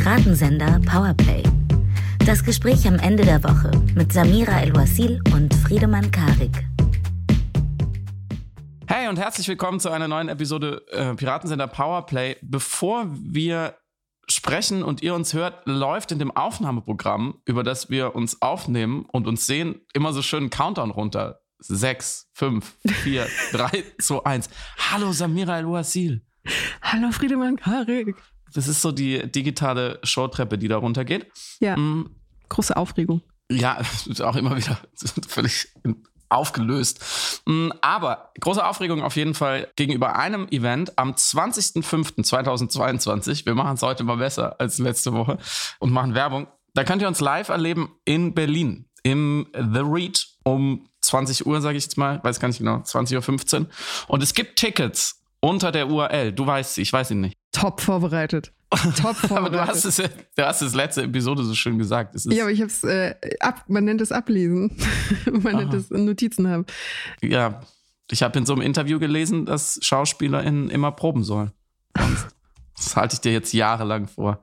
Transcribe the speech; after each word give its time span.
Piratensender 0.00 0.80
Powerplay. 0.86 1.42
Das 2.24 2.44
Gespräch 2.44 2.86
am 2.86 3.00
Ende 3.00 3.24
der 3.24 3.42
Woche 3.42 3.72
mit 3.96 4.12
Samira 4.12 4.60
El-Wasil 4.60 5.20
und 5.34 5.52
Friedemann 5.52 6.08
Karik. 6.12 6.68
Hey 8.86 9.08
und 9.08 9.18
herzlich 9.18 9.48
willkommen 9.48 9.80
zu 9.80 9.90
einer 9.90 10.06
neuen 10.06 10.28
Episode 10.28 10.86
äh, 10.92 11.16
Piratensender 11.16 11.66
Powerplay. 11.66 12.36
Bevor 12.42 13.08
wir 13.10 13.74
sprechen 14.28 14.84
und 14.84 15.02
ihr 15.02 15.16
uns 15.16 15.34
hört, 15.34 15.66
läuft 15.66 16.12
in 16.12 16.20
dem 16.20 16.30
Aufnahmeprogramm, 16.30 17.42
über 17.44 17.64
das 17.64 17.90
wir 17.90 18.14
uns 18.14 18.40
aufnehmen 18.40 19.04
und 19.10 19.26
uns 19.26 19.46
sehen, 19.46 19.80
immer 19.94 20.12
so 20.12 20.22
schön 20.22 20.44
ein 20.44 20.50
Countdown 20.50 20.92
runter. 20.92 21.40
Sechs, 21.58 22.30
fünf, 22.34 22.76
vier, 23.02 23.26
drei, 23.50 23.82
zwei, 24.00 24.24
eins. 24.24 24.48
Hallo 24.92 25.10
Samira 25.10 25.58
El-Wasil. 25.58 26.24
Hallo 26.82 27.10
Friedemann 27.10 27.56
Karik. 27.56 28.14
Das 28.54 28.68
ist 28.68 28.82
so 28.82 28.92
die 28.92 29.30
digitale 29.30 29.98
Showtreppe, 30.02 30.58
die 30.58 30.68
da 30.68 30.76
runtergeht. 30.78 31.26
Ja. 31.60 31.76
Mhm. 31.76 32.10
Große 32.48 32.76
Aufregung. 32.76 33.22
Ja, 33.50 33.80
auch 34.22 34.36
immer 34.36 34.56
wieder 34.56 34.78
völlig 35.28 35.68
aufgelöst. 36.28 37.42
Mm, 37.46 37.70
aber 37.80 38.32
große 38.40 38.64
Aufregung 38.64 39.02
auf 39.02 39.16
jeden 39.16 39.34
Fall 39.34 39.68
gegenüber 39.76 40.16
einem 40.16 40.46
Event 40.48 40.96
am 40.98 41.12
20.05.2022. 41.12 43.46
Wir 43.46 43.54
machen 43.54 43.74
es 43.74 43.82
heute 43.82 44.04
mal 44.04 44.18
besser 44.18 44.60
als 44.60 44.76
letzte 44.78 45.14
Woche 45.14 45.38
und 45.78 45.92
machen 45.92 46.14
Werbung. 46.14 46.46
Da 46.74 46.84
könnt 46.84 47.00
ihr 47.02 47.08
uns 47.08 47.20
live 47.20 47.48
erleben 47.48 47.90
in 48.04 48.34
Berlin 48.34 48.84
im 49.02 49.48
The 49.54 49.80
Read 49.80 50.26
um 50.44 50.86
20 51.00 51.46
Uhr, 51.46 51.60
sage 51.60 51.78
ich 51.78 51.84
jetzt 51.84 51.96
mal, 51.96 52.20
weiß 52.22 52.40
gar 52.40 52.48
nicht 52.48 52.58
genau, 52.58 52.78
20.15 52.78 53.60
Uhr. 53.60 53.66
Und 54.08 54.22
es 54.22 54.34
gibt 54.34 54.58
Tickets 54.58 55.22
unter 55.40 55.72
der 55.72 55.88
URL. 55.88 56.32
Du 56.32 56.46
weißt 56.46 56.74
sie, 56.74 56.82
ich 56.82 56.92
weiß 56.92 57.12
ihn 57.12 57.20
nicht. 57.20 57.37
Top 57.52 57.80
vorbereitet. 57.80 58.52
Top 58.70 59.16
vorbereitet. 59.16 59.30
aber 59.30 59.50
du 59.50 59.66
hast, 59.66 59.84
es, 59.84 59.96
du 59.96 60.44
hast 60.44 60.62
es 60.62 60.74
letzte 60.74 61.02
Episode 61.02 61.44
so 61.44 61.54
schön 61.54 61.78
gesagt. 61.78 62.14
ja, 62.26 62.42
aber 62.42 62.52
ich 62.52 62.60
habe 62.60 62.70
es, 62.70 62.84
äh, 62.84 63.14
ab, 63.40 63.64
man 63.68 63.84
nennt 63.84 64.00
es 64.00 64.12
ablesen. 64.12 64.76
man 65.26 65.54
Aha. 65.54 65.62
nennt 65.62 65.74
es 65.74 65.90
Notizen 65.90 66.48
haben. 66.48 66.66
Ja, 67.22 67.60
ich 68.10 68.22
habe 68.22 68.38
in 68.38 68.46
so 68.46 68.52
einem 68.52 68.62
Interview 68.62 68.98
gelesen, 68.98 69.46
dass 69.46 69.78
SchauspielerInnen 69.82 70.70
immer 70.70 70.92
proben 70.92 71.24
sollen. 71.24 71.52
Das 72.76 72.94
halte 72.94 73.14
ich 73.14 73.20
dir 73.20 73.32
jetzt 73.32 73.52
jahrelang 73.52 74.06
vor. 74.06 74.40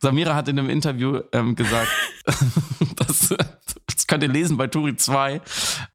Samira 0.00 0.34
hat 0.34 0.48
in 0.48 0.58
einem 0.58 0.68
Interview 0.68 1.20
ähm, 1.32 1.54
gesagt, 1.54 1.88
dass, 2.96 3.34
das 3.86 4.06
könnt 4.06 4.22
ihr 4.22 4.28
lesen 4.28 4.58
bei 4.58 4.66
Turi 4.66 4.96
2, 4.96 5.40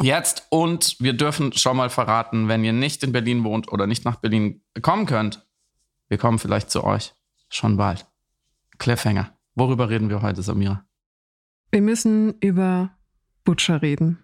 jetzt. 0.03 0.47
Und 0.51 0.97
wir 1.01 1.15
dürfen 1.15 1.53
schon 1.53 1.77
mal 1.77 1.91
verraten, 1.91 2.49
wenn 2.49 2.65
ihr 2.65 2.73
nicht 2.73 3.03
in 3.03 3.13
Berlin 3.13 3.45
wohnt 3.45 3.71
oder 3.73 3.87
nicht 3.87 4.05
nach 4.05 4.17
Berlin 4.17 4.63
kommen 4.83 5.07
könnt, 5.07 5.47
wir 6.09 6.19
kommen 6.19 6.39
vielleicht 6.39 6.71
zu 6.71 6.85
euch. 6.85 7.15
Schon 7.49 7.77
bald. 7.77 8.07
Cliffhanger. 8.79 9.37
Worüber 9.55 9.89
reden 9.89 10.11
wir 10.11 10.23
heute, 10.23 10.43
Samira? 10.43 10.85
Wir 11.71 11.81
müssen 11.81 12.35
über 12.41 12.91
Butcher 13.45 13.83
reden 13.83 14.19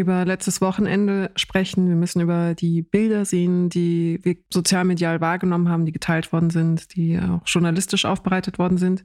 über 0.00 0.24
letztes 0.24 0.60
Wochenende 0.60 1.30
sprechen. 1.36 1.88
Wir 1.88 1.96
müssen 1.96 2.20
über 2.20 2.54
die 2.54 2.82
Bilder 2.82 3.24
sehen, 3.24 3.68
die 3.68 4.20
wir 4.22 4.36
sozialmedial 4.52 5.20
wahrgenommen 5.20 5.68
haben, 5.68 5.84
die 5.84 5.92
geteilt 5.92 6.32
worden 6.32 6.50
sind, 6.50 6.94
die 6.96 7.18
auch 7.18 7.42
journalistisch 7.46 8.04
aufbereitet 8.04 8.58
worden 8.58 8.78
sind. 8.78 9.04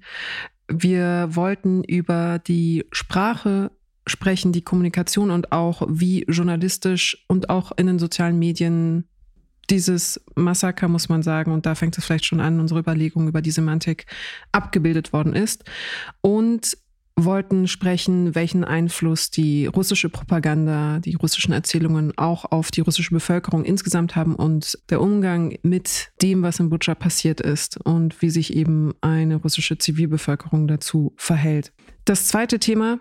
Wir 0.68 1.30
wollten 1.32 1.84
über 1.84 2.40
die 2.40 2.86
Sprache 2.92 3.72
sprechen, 4.06 4.52
die 4.52 4.64
Kommunikation 4.64 5.32
und 5.32 5.52
auch 5.52 5.86
wie 5.90 6.24
journalistisch 6.30 7.26
und 7.28 7.50
auch 7.50 7.72
in 7.78 7.88
den 7.88 8.00
sozialen 8.00 8.40
Medien 8.40 9.08
dieses 9.70 10.24
Massaker, 10.36 10.88
muss 10.88 11.10
man 11.10 11.24
sagen, 11.24 11.52
und 11.52 11.66
da 11.66 11.76
fängt 11.76 11.98
es 11.98 12.06
vielleicht 12.06 12.26
schon 12.26 12.40
an, 12.40 12.60
unsere 12.60 12.80
Überlegung 12.80 13.28
über 13.28 13.42
die 13.42 13.52
Semantik 13.52 14.06
abgebildet 14.54 15.12
worden 15.12 15.34
ist. 15.34 15.66
Und 16.22 16.78
wollten 17.18 17.68
sprechen, 17.68 18.36
welchen 18.36 18.64
Einfluss 18.64 19.32
die 19.32 19.66
russische 19.66 20.08
Propaganda, 20.08 21.00
die 21.00 21.16
russischen 21.16 21.52
Erzählungen 21.52 22.14
auch 22.16 22.46
auf 22.46 22.70
die 22.70 22.82
russische 22.82 23.14
Bevölkerung 23.14 23.66
insgesamt 23.66 24.16
haben 24.16 24.36
und 24.36 24.78
der 24.90 25.02
Umgang 25.02 25.58
mit 25.64 26.12
dem, 26.22 26.44
was 26.44 26.60
in 26.60 26.70
Butscha 26.70 26.94
passiert 26.94 27.42
ist 27.42 27.78
und 27.78 28.22
wie 28.22 28.30
sich 28.30 28.56
eben 28.56 28.94
eine 29.02 29.38
russische 29.38 29.78
Zivilbevölkerung 29.80 30.68
dazu 30.68 31.14
verhält. 31.18 31.74
Das 32.06 32.28
zweite 32.28 32.60
Thema, 32.60 33.00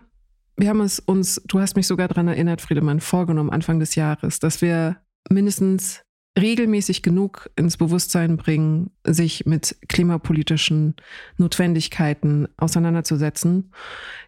wir 0.56 0.71
haben 0.71 0.81
es 0.81 0.98
uns, 0.98 1.43
du 1.47 1.60
hast 1.60 1.77
mich 1.77 1.87
sogar 1.87 2.09
daran 2.09 2.28
erinnert, 2.28 2.62
Friedemann, 2.62 3.00
vorgenommen 3.00 3.50
Anfang 3.50 3.78
des 3.78 3.94
Jahres, 3.94 4.38
dass 4.38 4.62
wir 4.62 4.97
mindestens 5.28 6.03
regelmäßig 6.38 7.02
genug 7.02 7.50
ins 7.56 7.76
Bewusstsein 7.76 8.36
bringen, 8.36 8.91
sich 9.04 9.47
mit 9.47 9.76
klimapolitischen 9.88 10.94
Notwendigkeiten 11.38 12.48
auseinanderzusetzen. 12.58 13.72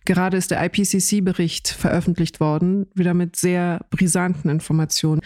Gerade 0.04 0.36
ist 0.36 0.50
der 0.50 0.64
IPCC-Bericht 0.64 1.68
veröffentlicht 1.68 2.40
worden, 2.40 2.86
wieder 2.94 3.14
mit 3.14 3.36
sehr 3.36 3.84
brisanten 3.90 4.48
Informationen 4.48 5.20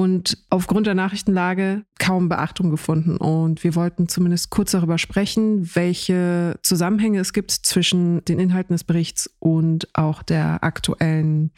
und 0.00 0.38
aufgrund 0.48 0.86
der 0.86 0.94
Nachrichtenlage 0.94 1.84
kaum 1.98 2.30
Beachtung 2.30 2.70
gefunden. 2.70 3.18
Und 3.18 3.62
wir 3.62 3.74
wollten 3.74 4.08
zumindest 4.08 4.48
kurz 4.48 4.70
darüber 4.70 4.96
sprechen, 4.96 5.74
welche 5.74 6.58
Zusammenhänge 6.62 7.20
es 7.20 7.34
gibt 7.34 7.50
zwischen 7.50 8.24
den 8.24 8.38
Inhalten 8.38 8.72
des 8.74 8.84
Berichts 8.84 9.30
und 9.40 9.88
auch 9.92 10.22
der 10.22 10.64
aktuellen 10.64 11.50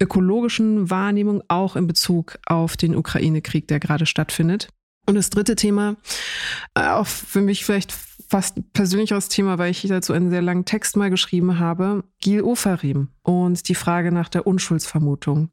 ökologischen 0.00 0.88
Wahrnehmung, 0.88 1.42
auch 1.48 1.74
in 1.74 1.88
Bezug 1.88 2.38
auf 2.46 2.76
den 2.76 2.94
Ukraine-Krieg, 2.94 3.66
der 3.66 3.80
gerade 3.80 4.06
stattfindet. 4.06 4.68
Und 5.06 5.16
das 5.16 5.30
dritte 5.30 5.56
Thema, 5.56 5.96
äh, 6.74 6.86
auch 6.88 7.08
für 7.08 7.40
mich 7.40 7.64
vielleicht 7.64 7.92
fast 8.34 8.72
persönlicheres 8.72 9.28
Thema, 9.28 9.58
weil 9.58 9.70
ich 9.70 9.82
dazu 9.82 10.12
einen 10.12 10.28
sehr 10.28 10.42
langen 10.42 10.64
Text 10.64 10.96
mal 10.96 11.08
geschrieben 11.08 11.60
habe, 11.60 12.02
Gil 12.20 12.42
Ofarim 12.42 13.10
und 13.22 13.68
die 13.68 13.76
Frage 13.76 14.10
nach 14.10 14.28
der 14.28 14.44
Unschuldsvermutung. 14.44 15.50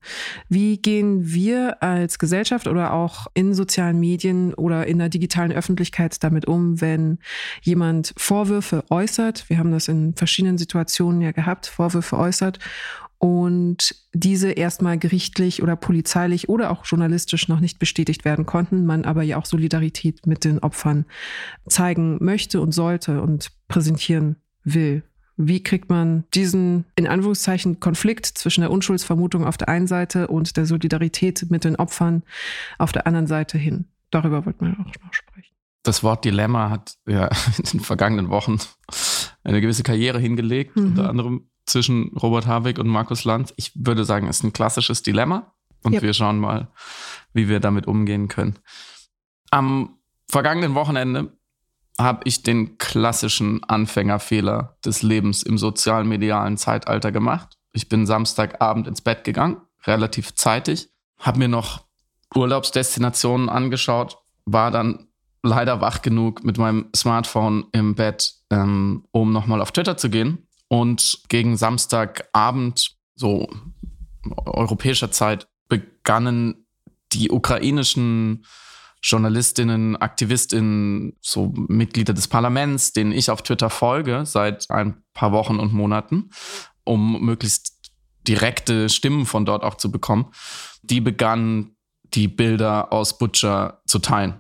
Wie 0.50 0.78
gehen 0.78 1.32
wir 1.32 1.84
als 1.84 2.18
Gesellschaft 2.18 2.66
oder 2.66 2.92
auch 2.94 3.28
in 3.36 3.54
sozialen 3.54 4.00
Medien 4.00 4.56
oder 4.56 4.88
in 4.88 4.98
der 4.98 5.10
digitalen 5.10 5.52
Öffentlichkeit 5.52 6.24
damit 6.24 6.48
um, 6.48 6.82
wenn 6.82 7.20
jemand 7.62 8.16
Vorwürfe 8.18 8.84
äußert? 8.90 9.48
Wir 9.48 9.60
haben 9.60 9.72
das 9.72 9.88
in 9.88 10.16
verschiedenen 10.16 10.58
Situationen 10.58 11.22
ja 11.22 11.34
gehabt, 11.34 11.68
Vorwürfe 11.68 12.18
äußert 12.18 12.58
und 13.22 13.96
diese 14.14 14.52
erstmal 14.52 14.98
gerichtlich 14.98 15.62
oder 15.62 15.76
polizeilich 15.76 16.50
oder 16.50 16.72
auch 16.72 16.86
journalistisch 16.86 17.48
noch 17.48 17.60
nicht 17.60 17.78
bestätigt 17.78 18.26
werden 18.26 18.48
konnten, 18.48 18.84
man 18.88 19.06
aber 19.06 19.22
ja 19.22 19.38
auch 19.38 19.46
Solidarität 19.46 20.26
mit 20.26 20.44
den 20.44 20.58
Opfern 20.58 21.06
zeigen 21.68 22.18
möchte 22.20 22.60
und 22.60 22.72
sollte 22.72 23.22
und 23.22 23.52
präsentieren 23.68 24.38
will. 24.64 25.04
Wie 25.38 25.62
kriegt 25.62 25.88
man 25.88 26.24
diesen, 26.34 26.86
in 26.96 27.06
Anführungszeichen, 27.06 27.80
Konflikt 27.80 28.26
zwischen 28.26 28.62
der 28.62 28.72
Unschuldsvermutung 28.72 29.46
auf 29.46 29.56
der 29.56 29.70
einen 29.70 29.86
Seite 29.86 30.28
und 30.28 30.58
der 30.58 30.66
Solidarität 30.66 31.46
mit 31.52 31.64
den 31.64 31.76
Opfern 31.76 32.24
auf 32.80 32.92
der 32.92 33.06
anderen 33.06 33.28
Seite 33.28 33.60
hin? 33.60 33.86
Darüber 34.10 34.48
wollten 34.48 34.66
wir 34.66 34.74
auch 34.74 35.04
noch 35.04 35.14
sprechen. 35.14 35.54
Das 35.84 36.02
Wort 36.02 36.26
Dilemma 36.26 36.72
hat 36.72 36.96
ja 37.08 37.28
in 37.60 37.66
den 37.66 37.80
vergangenen 37.82 38.30
Wochen 38.30 38.58
eine 39.44 39.62
gewisse 39.62 39.84
Karriere 39.84 40.18
hingelegt, 40.18 40.76
mhm. 40.76 40.86
unter 40.86 41.08
anderem 41.08 41.52
zwischen 41.72 42.10
Robert 42.18 42.46
Habeck 42.48 42.78
und 42.80 42.88
Markus 42.88 43.24
Lanz. 43.24 43.54
Ich 43.58 43.72
würde 43.76 44.06
sagen, 44.06 44.28
es 44.28 44.38
ist 44.38 44.44
ein 44.44 44.54
klassisches 44.54 45.04
Dilemma 45.04 45.54
und 45.84 45.94
yep. 45.94 46.04
wir 46.04 46.14
schauen 46.14 46.40
mal, 46.40 46.68
wie 47.34 47.48
wir 47.48 47.60
damit 47.60 47.88
umgehen 47.88 48.28
können. 48.28 48.60
Am 49.50 49.98
vergangenen 50.28 50.76
Wochenende 50.76 51.36
habe 52.00 52.22
ich 52.26 52.44
den 52.44 52.78
klassischen 52.78 53.64
Anfängerfehler 53.64 54.78
des 54.86 55.02
Lebens 55.02 55.44
im 55.44 55.58
sozialmedialen 55.58 56.58
Zeitalter 56.58 57.12
gemacht. 57.12 57.58
Ich 57.74 57.90
bin 57.90 58.06
Samstagabend 58.06 58.88
ins 58.88 59.02
Bett 59.02 59.24
gegangen, 59.24 59.62
relativ 59.86 60.36
zeitig, 60.36 60.90
habe 61.20 61.40
mir 61.40 61.48
noch 61.48 61.86
Urlaubsdestinationen 62.36 63.50
angeschaut, 63.50 64.18
war 64.46 64.72
dann 64.72 65.08
leider 65.44 65.82
wach 65.82 66.02
genug 66.02 66.44
mit 66.44 66.58
meinem 66.58 66.90
Smartphone 66.96 67.66
im 67.72 67.96
Bett, 67.96 68.34
ähm, 68.50 69.06
um 69.12 69.32
nochmal 69.32 69.62
auf 69.62 69.72
Twitter 69.72 69.98
zu 69.98 70.10
gehen. 70.10 70.48
Und 70.72 71.24
gegen 71.28 71.58
Samstagabend, 71.58 72.96
so 73.16 73.50
europäischer 74.38 75.12
Zeit, 75.12 75.50
begannen 75.68 76.66
die 77.12 77.30
ukrainischen 77.30 78.46
Journalistinnen, 79.04 79.98
Aktivistinnen, 79.98 81.18
so 81.20 81.52
Mitglieder 81.68 82.14
des 82.14 82.30
Parlaments, 82.30 82.94
denen 82.94 83.12
ich 83.12 83.30
auf 83.30 83.42
Twitter 83.42 83.70
folge 83.70 84.26
seit 84.26 84.72
ein 84.72 85.04
paar 85.14 85.34
Wochen 85.34 85.60
und 85.60 85.74
Monaten, 85.74 86.30
um 86.86 87.22
möglichst 87.22 87.92
direkte 88.26 88.88
Stimmen 88.88 89.26
von 89.26 89.44
dort 89.44 89.64
auch 89.64 89.76
zu 89.76 89.92
bekommen, 89.92 90.32
die 90.84 91.02
begannen 91.02 91.76
die 92.14 92.30
Bilder 92.30 92.94
aus 92.94 93.18
Butcher 93.18 93.82
zu 93.88 94.00
teilen. 94.00 94.40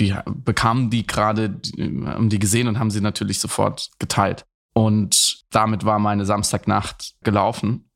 Die 0.00 0.16
bekamen 0.26 0.90
die 0.90 1.06
gerade, 1.06 1.60
haben 2.06 2.28
die 2.28 2.40
gesehen 2.40 2.66
und 2.66 2.80
haben 2.80 2.90
sie 2.90 3.00
natürlich 3.00 3.38
sofort 3.38 3.90
geteilt. 4.00 4.46
Und 4.74 5.44
damit 5.50 5.84
war 5.84 5.98
meine 5.98 6.26
Samstagnacht 6.26 7.14
gelaufen 7.22 7.90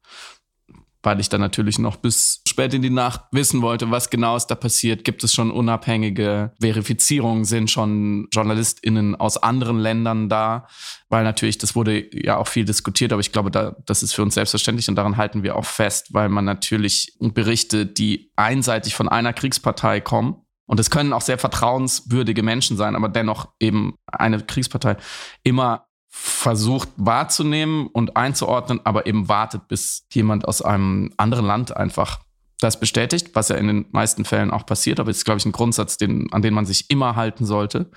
weil 1.03 1.21
ich 1.21 1.29
dann 1.29 1.41
natürlich 1.41 1.79
noch 1.79 1.97
bis 1.97 2.43
spät 2.47 2.75
in 2.75 2.83
die 2.83 2.91
Nacht 2.91 3.23
wissen 3.31 3.63
wollte, 3.63 3.91
was 3.91 4.11
genau 4.11 4.37
ist 4.37 4.47
da 4.47 4.55
passiert. 4.55 5.05
Gibt 5.05 5.23
es 5.23 5.33
schon 5.33 5.51
unabhängige 5.51 6.53
Verifizierungen? 6.61 7.45
Sind 7.45 7.71
schon 7.71 8.29
JournalistInnen 8.33 9.15
aus 9.15 9.37
anderen 9.37 9.79
Ländern 9.79 10.29
da? 10.29 10.67
Weil 11.09 11.25
natürlich, 11.25 11.59
das 11.59 11.77
wurde 11.77 12.05
ja 12.13 12.37
auch 12.37 12.49
viel 12.49 12.65
diskutiert, 12.65 13.13
aber 13.13 13.21
ich 13.21 13.33
glaube, 13.33 13.51
da, 13.51 13.77
das 13.87 14.03
ist 14.03 14.13
für 14.13 14.23
uns 14.23 14.35
selbstverständlich 14.35 14.89
und 14.89 14.97
daran 14.97 15.17
halten 15.17 15.43
wir 15.43 15.57
auch 15.57 15.65
fest, 15.65 16.13
weil 16.13 16.29
man 16.29 16.45
natürlich 16.45 17.17
Berichte, 17.21 17.87
die 17.87 18.33
einseitig 18.37 18.95
von 18.95 19.09
einer 19.09 19.33
Kriegspartei 19.33 20.01
kommen, 20.01 20.43
und 20.69 20.79
es 20.79 20.91
können 20.91 21.15
auch 21.15 21.23
sehr 21.23 21.39
vertrauenswürdige 21.39 22.43
Menschen 22.43 22.77
sein, 22.77 22.95
aber 22.95 23.09
dennoch 23.09 23.49
eben 23.59 23.95
eine 24.07 24.39
Kriegspartei 24.43 24.99
immer 25.43 25.88
versucht 26.08 26.88
wahrzunehmen 26.96 27.87
und 27.88 28.16
einzuordnen, 28.16 28.81
aber 28.84 29.06
eben 29.06 29.28
wartet, 29.28 29.69
bis 29.69 30.06
jemand 30.12 30.46
aus 30.46 30.62
einem 30.62 31.12
anderen 31.16 31.46
Land 31.46 31.76
einfach 31.76 32.20
das 32.60 32.81
bestätigt, 32.81 33.31
was 33.34 33.49
ja 33.49 33.56
in 33.56 33.69
den 33.69 33.87
meisten 33.93 34.25
Fällen 34.25 34.50
auch 34.50 34.66
passiert, 34.66 34.99
aber 34.99 35.10
ist, 35.10 35.25
glaube 35.25 35.38
ich, 35.38 35.46
ein 35.46 35.52
Grundsatz, 35.52 35.96
den, 35.96 36.32
an 36.32 36.43
den 36.43 36.55
man 36.55 36.66
sich 36.66 36.90
immer 36.90 37.14
halten 37.14 37.44
sollte. 37.44 37.90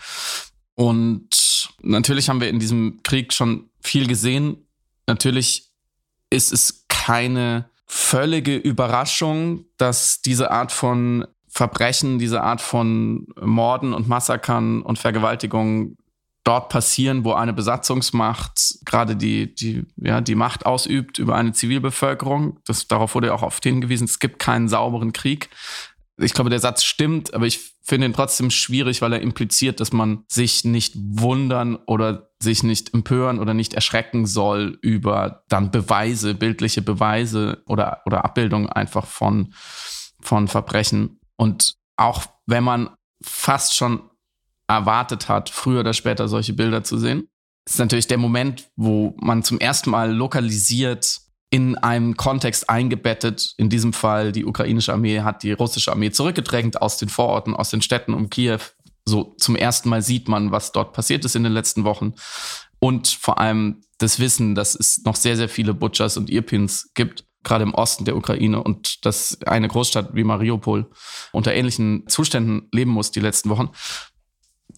Und 0.75 1.69
natürlich 1.81 2.29
haben 2.29 2.41
wir 2.41 2.49
in 2.49 2.59
diesem 2.59 3.01
Krieg 3.03 3.33
schon 3.33 3.69
viel 3.81 4.07
gesehen. 4.07 4.67
Natürlich 5.07 5.71
ist 6.29 6.53
es 6.53 6.85
keine 6.87 7.69
völlige 7.87 8.55
Überraschung, 8.55 9.65
dass 9.77 10.21
diese 10.21 10.51
Art 10.51 10.71
von 10.71 11.25
Verbrechen, 11.49 12.19
diese 12.19 12.41
Art 12.41 12.61
von 12.61 13.27
Morden 13.41 13.93
und 13.93 14.07
Massakern 14.07 14.81
und 14.81 14.99
Vergewaltigungen 14.99 15.97
dort 16.43 16.69
passieren, 16.69 17.23
wo 17.23 17.33
eine 17.33 17.53
Besatzungsmacht 17.53 18.79
gerade 18.85 19.15
die, 19.15 19.53
die, 19.53 19.85
ja, 19.97 20.21
die 20.21 20.35
Macht 20.35 20.65
ausübt 20.65 21.19
über 21.19 21.35
eine 21.35 21.51
Zivilbevölkerung. 21.51 22.59
Das, 22.65 22.87
darauf 22.87 23.15
wurde 23.15 23.27
ja 23.27 23.33
auch 23.33 23.43
oft 23.43 23.63
hingewiesen, 23.63 24.05
es 24.05 24.19
gibt 24.19 24.39
keinen 24.39 24.67
sauberen 24.67 25.13
Krieg. 25.13 25.49
Ich 26.17 26.33
glaube, 26.33 26.49
der 26.49 26.59
Satz 26.59 26.83
stimmt, 26.83 27.33
aber 27.33 27.47
ich 27.47 27.73
finde 27.81 28.07
ihn 28.07 28.13
trotzdem 28.13 28.51
schwierig, 28.51 29.01
weil 29.01 29.13
er 29.13 29.21
impliziert, 29.21 29.79
dass 29.79 29.91
man 29.91 30.23
sich 30.27 30.63
nicht 30.65 30.93
wundern 30.95 31.77
oder 31.87 32.31
sich 32.39 32.63
nicht 32.63 32.93
empören 32.93 33.39
oder 33.39 33.53
nicht 33.53 33.73
erschrecken 33.73 34.25
soll 34.25 34.77
über 34.81 35.43
dann 35.47 35.71
Beweise, 35.71 36.35
bildliche 36.35 36.81
Beweise 36.81 37.63
oder, 37.67 38.01
oder 38.05 38.23
Abbildungen 38.25 38.69
einfach 38.69 39.05
von, 39.05 39.53
von 40.21 40.47
Verbrechen. 40.47 41.19
Und 41.37 41.75
auch 41.97 42.23
wenn 42.45 42.63
man 42.63 42.89
fast 43.23 43.75
schon 43.75 44.10
erwartet 44.75 45.29
hat, 45.29 45.49
früher 45.49 45.81
oder 45.81 45.93
später 45.93 46.27
solche 46.27 46.53
Bilder 46.53 46.83
zu 46.83 46.97
sehen. 46.97 47.27
Das 47.65 47.75
ist 47.75 47.79
natürlich 47.79 48.07
der 48.07 48.17
Moment, 48.17 48.69
wo 48.75 49.15
man 49.19 49.43
zum 49.43 49.59
ersten 49.59 49.91
Mal 49.91 50.11
lokalisiert 50.11 51.19
in 51.51 51.77
einem 51.77 52.15
Kontext 52.15 52.69
eingebettet. 52.69 53.53
In 53.57 53.69
diesem 53.69 53.93
Fall 53.93 54.31
die 54.31 54.45
ukrainische 54.45 54.93
Armee 54.93 55.21
hat 55.21 55.43
die 55.43 55.51
russische 55.51 55.91
Armee 55.91 56.11
zurückgedrängt 56.11 56.81
aus 56.81 56.97
den 56.97 57.09
Vororten, 57.09 57.55
aus 57.55 57.69
den 57.69 57.81
Städten 57.81 58.13
um 58.13 58.29
Kiew. 58.29 58.59
So 59.05 59.35
zum 59.37 59.55
ersten 59.55 59.89
Mal 59.89 60.01
sieht 60.01 60.27
man, 60.27 60.51
was 60.51 60.71
dort 60.71 60.93
passiert 60.93 61.25
ist 61.25 61.35
in 61.35 61.43
den 61.43 61.53
letzten 61.53 61.83
Wochen. 61.83 62.13
Und 62.79 63.09
vor 63.09 63.39
allem 63.39 63.81
das 63.97 64.19
Wissen, 64.19 64.55
dass 64.55 64.73
es 64.73 65.03
noch 65.03 65.15
sehr, 65.15 65.35
sehr 65.35 65.49
viele 65.49 65.73
Butchers 65.73 66.17
und 66.17 66.29
Irpins 66.29 66.91
gibt, 66.95 67.25
gerade 67.43 67.63
im 67.63 67.73
Osten 67.73 68.05
der 68.05 68.15
Ukraine 68.15 68.63
und 68.63 69.05
dass 69.05 69.41
eine 69.43 69.67
Großstadt 69.67 70.15
wie 70.15 70.23
Mariupol 70.23 70.89
unter 71.31 71.53
ähnlichen 71.53 72.07
Zuständen 72.07 72.69
leben 72.71 72.91
muss 72.91 73.11
die 73.11 73.19
letzten 73.19 73.49
Wochen 73.49 73.69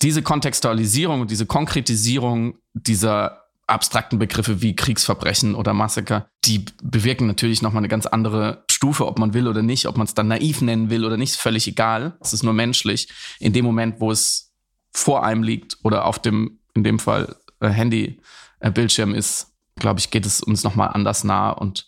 diese 0.01 0.21
Kontextualisierung 0.21 1.21
und 1.21 1.31
diese 1.31 1.45
Konkretisierung 1.45 2.55
dieser 2.73 3.43
abstrakten 3.67 4.19
Begriffe 4.19 4.61
wie 4.61 4.75
Kriegsverbrechen 4.75 5.55
oder 5.55 5.73
Massaker, 5.73 6.27
die 6.43 6.65
bewirken 6.81 7.27
natürlich 7.27 7.61
nochmal 7.61 7.81
eine 7.81 7.87
ganz 7.87 8.05
andere 8.05 8.65
Stufe, 8.69 9.07
ob 9.07 9.19
man 9.19 9.33
will 9.33 9.47
oder 9.47 9.61
nicht, 9.61 9.87
ob 9.87 9.97
man 9.97 10.05
es 10.05 10.13
dann 10.13 10.27
naiv 10.27 10.61
nennen 10.61 10.89
will 10.89 11.05
oder 11.05 11.17
nicht, 11.17 11.31
ist 11.31 11.41
völlig 11.41 11.67
egal. 11.67 12.17
Es 12.19 12.33
ist 12.33 12.43
nur 12.43 12.53
menschlich. 12.53 13.07
In 13.39 13.53
dem 13.53 13.63
Moment, 13.63 13.99
wo 13.99 14.11
es 14.11 14.51
vor 14.91 15.23
einem 15.23 15.43
liegt 15.43 15.77
oder 15.83 16.05
auf 16.05 16.19
dem, 16.19 16.59
in 16.73 16.83
dem 16.83 16.99
Fall, 16.99 17.35
äh, 17.61 17.69
Handy-Bildschirm 17.69 19.15
äh, 19.15 19.17
ist, 19.17 19.53
glaube 19.75 19.99
ich, 19.99 20.11
geht 20.11 20.25
es 20.25 20.41
uns 20.41 20.63
nochmal 20.63 20.89
anders 20.89 21.23
nah 21.23 21.49
und 21.49 21.87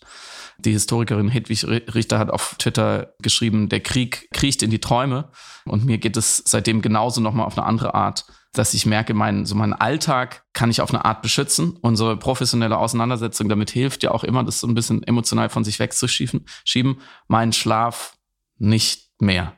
die 0.58 0.72
Historikerin 0.72 1.28
Hedwig 1.28 1.64
Richter 1.66 2.18
hat 2.18 2.30
auf 2.30 2.56
Twitter 2.58 3.14
geschrieben, 3.20 3.68
der 3.68 3.80
Krieg 3.80 4.28
kriecht 4.32 4.62
in 4.62 4.70
die 4.70 4.80
Träume. 4.80 5.30
Und 5.64 5.84
mir 5.84 5.98
geht 5.98 6.16
es 6.16 6.42
seitdem 6.46 6.82
genauso 6.82 7.20
nochmal 7.20 7.46
auf 7.46 7.58
eine 7.58 7.66
andere 7.66 7.94
Art, 7.94 8.24
dass 8.52 8.74
ich 8.74 8.86
merke, 8.86 9.12
mein, 9.14 9.44
so 9.44 9.54
meinen 9.54 9.74
Alltag 9.74 10.44
kann 10.52 10.70
ich 10.70 10.80
auf 10.80 10.90
eine 10.92 11.04
Art 11.04 11.22
beschützen. 11.22 11.76
Unsere 11.82 12.16
professionelle 12.16 12.78
Auseinandersetzung 12.78 13.48
damit 13.48 13.70
hilft 13.70 14.02
ja 14.02 14.12
auch 14.12 14.24
immer, 14.24 14.44
das 14.44 14.60
so 14.60 14.66
ein 14.66 14.74
bisschen 14.74 15.02
emotional 15.02 15.50
von 15.50 15.64
sich 15.64 15.78
wegzuschieben. 15.78 16.46
Schieben. 16.64 17.00
Mein 17.28 17.52
Schlaf 17.52 18.16
nicht 18.58 19.10
mehr. 19.20 19.54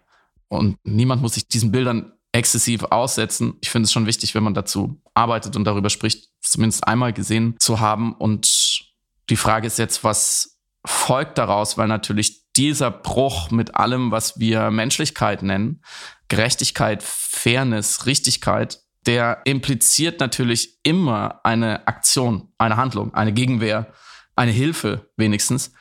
Und 0.48 0.76
niemand 0.84 1.22
muss 1.22 1.34
sich 1.34 1.46
diesen 1.46 1.70
Bildern 1.70 2.12
exzessiv 2.32 2.84
aussetzen. 2.84 3.54
Ich 3.60 3.70
finde 3.70 3.86
es 3.86 3.92
schon 3.92 4.06
wichtig, 4.06 4.34
wenn 4.34 4.42
man 4.42 4.54
dazu 4.54 5.00
arbeitet 5.14 5.56
und 5.56 5.64
darüber 5.64 5.90
spricht, 5.90 6.30
zumindest 6.40 6.86
einmal 6.86 7.12
gesehen 7.12 7.54
zu 7.58 7.80
haben. 7.80 8.14
Und 8.14 8.84
die 9.30 9.36
Frage 9.36 9.66
ist 9.66 9.78
jetzt, 9.78 10.04
was 10.04 10.57
folgt 10.88 11.36
daraus, 11.36 11.76
weil 11.76 11.86
natürlich 11.86 12.50
dieser 12.56 12.90
Bruch 12.90 13.50
mit 13.50 13.76
allem, 13.76 14.10
was 14.10 14.38
wir 14.38 14.70
Menschlichkeit 14.70 15.42
nennen, 15.42 15.82
Gerechtigkeit, 16.28 17.02
Fairness, 17.02 18.06
Richtigkeit, 18.06 18.80
der 19.06 19.42
impliziert 19.44 20.18
natürlich 20.18 20.78
immer 20.82 21.40
eine 21.44 21.86
Aktion, 21.86 22.52
eine 22.56 22.76
Handlung, 22.76 23.12
eine 23.14 23.32
Gegenwehr, 23.32 23.92
eine 24.34 24.50
Hilfe 24.50 25.10
wenigstens. 25.16 25.72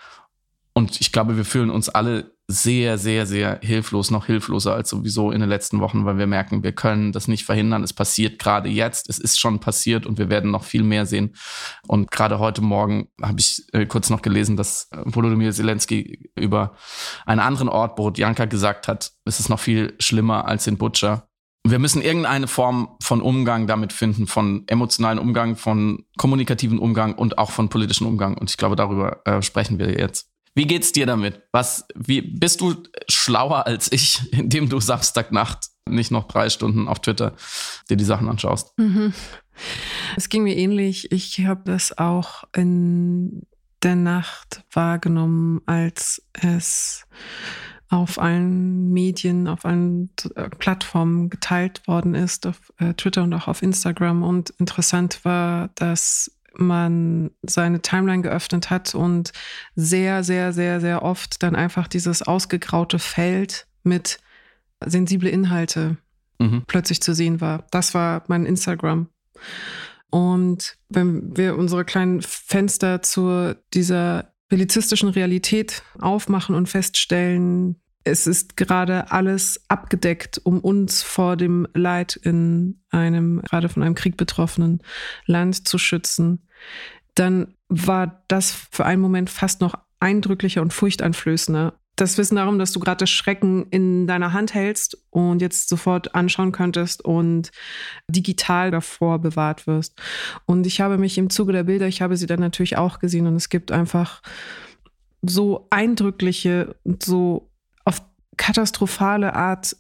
Und 0.74 1.00
ich 1.00 1.12
glaube, 1.12 1.38
wir 1.38 1.46
fühlen 1.46 1.70
uns 1.70 1.90
alle 1.90 2.37
sehr, 2.50 2.98
sehr, 2.98 3.26
sehr 3.26 3.60
hilflos, 3.62 4.10
noch 4.10 4.26
hilfloser 4.26 4.74
als 4.74 4.90
sowieso 4.90 5.32
in 5.32 5.42
den 5.42 5.50
letzten 5.50 5.82
Wochen, 5.82 6.06
weil 6.06 6.18
wir 6.18 6.28
merken, 6.28 6.64
wir 6.64 6.72
können 6.72 7.12
das 7.12 7.28
nicht 7.28 7.44
verhindern. 7.44 7.84
Es 7.84 7.92
passiert 7.92 8.40
gerade 8.40 8.70
jetzt, 8.70 9.10
es 9.10 9.20
ist 9.20 9.38
schon 9.38 9.60
passiert 9.60 10.06
und 10.06 10.18
wir 10.18 10.30
werden 10.30 10.52
noch 10.52 10.64
viel 10.64 10.84
mehr 10.84 11.06
sehen. 11.06 11.36
Und 11.88 12.10
gerade 12.10 12.40
heute 12.40 12.62
Morgen 12.62 13.10
habe 13.22 13.42
ich 13.42 13.64
äh, 13.74 13.86
kurz 13.86 14.10
noch 14.10 14.22
gelesen, 14.22 14.56
dass 14.56 14.88
äh, 14.92 15.02
Volodymyr 15.04 15.52
Zelensky 15.52 16.32
über 16.36 16.76
einen 17.26 17.42
anderen 17.42 17.68
Ort, 17.68 17.98
Borodjanka, 17.98 18.46
gesagt 18.46 18.88
hat, 18.88 19.12
es 19.26 19.42
ist 19.42 19.50
noch 19.50 19.60
viel 19.60 19.96
schlimmer 20.00 20.48
als 20.48 20.68
in 20.68 20.78
Butcher. 20.78 21.28
Wir 21.66 21.80
müssen 21.80 22.02
irgendeine 22.02 22.48
Form 22.48 22.96
von 23.02 23.22
Umgang 23.22 23.68
damit 23.68 23.92
finden, 23.92 24.26
von 24.26 24.64
emotionalen 24.68 25.20
Umgang, 25.20 25.58
von 25.58 26.06
kommunikativen 26.18 26.80
Umgang 26.80 27.14
und 27.14 27.38
auch 27.38 27.52
von 27.52 27.68
politischen 27.68 28.08
Umgang. 28.08 28.38
Und 28.38 28.50
ich 28.50 28.56
glaube, 28.56 28.78
darüber 28.78 29.20
äh, 29.26 29.42
sprechen 29.42 29.80
wir 29.80 30.00
jetzt. 30.00 30.30
Wie 30.58 30.66
geht's 30.66 30.92
dir 30.92 31.06
damit? 31.06 31.44
Was, 31.52 31.86
wie, 31.94 32.20
bist 32.20 32.62
du 32.62 32.74
schlauer 33.08 33.68
als 33.68 33.92
ich, 33.92 34.22
indem 34.34 34.70
du 34.70 34.80
Samstagnacht 34.80 35.68
nicht 35.88 36.10
noch 36.10 36.28
drei 36.28 36.50
Stunden 36.50 36.88
auf 36.88 37.00
Twitter 37.00 37.36
dir 37.92 37.96
die 37.96 38.04
Sachen 38.04 38.28
anschaust? 38.28 38.76
Mhm. 38.80 39.14
Es 40.16 40.30
ging 40.30 40.42
mir 40.42 40.58
ähnlich. 40.58 41.12
Ich 41.12 41.46
habe 41.46 41.62
das 41.66 41.96
auch 42.00 42.44
in 42.56 43.44
der 43.84 43.96
Nacht 43.96 44.64
wahrgenommen, 44.72 45.62
als 45.68 46.24
es 46.34 47.06
auf 47.90 48.18
allen 48.18 48.92
Medien, 48.92 49.48
auf 49.48 49.64
allen 49.64 50.10
äh, 50.34 50.50
Plattformen 50.50 51.30
geteilt 51.30 51.88
worden 51.88 52.16
ist, 52.16 52.48
auf 52.48 52.74
äh, 52.80 52.96
Twitter 52.96 53.22
und 53.22 53.34
auch 53.36 53.48
auf 53.48 53.62
Instagram. 53.62 54.24
Und 54.24 54.50
interessant 54.58 55.24
war, 55.24 55.70
dass 55.76 56.32
man 56.58 57.32
seine 57.44 57.82
Timeline 57.82 58.24
geöffnet 58.24 58.70
hat 58.70 58.96
und 58.96 59.32
sehr, 59.76 60.24
sehr, 60.24 60.54
sehr, 60.54 60.82
sehr 60.82 61.04
oft 61.04 61.42
dann 61.44 61.56
einfach 61.56 61.88
dieses 61.88 62.22
ausgegraute 62.22 63.00
Feld 63.00 63.68
mit 63.84 64.20
sensible 64.86 65.30
Inhalte 65.30 65.98
mhm. 66.40 66.64
plötzlich 66.68 67.02
zu 67.02 67.14
sehen 67.14 67.42
war. 67.42 67.66
Das 67.72 67.94
war 67.94 68.24
mein 68.28 68.46
Instagram. 68.46 69.10
Und 70.10 70.78
wenn 70.90 71.36
wir 71.36 71.58
unsere 71.58 71.86
kleinen 71.86 72.22
Fenster 72.22 73.02
zu 73.02 73.56
dieser 73.74 74.34
belizistischen 74.50 75.10
Realität 75.10 75.84
aufmachen 76.00 76.56
und 76.56 76.70
feststellen, 76.70 77.76
es 78.04 78.26
ist 78.26 78.56
gerade 78.56 79.12
alles 79.12 79.62
abgedeckt, 79.68 80.40
um 80.44 80.62
uns 80.62 81.04
vor 81.04 81.36
dem 81.36 81.68
Leid 81.74 82.16
in 82.16 82.82
einem 82.90 83.42
gerade 83.42 83.68
von 83.68 83.84
einem 83.84 83.96
Krieg 83.96 84.16
betroffenen 84.16 84.82
Land 85.26 85.68
zu 85.68 85.78
schützen, 85.78 86.47
dann 87.16 87.56
war 87.70 88.24
das 88.28 88.52
für 88.72 88.86
einen 88.86 89.02
Moment 89.02 89.30
fast 89.30 89.62
noch 89.62 89.76
eindrücklicher 90.00 90.62
und 90.62 90.74
furchteinflößender. 90.74 91.74
Das 91.96 92.18
Wissen 92.20 92.36
darum, 92.36 92.60
dass 92.60 92.72
du 92.72 92.80
gerade 92.80 93.00
das 93.00 93.10
Schrecken 93.10 93.66
in 93.72 94.06
deiner 94.06 94.32
Hand 94.32 94.54
hältst 94.54 95.00
und 95.10 95.42
jetzt 95.42 95.68
sofort 95.68 96.14
anschauen 96.14 96.52
könntest 96.52 97.04
und 97.04 97.50
digital 98.08 98.70
davor 98.70 99.18
bewahrt 99.18 99.66
wirst. 99.66 100.00
Und 100.46 100.68
ich 100.68 100.80
habe 100.80 101.00
mich 101.00 101.18
im 101.18 101.32
Zuge 101.32 101.54
der 101.54 101.64
Bilder, 101.64 101.88
ich 101.88 102.04
habe 102.04 102.16
sie 102.16 102.28
dann 102.28 102.40
natürlich 102.40 102.78
auch 102.78 103.00
gesehen 103.00 103.26
und 103.26 103.36
es 103.36 103.50
gibt 103.50 103.72
einfach 103.72 104.22
so 105.24 105.66
eindrückliche 105.72 106.76
so 107.04 107.50
auf 107.84 108.04
katastrophale 108.38 109.34
Art 109.34 109.76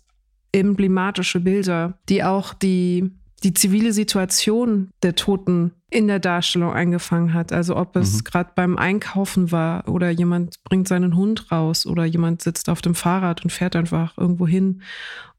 emblematische 0.52 1.40
Bilder, 1.40 2.00
die 2.10 2.24
auch 2.24 2.56
die, 2.56 3.12
die 3.44 3.54
zivile 3.54 3.94
Situation 3.94 4.90
der 5.04 5.14
Toten 5.14 5.74
in 5.90 6.08
der 6.08 6.20
Darstellung 6.20 6.74
eingefangen 6.74 7.34
hat. 7.34 7.54
Also 7.54 7.78
ob 7.78 7.96
es 7.96 8.18
mhm. 8.18 8.24
gerade 8.26 8.52
beim 8.56 8.78
Einkaufen 8.78 9.52
war 9.52 9.88
oder 9.88 10.10
jemand 10.10 10.62
bringt 10.64 10.88
seinen 10.88 11.16
Hund 11.16 11.52
raus 11.52 11.86
oder 11.86 12.04
jemand 12.04 12.42
sitzt 12.42 12.70
auf 12.70 12.82
dem 12.82 12.96
Fahrrad 12.96 13.44
und 13.44 13.52
fährt 13.52 13.76
einfach 13.76 14.18
irgendwo 14.18 14.48
hin 14.48 14.82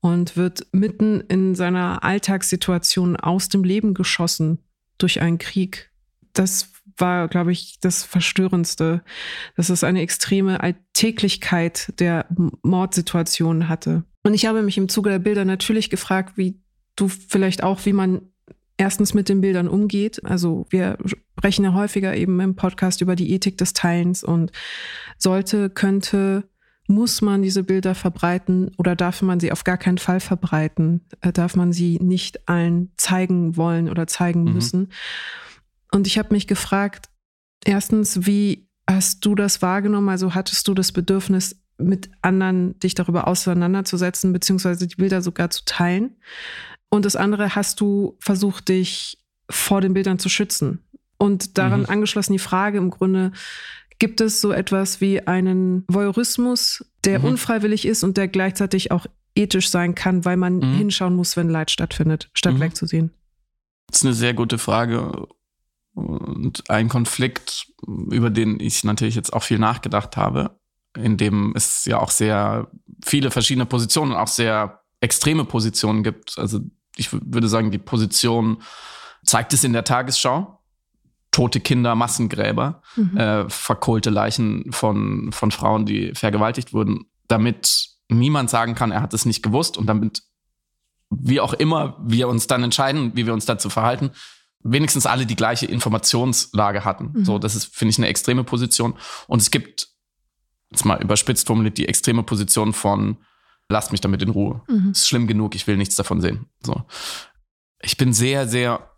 und 0.01 0.37
wird 0.37 0.67
mitten 0.73 1.21
in 1.21 1.55
seiner 1.55 2.03
Alltagssituation 2.03 3.17
aus 3.17 3.49
dem 3.49 3.63
Leben 3.63 3.93
geschossen 3.93 4.59
durch 4.97 5.21
einen 5.21 5.39
Krieg. 5.39 5.91
Das 6.33 6.71
war, 6.97 7.29
glaube 7.29 7.53
ich, 7.53 7.79
das 7.81 8.05
Verstörendste, 8.05 9.03
dass 9.57 9.69
es 9.69 9.85
eine 9.85 10.01
extreme 10.01 10.61
Alltäglichkeit 10.61 11.93
der 11.99 12.27
Mordsituation 12.63 13.69
hatte. 13.69 14.05
Und 14.25 14.35
ich 14.35 14.47
habe 14.47 14.63
mich 14.63 14.79
im 14.79 14.89
Zuge 14.89 15.11
der 15.11 15.19
Bilder 15.19 15.45
natürlich 15.45 15.91
gefragt, 15.91 16.37
wie 16.37 16.61
du 16.97 17.09
vielleicht 17.09 17.63
auch, 17.63 17.85
wie 17.85 17.93
man 17.93 18.23
erstens 18.79 19.13
mit 19.13 19.29
den 19.29 19.43
Bildern 19.43 19.69
umgeht. 19.69 20.25
Also 20.25 20.67
wir 20.71 20.97
sprechen 21.37 21.65
ja 21.65 21.75
häufiger 21.75 22.17
eben 22.17 22.41
im 22.41 22.57
Podcast 22.57 23.03
über 23.03 23.17
die 23.17 23.33
Ethik 23.33 23.59
des 23.59 23.75
Teilens 23.75 24.25
und 24.25 24.53
sollte, 25.19 25.69
könnte, 25.69 26.49
muss 26.87 27.21
man 27.21 27.43
diese 27.43 27.65
Bilder 27.65 27.95
verbreiten 27.95 28.71
oder 28.79 28.97
darf 28.97 29.21
man 29.21 29.41
sie 29.41 29.53
auf 29.53 29.65
gar 29.65 29.77
keinen 29.77 29.99
Fall 29.99 30.21
verbreiten? 30.21 31.05
Äh, 31.21 31.33
darf 31.33 31.55
man 31.55 31.73
sie 31.73 31.99
nicht 32.01 32.49
allen 32.49 32.93
zeigen 32.97 33.59
wollen 33.59 33.91
oder 33.91 34.07
zeigen 34.07 34.45
mhm. 34.45 34.53
müssen? 34.55 34.93
Und 35.93 36.07
ich 36.07 36.19
habe 36.19 36.33
mich 36.33 36.47
gefragt, 36.47 37.11
erstens, 37.65 38.27
wie 38.27 38.71
hast 38.89 39.25
du 39.27 39.35
das 39.35 39.61
wahrgenommen? 39.61 40.09
Also 40.09 40.35
hattest 40.35 40.67
du 40.67 40.73
das 40.73 40.93
Bedürfnis, 40.93 41.63
mit 41.81 42.11
anderen 42.23 42.79
dich 42.81 42.95
darüber 42.95 43.29
auseinanderzusetzen, 43.29 44.33
beziehungsweise 44.33 44.89
die 44.89 44.97
Bilder 44.97 45.23
sogar 45.23 45.51
zu 45.51 45.65
teilen? 45.65 46.17
Und 46.91 47.05
das 47.05 47.17
andere, 47.17 47.55
hast 47.55 47.81
du 47.81 48.17
versucht, 48.21 48.69
dich 48.69 49.19
vor 49.51 49.81
den 49.81 49.95
Bildern 49.95 50.19
zu 50.19 50.29
schützen? 50.29 50.85
Und 51.19 51.59
daran 51.59 51.81
mhm. 51.81 51.87
angeschlossen 51.87 52.33
die 52.33 52.39
Frage 52.39 52.79
im 52.79 52.91
Grunde, 52.91 53.33
gibt 53.99 54.21
es 54.21 54.41
so 54.41 54.53
etwas 54.53 55.01
wie 55.01 55.27
einen 55.27 55.85
Voyeurismus, 55.89 56.85
der 57.05 57.19
mhm. 57.19 57.27
unfreiwillig 57.27 57.87
ist 57.87 58.05
und 58.05 58.17
der 58.17 58.29
gleichzeitig 58.29 58.93
auch 58.93 59.07
ethisch 59.35 59.71
sein 59.71 59.95
kann, 59.95 60.25
weil 60.25 60.37
man 60.37 60.59
mhm. 60.59 60.75
hinschauen 60.77 61.15
muss, 61.15 61.37
wenn 61.37 61.49
Leid 61.49 61.71
stattfindet, 61.71 62.31
statt 62.35 62.55
mhm. 62.55 62.61
wegzusehen? 62.61 63.11
Das 63.89 64.01
ist 64.01 64.05
eine 64.05 64.15
sehr 64.15 64.35
gute 64.35 64.59
Frage 64.59 65.27
und 65.95 66.71
ein 66.71 66.89
Konflikt, 66.89 67.67
über 67.87 68.31
den 68.31 68.61
ich 68.61 68.85
natürlich 68.85 69.15
jetzt 69.15 69.33
auch 69.33 69.43
viel 69.43 69.59
nachgedacht 69.59 70.17
habe, 70.17 70.59
in 70.97 71.17
dem 71.17 71.53
es 71.57 71.85
ja 71.85 71.99
auch 71.99 72.11
sehr 72.11 72.71
viele 73.05 73.31
verschiedene 73.31 73.67
Positionen, 73.67 74.13
auch 74.13 74.29
sehr 74.29 74.83
extreme 75.01 75.45
Positionen 75.45 76.03
gibt. 76.03 76.39
Also 76.39 76.61
ich 76.99 77.13
würde 77.13 77.49
sagen, 77.49 77.71
die 77.71 77.79
Position 77.79 78.63
zeigt 79.25 79.53
es 79.53 79.65
in 79.65 79.73
der 79.73 79.85
Tagesschau. 79.85 80.55
Tote 81.31 81.61
Kinder, 81.61 81.95
Massengräber, 81.95 82.83
mhm. 82.97 83.17
äh, 83.17 83.49
verkohlte 83.49 84.11
Leichen 84.11 84.73
von, 84.73 85.31
von 85.31 85.51
Frauen, 85.51 85.85
die 85.85 86.15
vergewaltigt 86.15 86.73
wurden, 86.73 87.05
damit 87.29 87.91
niemand 88.09 88.51
sagen 88.51 88.75
kann, 88.75 88.91
er 88.91 89.03
hat 89.03 89.15
es 89.15 89.27
nicht 89.27 89.43
gewusst 89.43 89.77
und 89.77 89.87
damit, 89.87 90.23
wie 91.11 91.41
auch 91.41 91.53
immer 91.53 91.97
wir 92.03 92.29
uns 92.29 92.47
dann 92.47 92.65
entscheiden, 92.65 93.13
wie 93.15 93.27
wir 93.27 93.35
uns 93.35 93.45
dazu 93.45 93.69
verhalten, 93.69 94.11
wenigstens 94.61 95.07
alle 95.07 95.27
die 95.27 95.37
gleiche 95.37 95.67
Informationslage 95.67 96.85
hatten. 96.85 97.13
Mhm. 97.13 97.25
So, 97.25 97.39
das 97.39 97.55
ist, 97.55 97.77
finde 97.77 97.91
ich, 97.91 97.99
eine 97.99 98.09
extreme 98.09 98.43
Position. 98.43 98.95
Und 99.27 99.43
es 99.43 99.51
gibt, 99.51 99.89
jetzt 100.71 100.87
mal 100.87 101.01
überspitzt 101.01 101.47
formuliert, 101.47 101.79
die 101.79 101.89
extreme 101.89 102.23
Position 102.23 102.73
von 102.73 103.19
lasst 103.69 103.93
mich 103.93 104.01
damit 104.01 104.23
in 104.23 104.31
Ruhe. 104.31 104.63
Mhm. 104.69 104.91
Ist 104.93 105.09
schlimm 105.09 105.27
genug, 105.27 105.55
ich 105.55 105.67
will 105.67 105.77
nichts 105.77 105.95
davon 105.95 106.21
sehen. 106.21 106.47
So. 106.61 106.85
Ich 107.81 107.97
bin 107.97 108.13
sehr, 108.13 108.49
sehr 108.49 108.91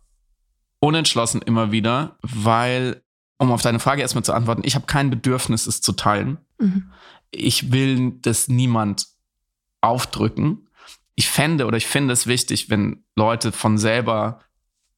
unentschlossen 0.79 1.43
immer 1.43 1.73
wieder, 1.73 2.17
weil, 2.23 3.03
um 3.39 3.53
auf 3.53 3.62
deine 3.62 3.81
Frage 3.81 4.03
erstmal 4.03 4.25
zu 4.25 4.33
antworten, 4.33 4.62
ich 4.65 4.75
habe 4.75 4.87
kein 4.87 5.11
Bedürfnis, 5.11 5.67
es 5.67 5.81
zu 5.81 5.93
teilen. 5.93 6.39
Mhm. 6.59 6.93
Ich 7.31 7.73
will 7.73 8.12
das 8.23 8.49
niemand 8.49 9.07
aufdrücken. 9.81 10.69
Ich 11.15 11.29
fände 11.29 11.67
oder 11.67 11.77
ich 11.77 11.87
finde 11.87 12.15
es 12.15 12.27
wichtig, 12.27 12.71
wenn 12.71 13.05
Leute 13.17 13.53
von 13.53 13.77
selber 13.77 14.41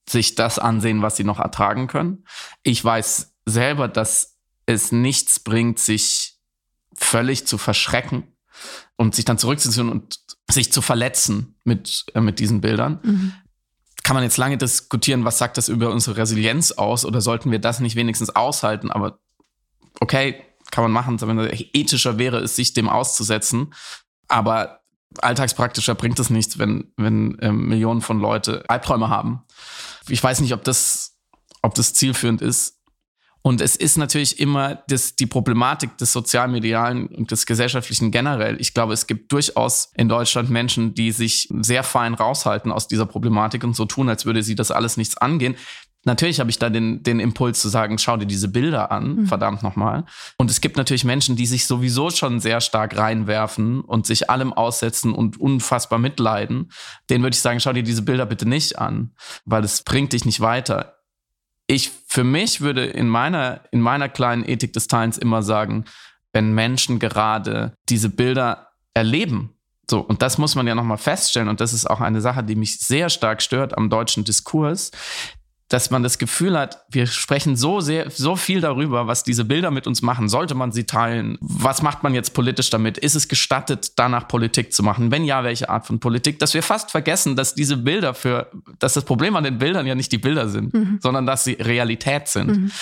sich 0.09 0.35
das 0.35 0.59
ansehen, 0.59 1.03
was 1.03 1.17
sie 1.17 1.25
noch 1.25 1.39
ertragen 1.39 1.87
können. 1.87 2.25
Ich 2.63 2.85
weiß 2.85 3.35
selber, 3.47 3.89
dass 3.89 4.39
es 4.67 4.93
nichts 4.93 5.41
bringt, 5.41 5.79
sich 5.79 6.39
völlig 6.95 7.47
zu 7.47 7.59
verschrecken 7.59 8.32
und 8.97 9.15
sich 9.15 9.25
dann 9.25 9.39
zurückzuziehen 9.39 9.89
und 9.89 10.19
sich 10.51 10.73
zu 10.73 10.83
verletzen 10.83 11.57
mit, 11.65 12.05
äh, 12.15 12.21
mit 12.21 12.39
diesen 12.39 12.61
Bildern. 12.61 13.01
Mhm. 13.03 13.33
Kann 14.03 14.15
man 14.15 14.25
jetzt 14.25 14.37
lange 14.37 14.59
diskutieren, 14.59 15.25
was 15.25 15.39
sagt 15.39 15.57
das 15.57 15.69
über 15.69 15.91
unsere 15.91 16.17
Resilienz 16.17 16.73
aus 16.73 17.05
oder 17.05 17.21
sollten 17.21 17.51
wir 17.51 17.61
das 17.61 17.81
nicht 17.81 17.95
wenigstens 17.95 18.31
aushalten? 18.31 18.91
Aber 18.91 19.21
okay, 20.01 20.43
kann 20.71 20.83
man 20.83 20.91
machen. 20.91 21.21
Wenn 21.21 21.39
es 21.39 21.65
ethischer 21.73 22.19
wäre 22.19 22.39
es, 22.39 22.57
sich 22.57 22.75
dem 22.75 22.89
auszusetzen. 22.89 23.73
Aber 24.27 24.81
alltagspraktischer 25.19 25.95
bringt 25.95 26.19
es 26.19 26.31
nichts, 26.31 26.59
wenn, 26.59 26.93
wenn 26.97 27.37
ähm, 27.41 27.69
Millionen 27.69 28.01
von 28.01 28.19
Leute 28.19 28.65
Albträume 28.69 29.09
haben 29.09 29.45
ich 30.09 30.23
weiß 30.23 30.41
nicht, 30.41 30.53
ob 30.53 30.65
das, 30.65 31.17
ob 31.63 31.75
das 31.75 31.95
zielführend 31.95 32.43
ist. 32.43 32.81
Und 33.43 33.61
es 33.61 33.75
ist 33.75 33.99
natürlich 33.99 34.39
immer 34.39 34.83
das, 34.87 35.17
die 35.17 35.27
Problematik 35.27 35.99
des 35.99 36.13
sozialmedialen 36.13 37.09
und 37.09 37.33
des 37.33 37.45
gesellschaftlichen 37.45 38.13
generell. 38.13 38.61
Ich 38.61 38.73
glaube, 38.73 38.93
es 38.93 39.09
gibt 39.09 39.33
durchaus 39.33 39.91
in 39.97 40.09
Deutschland 40.09 40.49
Menschen, 40.49 40.95
die 40.95 41.11
sich 41.11 41.49
sehr 41.61 41.83
fein 41.83 42.15
raushalten 42.15 42.71
aus 42.71 42.87
dieser 42.87 43.07
Problematik 43.07 43.65
und 43.65 43.75
so 43.75 43.85
tun, 43.85 44.09
als 44.09 44.27
würde 44.27 44.45
sie 44.45 44.55
das 44.55 44.71
alles 44.71 44.97
nichts 44.97 45.17
angehen. 45.17 45.57
Natürlich 46.05 46.41
habe 46.41 46.51
ich 46.51 46.59
da 46.59 46.69
den, 46.69 47.03
den 47.03 47.21
Impuls 47.21 47.61
zu 47.61 47.69
sagen, 47.69 47.97
schau 47.99 48.17
dir 48.17 48.27
diese 48.27 48.49
Bilder 48.49 48.91
an, 48.91 49.17
mhm. 49.17 49.27
verdammt 49.27 49.63
nochmal. 49.63 50.05
Und 50.37 50.51
es 50.51 50.61
gibt 50.61 50.77
natürlich 50.77 51.05
Menschen, 51.05 51.37
die 51.37 51.47
sich 51.47 51.67
sowieso 51.67 52.11
schon 52.11 52.41
sehr 52.41 52.61
stark 52.61 52.97
reinwerfen 52.97 53.83
und 53.83 54.07
sich 54.07 54.29
allem 54.29 54.53
aussetzen 54.53 55.13
und 55.13 55.41
unfassbar 55.41 56.01
mitleiden. 56.01 56.73
Den 57.09 57.23
würde 57.23 57.35
ich 57.35 57.41
sagen, 57.41 57.61
schau 57.61 57.73
dir 57.73 57.85
diese 57.85 58.03
Bilder 58.03 58.27
bitte 58.27 58.49
nicht 58.49 58.79
an, 58.79 59.13
weil 59.45 59.63
es 59.63 59.83
bringt 59.83 60.13
dich 60.13 60.25
nicht 60.25 60.41
weiter. 60.41 61.02
Ich 61.67 61.91
für 62.07 62.25
mich 62.25 62.61
würde 62.61 62.85
in 62.85 63.09
meiner, 63.09 63.63
in 63.71 63.81
meiner 63.81 64.09
kleinen 64.09 64.47
Ethik 64.47 64.73
des 64.73 64.89
Teilens 64.89 65.19
immer 65.19 65.43
sagen, 65.43 65.85
wenn 66.33 66.55
Menschen 66.55 66.99
gerade 66.99 67.75
diese 67.89 68.09
Bilder 68.09 68.69
erleben, 68.95 69.57
so, 69.91 70.01
und 70.01 70.23
das 70.23 70.39
muss 70.39 70.55
man 70.55 70.67
ja 70.67 70.75
nochmal 70.75 70.97
feststellen, 70.97 71.49
und 71.49 71.61
das 71.61 71.73
ist 71.73 71.91
auch 71.91 72.01
eine 72.01 72.21
Sache, 72.21 72.43
die 72.43 72.55
mich 72.55 72.79
sehr 72.81 73.11
stark 73.11 73.43
stört 73.43 73.77
am 73.77 73.91
deutschen 73.91 74.25
Diskurs 74.25 74.91
dass 75.73 75.91
man 75.91 76.03
das 76.03 76.19
Gefühl 76.19 76.59
hat, 76.59 76.85
wir 76.91 77.07
sprechen 77.07 77.57
so 77.57 77.81
sehr, 77.81 78.11
so 78.11 78.37
viel 78.37 78.61
darüber, 78.61 79.07
was 79.07 79.25
diese 79.25 79.47
Bilder 79.47 79.71
mit 79.71 79.87
uns 79.87 80.03
machen. 80.03 80.29
Sollte 80.29 80.55
man 80.55 80.71
sie 80.71 80.85
teilen? 80.85 81.39
Was 81.41 81.81
macht 81.81 82.03
man 82.03 82.13
jetzt 82.13 82.35
politisch 82.35 82.69
damit? 82.69 82.99
Ist 82.99 83.15
es 83.15 83.27
gestattet, 83.27 83.93
danach 83.97 84.29
Politik 84.29 84.75
zu 84.75 84.83
machen? 84.83 85.11
Wenn 85.11 85.25
ja, 85.25 85.45
welche 85.45 85.71
Art 85.71 85.87
von 85.87 85.99
Politik? 85.99 86.39
Dass 86.41 86.53
wir 86.53 86.63
fast 86.63 86.91
vergessen, 86.91 87.37
dass 87.37 87.55
diese 87.55 87.79
Bilder 87.79 88.13
für, 88.13 88.51
dass 88.81 88.93
das 88.93 89.05
Problem 89.05 89.35
an 89.35 89.45
den 89.45 89.57
Bildern 89.57 89.87
ja 89.87 89.95
nicht 89.95 90.13
die 90.13 90.19
Bilder 90.19 90.51
sind, 90.51 90.75
mhm. 90.75 90.99
sondern 91.03 91.25
dass 91.25 91.45
sie 91.45 91.55
Realität 91.55 92.29
sind. 92.29 92.49
Mhm 92.49 92.73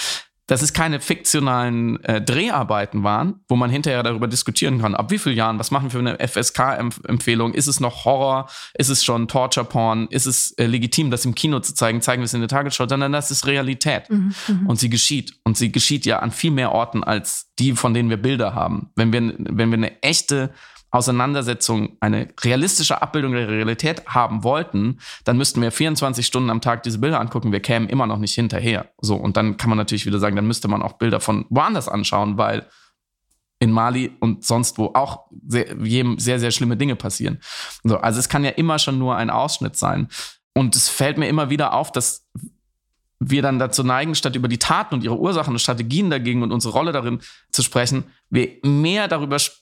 dass 0.51 0.63
es 0.63 0.73
keine 0.73 0.99
fiktionalen 0.99 2.03
äh, 2.03 2.21
Dreharbeiten 2.21 3.05
waren, 3.05 3.37
wo 3.47 3.55
man 3.55 3.71
hinterher 3.71 4.03
darüber 4.03 4.27
diskutieren 4.27 4.81
kann, 4.81 4.97
ab 4.97 5.13
wie 5.13 5.19
vielen 5.19 5.37
Jahren, 5.37 5.61
was 5.61 5.71
machen 5.71 5.85
wir 5.85 5.91
für 5.93 5.99
eine 6.01 6.19
FSK-Empfehlung, 6.19 7.55
ist 7.55 7.69
es 7.69 7.79
noch 7.79 8.05
Horror, 8.05 8.51
ist 8.75 8.89
es 8.89 9.05
schon 9.05 9.29
Torture-Porn, 9.29 10.09
ist 10.11 10.27
es 10.27 10.51
äh, 10.59 10.67
legitim, 10.67 11.13
das 11.13 11.25
im 11.25 11.37
Kino 11.37 11.61
zu 11.61 11.73
zeigen, 11.73 12.03
zeigen 12.03 12.23
wir 12.23 12.25
es 12.25 12.35
in 12.35 12.41
der 12.41 12.49
Tagesschau, 12.49 12.89
sondern 12.89 13.13
das 13.13 13.31
ist 13.31 13.47
Realität. 13.47 14.11
Mhm, 14.11 14.35
mhm, 14.49 14.67
und 14.67 14.81
sie 14.81 14.91
geschieht. 14.91 15.39
Und 15.45 15.57
sie 15.57 15.71
geschieht 15.71 16.05
ja 16.05 16.19
an 16.19 16.33
viel 16.33 16.51
mehr 16.51 16.73
Orten 16.73 17.05
als 17.05 17.53
die, 17.61 17.77
von 17.77 17.95
denen 17.95 18.11
wir 18.11 18.17
Bilder 18.17 18.53
haben. 18.53 18.91
Wenn 18.97 19.13
wir, 19.13 19.33
wenn 19.39 19.71
wir 19.71 19.79
eine 19.79 20.03
echte 20.03 20.51
Auseinandersetzung, 20.91 21.97
eine 22.01 22.29
realistische 22.43 23.01
Abbildung 23.01 23.33
der 23.33 23.49
Realität 23.49 24.07
haben 24.07 24.43
wollten, 24.43 24.99
dann 25.25 25.37
müssten 25.37 25.63
wir 25.63 25.71
24 25.71 26.27
Stunden 26.27 26.51
am 26.51 26.61
Tag 26.61 26.83
diese 26.83 26.99
Bilder 26.99 27.21
angucken. 27.21 27.53
Wir 27.53 27.61
kämen 27.61 27.89
immer 27.89 28.07
noch 28.07 28.19
nicht 28.19 28.35
hinterher. 28.35 28.91
So, 29.01 29.15
und 29.15 29.37
dann 29.37 29.57
kann 29.57 29.71
man 29.71 29.79
natürlich 29.79 30.07
wieder 30.07 30.19
sagen, 30.19 30.37
dann 30.37 30.47
müsste 30.47 30.69
man 30.69 30.83
auch 30.83 30.95
Bilder 30.95 31.21
von 31.21 31.47
woanders 31.49 31.89
anschauen, 31.89 32.39
weil 32.39 32.67
in 33.61 33.71
Mali 33.71 34.11
und 34.21 34.45
sonst 34.45 34.79
wo 34.79 34.87
auch 34.95 35.27
sehr, 35.47 35.67
sehr, 36.17 36.41
sehr 36.41 36.51
schlimme 36.51 36.77
Dinge 36.77 36.97
passieren. 36.97 37.39
So, 37.85 37.99
also 37.99 38.19
es 38.19 38.29
kann 38.29 38.43
ja 38.43 38.51
immer 38.51 38.79
schon 38.79 38.99
nur 38.99 39.17
ein 39.17 39.31
Ausschnitt 39.31 39.77
sein. 39.77 40.09
Und 40.55 40.75
es 40.75 40.89
fällt 40.89 41.19
mir 41.19 41.29
immer 41.29 41.51
wieder 41.51 41.75
auf, 41.75 41.93
dass 41.93 42.27
wir 43.21 43.43
dann 43.43 43.59
dazu 43.59 43.85
neigen, 43.85 44.15
statt 44.15 44.35
über 44.35 44.49
die 44.49 44.59
Taten 44.59 44.95
und 44.95 45.05
ihre 45.05 45.19
Ursachen 45.19 45.53
und 45.53 45.59
Strategien 45.59 46.11
dagegen 46.11 46.43
und 46.43 46.53
unsere 46.53 46.73
Rolle 46.73 46.91
darin 46.91 47.21
zu 47.53 47.63
sprechen, 47.63 48.05
wir 48.31 48.57
mehr 48.65 49.07
darüber 49.07 49.39
sprechen, 49.39 49.60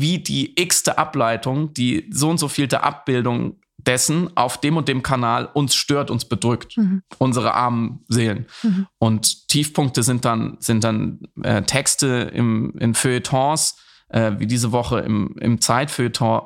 wie 0.00 0.18
die 0.18 0.60
x-te 0.60 0.98
Ableitung, 0.98 1.72
die 1.74 2.08
so 2.10 2.30
und 2.30 2.38
so 2.38 2.48
vielte 2.48 2.82
Abbildung 2.82 3.56
dessen 3.78 4.36
auf 4.36 4.60
dem 4.60 4.76
und 4.76 4.88
dem 4.88 5.02
Kanal 5.02 5.46
uns 5.46 5.74
stört, 5.74 6.10
uns 6.10 6.24
bedrückt, 6.24 6.76
mhm. 6.76 7.02
unsere 7.18 7.54
armen 7.54 8.04
Seelen. 8.08 8.46
Mhm. 8.62 8.86
Und 8.98 9.48
Tiefpunkte 9.48 10.02
sind 10.02 10.24
dann, 10.24 10.56
sind 10.60 10.84
dann 10.84 11.20
äh, 11.42 11.62
Texte 11.62 12.30
im, 12.34 12.74
in 12.78 12.94
Feuilletons, 12.94 13.76
äh, 14.08 14.32
wie 14.38 14.46
diese 14.46 14.72
Woche 14.72 15.00
im, 15.00 15.36
im 15.38 15.60
Zeitfeuilleton, 15.60 16.42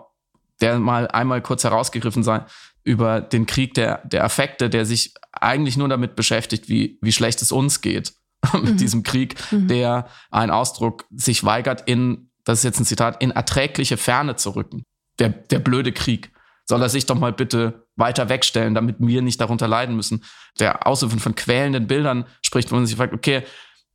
der 0.60 0.78
mal 0.78 1.08
einmal 1.08 1.40
kurz 1.40 1.64
herausgegriffen 1.64 2.22
sei, 2.22 2.44
über 2.84 3.20
den 3.20 3.46
Krieg 3.46 3.74
der, 3.74 4.06
der 4.06 4.24
Affekte, 4.24 4.70
der 4.70 4.84
sich 4.84 5.14
eigentlich 5.32 5.76
nur 5.76 5.88
damit 5.88 6.16
beschäftigt, 6.16 6.68
wie, 6.68 6.98
wie 7.00 7.12
schlecht 7.12 7.40
es 7.42 7.52
uns 7.52 7.80
geht 7.80 8.14
mit 8.54 8.72
mhm. 8.72 8.76
diesem 8.76 9.02
Krieg, 9.02 9.36
mhm. 9.50 9.68
der 9.68 10.08
ein 10.30 10.50
Ausdruck 10.50 11.06
sich 11.10 11.44
weigert, 11.44 11.88
in, 11.88 12.29
das 12.50 12.58
ist 12.58 12.64
jetzt 12.64 12.80
ein 12.80 12.84
Zitat, 12.84 13.22
in 13.22 13.30
erträgliche 13.30 13.96
Ferne 13.96 14.34
zu 14.34 14.50
rücken. 14.50 14.84
Der, 15.20 15.28
der 15.28 15.60
blöde 15.60 15.92
Krieg 15.92 16.32
soll 16.68 16.82
er 16.82 16.88
sich 16.88 17.06
doch 17.06 17.14
mal 17.14 17.32
bitte 17.32 17.86
weiter 17.94 18.28
wegstellen, 18.28 18.74
damit 18.74 18.96
wir 18.98 19.22
nicht 19.22 19.40
darunter 19.40 19.68
leiden 19.68 19.94
müssen. 19.94 20.24
Der 20.58 20.84
Ausrufen 20.84 21.20
von 21.20 21.36
quälenden 21.36 21.86
Bildern 21.86 22.24
spricht, 22.42 22.72
wo 22.72 22.74
man 22.74 22.86
sich 22.86 22.96
fragt, 22.96 23.14
okay, 23.14 23.44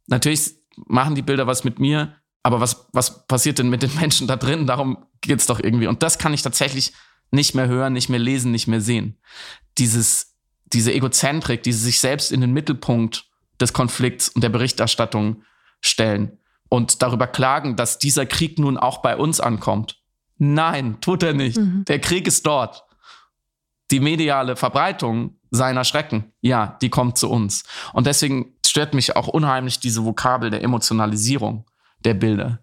natürlich 0.07 0.55
machen 0.87 1.15
die 1.15 1.21
Bilder 1.21 1.47
was 1.47 1.65
mit 1.65 1.79
mir, 1.79 2.15
aber 2.43 2.61
was, 2.61 2.87
was 2.93 3.27
passiert 3.27 3.59
denn 3.59 3.69
mit 3.69 3.83
den 3.83 3.93
Menschen 3.99 4.25
da 4.25 4.37
drin? 4.37 4.67
Darum 4.67 5.05
geht's 5.19 5.47
doch 5.47 5.59
irgendwie. 5.59 5.87
Und 5.87 6.01
das 6.01 6.17
kann 6.17 6.33
ich 6.33 6.41
tatsächlich 6.41 6.93
nicht 7.31 7.55
mehr 7.55 7.67
hören, 7.67 7.91
nicht 7.91 8.07
mehr 8.07 8.19
lesen, 8.19 8.51
nicht 8.51 8.67
mehr 8.67 8.79
sehen. 8.79 9.17
Dieses, 9.77 10.33
diese 10.71 10.93
Egozentrik, 10.93 11.61
diese 11.63 11.79
sich 11.79 11.99
selbst 11.99 12.31
in 12.31 12.39
den 12.39 12.53
Mittelpunkt 12.53 13.25
des 13.59 13.73
Konflikts 13.73 14.29
und 14.29 14.43
der 14.43 14.49
Berichterstattung 14.49 15.43
stellen 15.81 16.37
und 16.69 17.01
darüber 17.01 17.27
klagen, 17.27 17.75
dass 17.75 17.99
dieser 17.99 18.25
Krieg 18.25 18.59
nun 18.59 18.77
auch 18.77 18.99
bei 18.99 19.17
uns 19.17 19.39
ankommt 19.39 19.99
Nein, 20.37 20.97
tut 21.01 21.23
er 21.23 21.33
nicht. 21.33 21.57
Mhm. 21.57 21.85
Der 21.85 21.99
Krieg 21.99 22.27
ist 22.27 22.45
dort. 22.45 22.83
Die 23.91 23.99
mediale 23.99 24.55
Verbreitung 24.55 25.37
seiner 25.51 25.83
Schrecken, 25.83 26.33
ja, 26.41 26.77
die 26.81 26.89
kommt 26.89 27.17
zu 27.17 27.29
uns. 27.29 27.63
Und 27.93 28.07
deswegen 28.07 28.53
stört 28.65 28.93
mich 28.93 29.15
auch 29.15 29.27
unheimlich 29.27 29.79
diese 29.79 30.03
Vokabel 30.03 30.49
der 30.49 30.63
Emotionalisierung 30.63 31.65
der 31.99 32.15
Bilder. 32.15 32.59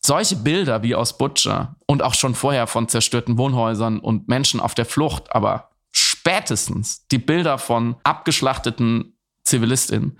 Solche 0.00 0.36
Bilder 0.36 0.82
wie 0.82 0.94
aus 0.94 1.18
Butcher 1.18 1.76
und 1.86 2.02
auch 2.02 2.14
schon 2.14 2.34
vorher 2.34 2.66
von 2.66 2.88
zerstörten 2.88 3.38
Wohnhäusern 3.38 3.98
und 3.98 4.28
Menschen 4.28 4.60
auf 4.60 4.74
der 4.74 4.86
Flucht, 4.86 5.34
aber 5.34 5.70
spätestens 5.90 7.06
die 7.08 7.18
Bilder 7.18 7.58
von 7.58 7.96
abgeschlachteten 8.02 9.16
Zivilistinnen, 9.44 10.18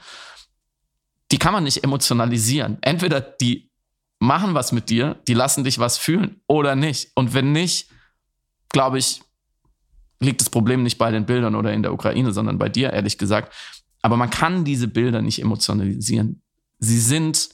die 1.33 1.39
kann 1.39 1.53
man 1.53 1.65
nicht 1.65 1.83
emotionalisieren. 1.83 2.79
Entweder 2.83 3.21
die 3.21 3.71
machen 4.21 4.55
was 4.55 4.71
mit 4.71 4.91
dir, 4.91 5.17
die 5.27 5.35
lassen 5.35 5.65
dich 5.65 5.79
was 5.79 5.99
fühlen 5.99 6.41
oder 6.47 6.77
nicht. 6.77 7.11
Und 7.17 7.35
wenn 7.35 7.53
nicht, 7.53 7.89
glaube 8.69 8.99
ich, 8.99 9.23
liegt 10.21 10.41
das 10.41 10.51
Problem 10.51 10.83
nicht 10.85 10.99
bei 10.99 11.11
den 11.11 11.27
Bildern 11.27 11.57
oder 11.57 11.73
in 11.73 11.83
der 11.83 11.93
Ukraine, 11.93 12.33
sondern 12.33 12.59
bei 12.59 12.69
dir, 12.69 12.93
ehrlich 12.93 13.19
gesagt. 13.19 13.53
Aber 14.03 14.17
man 14.17 14.31
kann 14.31 14.65
diese 14.65 14.87
Bilder 14.87 15.23
nicht 15.23 15.41
emotionalisieren. 15.41 16.43
Sie 16.79 17.01
sind 17.01 17.49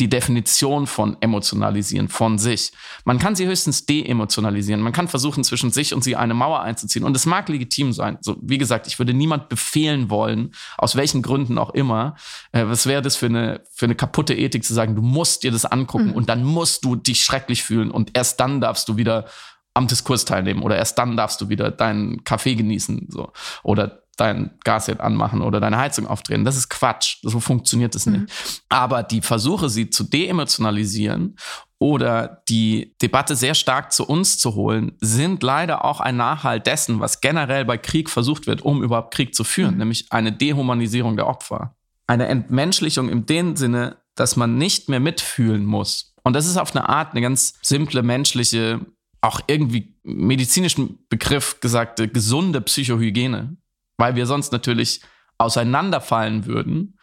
die 0.00 0.08
Definition 0.08 0.86
von 0.86 1.16
emotionalisieren 1.20 2.08
von 2.08 2.38
sich. 2.38 2.72
Man 3.04 3.18
kann 3.18 3.36
sie 3.36 3.46
höchstens 3.46 3.86
deemotionalisieren. 3.86 4.82
Man 4.82 4.92
kann 4.92 5.06
versuchen, 5.06 5.44
zwischen 5.44 5.70
sich 5.70 5.94
und 5.94 6.02
sie 6.02 6.16
eine 6.16 6.34
Mauer 6.34 6.60
einzuziehen. 6.60 7.04
Und 7.04 7.14
es 7.14 7.26
mag 7.26 7.48
legitim 7.48 7.92
sein. 7.92 8.18
So, 8.20 8.36
wie 8.40 8.58
gesagt, 8.58 8.86
ich 8.86 8.98
würde 8.98 9.14
niemand 9.14 9.48
befehlen 9.48 10.10
wollen, 10.10 10.52
aus 10.78 10.96
welchen 10.96 11.22
Gründen 11.22 11.58
auch 11.58 11.70
immer. 11.70 12.16
Äh, 12.52 12.66
was 12.66 12.86
wäre 12.86 13.02
das 13.02 13.16
für 13.16 13.26
eine, 13.26 13.62
für 13.72 13.86
eine 13.86 13.94
kaputte 13.94 14.34
Ethik 14.34 14.64
zu 14.64 14.74
sagen, 14.74 14.96
du 14.96 15.02
musst 15.02 15.44
dir 15.44 15.52
das 15.52 15.64
angucken 15.64 16.08
mhm. 16.08 16.14
und 16.14 16.28
dann 16.28 16.42
musst 16.42 16.84
du 16.84 16.96
dich 16.96 17.22
schrecklich 17.22 17.62
fühlen 17.62 17.90
und 17.90 18.16
erst 18.16 18.40
dann 18.40 18.60
darfst 18.60 18.88
du 18.88 18.96
wieder 18.96 19.26
am 19.74 19.88
Diskurs 19.88 20.24
teilnehmen 20.24 20.62
oder 20.62 20.76
erst 20.76 20.98
dann 20.98 21.16
darfst 21.16 21.40
du 21.40 21.48
wieder 21.48 21.70
deinen 21.70 22.22
Kaffee 22.24 22.54
genießen, 22.54 23.08
so. 23.10 23.32
Oder 23.62 24.03
dein 24.16 24.58
Gasherd 24.64 25.00
anmachen 25.00 25.42
oder 25.42 25.60
deine 25.60 25.78
Heizung 25.78 26.06
aufdrehen. 26.06 26.44
Das 26.44 26.56
ist 26.56 26.68
Quatsch. 26.68 27.18
So 27.22 27.40
funktioniert 27.40 27.94
es 27.94 28.06
mhm. 28.06 28.12
nicht. 28.12 28.64
Aber 28.68 29.02
die 29.02 29.20
Versuche, 29.22 29.68
sie 29.68 29.90
zu 29.90 30.04
deemotionalisieren 30.04 31.36
oder 31.78 32.42
die 32.48 32.94
Debatte 33.02 33.36
sehr 33.36 33.54
stark 33.54 33.92
zu 33.92 34.06
uns 34.06 34.38
zu 34.38 34.54
holen, 34.54 34.92
sind 35.00 35.42
leider 35.42 35.84
auch 35.84 36.00
ein 36.00 36.16
Nachhalt 36.16 36.66
dessen, 36.66 37.00
was 37.00 37.20
generell 37.20 37.64
bei 37.64 37.76
Krieg 37.76 38.08
versucht 38.08 38.46
wird, 38.46 38.62
um 38.62 38.82
überhaupt 38.82 39.12
Krieg 39.14 39.34
zu 39.34 39.44
führen, 39.44 39.72
mhm. 39.72 39.78
nämlich 39.78 40.06
eine 40.10 40.32
Dehumanisierung 40.32 41.16
der 41.16 41.26
Opfer. 41.26 41.76
Eine 42.06 42.26
Entmenschlichung 42.28 43.08
im 43.08 43.26
dem 43.26 43.56
Sinne, 43.56 43.96
dass 44.14 44.36
man 44.36 44.56
nicht 44.56 44.88
mehr 44.88 45.00
mitfühlen 45.00 45.64
muss. 45.64 46.14
Und 46.22 46.34
das 46.34 46.46
ist 46.46 46.56
auf 46.56 46.74
eine 46.74 46.88
Art 46.88 47.12
eine 47.12 47.20
ganz 47.20 47.54
simple 47.62 48.02
menschliche, 48.02 48.80
auch 49.20 49.40
irgendwie 49.46 49.96
medizinischen 50.02 50.98
Begriff 51.08 51.60
gesagte 51.60 52.08
gesunde 52.08 52.60
Psychohygiene 52.60 53.56
weil 53.96 54.16
wir 54.16 54.26
sonst 54.26 54.52
natürlich 54.52 55.00
auseinanderfallen 55.38 56.46
würden, 56.46 56.98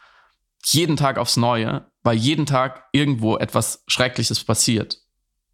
jeden 0.63 0.97
Tag 0.97 1.17
aufs 1.17 1.37
Neue, 1.37 1.85
weil 2.03 2.17
jeden 2.17 2.45
Tag 2.45 2.85
irgendwo 2.91 3.37
etwas 3.37 3.83
Schreckliches 3.87 4.43
passiert. 4.43 4.99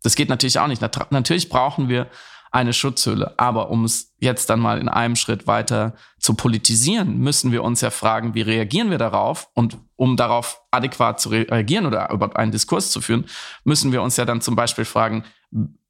Das 0.04 0.16
geht 0.16 0.30
natürlich 0.30 0.60
auch 0.60 0.68
nicht. 0.68 0.82
Natürlich 1.12 1.50
brauchen 1.50 1.90
wir 1.90 2.10
eine 2.52 2.74
Schutzhülle. 2.74 3.34
Aber 3.38 3.70
um 3.70 3.84
es 3.84 4.16
jetzt 4.20 4.50
dann 4.50 4.60
mal 4.60 4.80
in 4.80 4.90
einem 4.90 5.16
Schritt 5.16 5.48
weiter 5.48 5.96
zu 6.20 6.34
politisieren, 6.34 7.18
müssen 7.18 7.52
wir 7.52 7.64
uns 7.64 7.82
ja 7.82 7.90
fragen, 7.90 8.34
wie 8.34 8.42
reagieren 8.42 8.90
wir 8.90 8.98
darauf? 8.98 9.50
Und 9.54 9.78
um 9.96 10.18
darauf 10.18 10.62
adäquat 10.72 11.20
zu 11.20 11.30
reagieren 11.30 11.86
oder 11.86 12.10
überhaupt 12.12 12.38
einen 12.38 12.52
Diskurs 12.52 12.92
zu 12.92 13.02
führen, 13.02 13.26
müssen 13.64 13.92
wir 13.92 14.02
uns 14.02 14.18
ja 14.18 14.26
dann 14.26 14.42
zum 14.42 14.56
Beispiel 14.56 14.86
fragen, 14.86 15.24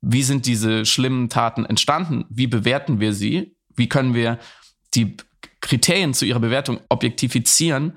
wie 0.01 0.23
sind 0.23 0.45
diese 0.45 0.85
schlimmen 0.85 1.29
Taten 1.29 1.65
entstanden? 1.65 2.25
Wie 2.29 2.47
bewerten 2.47 2.99
wir 2.99 3.13
sie? 3.13 3.55
Wie 3.75 3.89
können 3.89 4.13
wir 4.13 4.39
die 4.93 5.17
Kriterien 5.67 6.13
zu 6.13 6.25
ihrer 6.25 6.39
Bewertung 6.39 6.79
objektifizieren, 6.89 7.93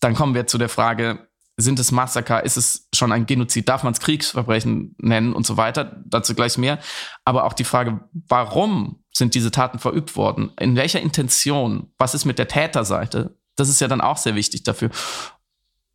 dann 0.00 0.14
kommen 0.14 0.34
wir 0.34 0.46
zu 0.46 0.58
der 0.58 0.68
Frage, 0.68 1.28
sind 1.56 1.78
es 1.78 1.92
Massaker, 1.92 2.44
ist 2.44 2.56
es 2.56 2.88
schon 2.94 3.12
ein 3.12 3.26
Genozid, 3.26 3.68
darf 3.68 3.82
man 3.82 3.92
es 3.92 4.00
Kriegsverbrechen 4.00 4.94
nennen 4.98 5.32
und 5.32 5.46
so 5.46 5.56
weiter, 5.56 6.02
dazu 6.06 6.34
gleich 6.34 6.58
mehr. 6.58 6.78
Aber 7.24 7.44
auch 7.44 7.52
die 7.52 7.64
Frage, 7.64 8.00
warum 8.28 9.02
sind 9.12 9.34
diese 9.34 9.50
Taten 9.50 9.78
verübt 9.78 10.16
worden? 10.16 10.52
In 10.58 10.76
welcher 10.76 11.00
Intention? 11.00 11.92
Was 11.98 12.14
ist 12.14 12.24
mit 12.24 12.38
der 12.38 12.48
Täterseite? 12.48 13.36
Das 13.56 13.68
ist 13.68 13.80
ja 13.80 13.88
dann 13.88 14.00
auch 14.00 14.16
sehr 14.16 14.34
wichtig 14.34 14.62
dafür. 14.62 14.90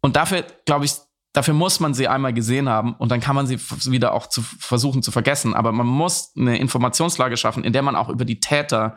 Und 0.02 0.16
dafür, 0.16 0.46
glaube 0.66 0.86
ich, 0.86 0.94
dafür 1.34 1.54
muss 1.54 1.80
man 1.80 1.94
sie 1.94 2.08
einmal 2.08 2.34
gesehen 2.34 2.70
haben 2.70 2.94
und 2.94 3.10
dann 3.10 3.20
kann 3.20 3.36
man 3.36 3.48
sie 3.48 3.60
wieder 3.92 4.14
auch 4.14 4.28
zu 4.28 4.42
versuchen 4.42 5.02
zu 5.02 5.12
vergessen. 5.12 5.54
Aber 5.54 5.72
man 5.72 5.88
muss 5.88 6.32
eine 6.38 6.58
Informationslage 6.58 7.38
schaffen, 7.38 7.64
in 7.64 7.74
der 7.74 7.82
man 7.82 7.96
auch 7.96 8.10
über 8.10 8.26
die 8.26 8.40
Täter 8.40 8.96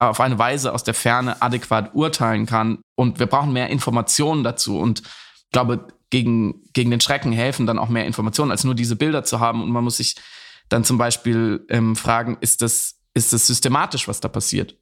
auf 0.00 0.20
eine 0.20 0.38
Weise 0.38 0.72
aus 0.72 0.82
der 0.82 0.94
Ferne 0.94 1.40
adäquat 1.42 1.94
urteilen 1.94 2.46
kann. 2.46 2.78
Und 2.96 3.18
wir 3.18 3.26
brauchen 3.26 3.52
mehr 3.52 3.68
Informationen 3.68 4.42
dazu. 4.42 4.78
Und 4.78 5.00
ich 5.00 5.50
glaube, 5.52 5.88
gegen, 6.08 6.62
gegen 6.72 6.90
den 6.90 7.00
Schrecken 7.00 7.32
helfen 7.32 7.66
dann 7.66 7.78
auch 7.78 7.88
mehr 7.88 8.06
Informationen, 8.06 8.50
als 8.50 8.64
nur 8.64 8.74
diese 8.74 8.96
Bilder 8.96 9.24
zu 9.24 9.40
haben. 9.40 9.62
Und 9.62 9.70
man 9.70 9.84
muss 9.84 9.98
sich 9.98 10.16
dann 10.70 10.84
zum 10.84 10.98
Beispiel 10.98 11.66
ähm, 11.68 11.96
fragen, 11.96 12.38
ist 12.40 12.62
das, 12.62 12.98
ist 13.14 13.32
das 13.32 13.46
systematisch, 13.46 14.08
was 14.08 14.20
da 14.20 14.28
passiert? 14.28 14.76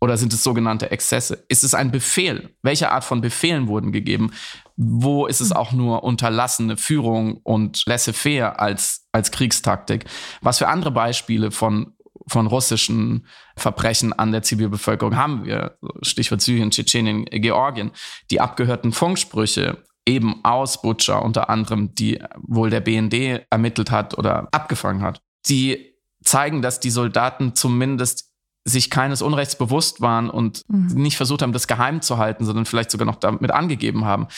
Oder 0.00 0.16
sind 0.18 0.32
es 0.32 0.44
sogenannte 0.44 0.90
Exzesse? 0.90 1.44
Ist 1.48 1.64
es 1.64 1.74
ein 1.74 1.90
Befehl? 1.90 2.54
Welche 2.62 2.92
Art 2.92 3.04
von 3.04 3.22
Befehlen 3.22 3.68
wurden 3.68 3.90
gegeben? 3.90 4.32
Wo 4.76 5.26
ist 5.26 5.40
es 5.40 5.50
auch 5.50 5.72
nur 5.72 6.04
unterlassene 6.04 6.76
Führung 6.76 7.38
und 7.42 7.84
laissez-faire 7.86 8.60
als, 8.60 9.08
als 9.12 9.30
Kriegstaktik? 9.30 10.04
Was 10.42 10.58
für 10.58 10.68
andere 10.68 10.90
Beispiele 10.90 11.50
von 11.50 11.93
von 12.26 12.46
russischen 12.46 13.26
Verbrechen 13.56 14.12
an 14.12 14.32
der 14.32 14.42
Zivilbevölkerung 14.42 15.16
haben 15.16 15.44
wir. 15.44 15.78
Stichwort 16.02 16.40
Syrien, 16.40 16.70
Tschetschenien, 16.70 17.24
Georgien. 17.26 17.90
Die 18.30 18.40
abgehörten 18.40 18.92
Funksprüche 18.92 19.82
eben 20.06 20.44
aus 20.44 20.82
Butcher 20.82 21.22
unter 21.22 21.48
anderem, 21.48 21.94
die 21.94 22.20
wohl 22.38 22.70
der 22.70 22.80
BND 22.80 23.46
ermittelt 23.50 23.90
hat 23.90 24.16
oder 24.18 24.48
abgefangen 24.52 25.02
hat. 25.02 25.20
Die 25.48 25.94
zeigen, 26.22 26.62
dass 26.62 26.80
die 26.80 26.90
Soldaten 26.90 27.54
zumindest 27.54 28.30
sich 28.64 28.90
keines 28.90 29.20
Unrechts 29.20 29.56
bewusst 29.56 30.00
waren 30.00 30.30
und 30.30 30.62
mhm. 30.68 30.94
nicht 30.94 31.16
versucht 31.16 31.42
haben, 31.42 31.52
das 31.52 31.68
geheim 31.68 32.00
zu 32.00 32.16
halten, 32.16 32.44
sondern 32.44 32.64
vielleicht 32.64 32.90
sogar 32.90 33.06
noch 33.06 33.16
damit 33.16 33.50
angegeben 33.50 34.04
haben. 34.06 34.28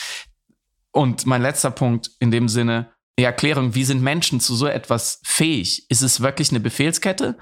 Und 0.91 1.25
mein 1.25 1.41
letzter 1.41 1.71
Punkt 1.71 2.11
in 2.19 2.31
dem 2.31 2.49
Sinne, 2.49 2.91
die 3.17 3.23
Erklärung, 3.23 3.73
wie 3.73 3.83
sind 3.83 4.01
Menschen 4.01 4.39
zu 4.39 4.55
so 4.55 4.67
etwas 4.67 5.21
fähig? 5.23 5.89
Ist 5.89 6.01
es 6.01 6.21
wirklich 6.21 6.51
eine 6.51 6.59
Befehlskette? 6.59 7.37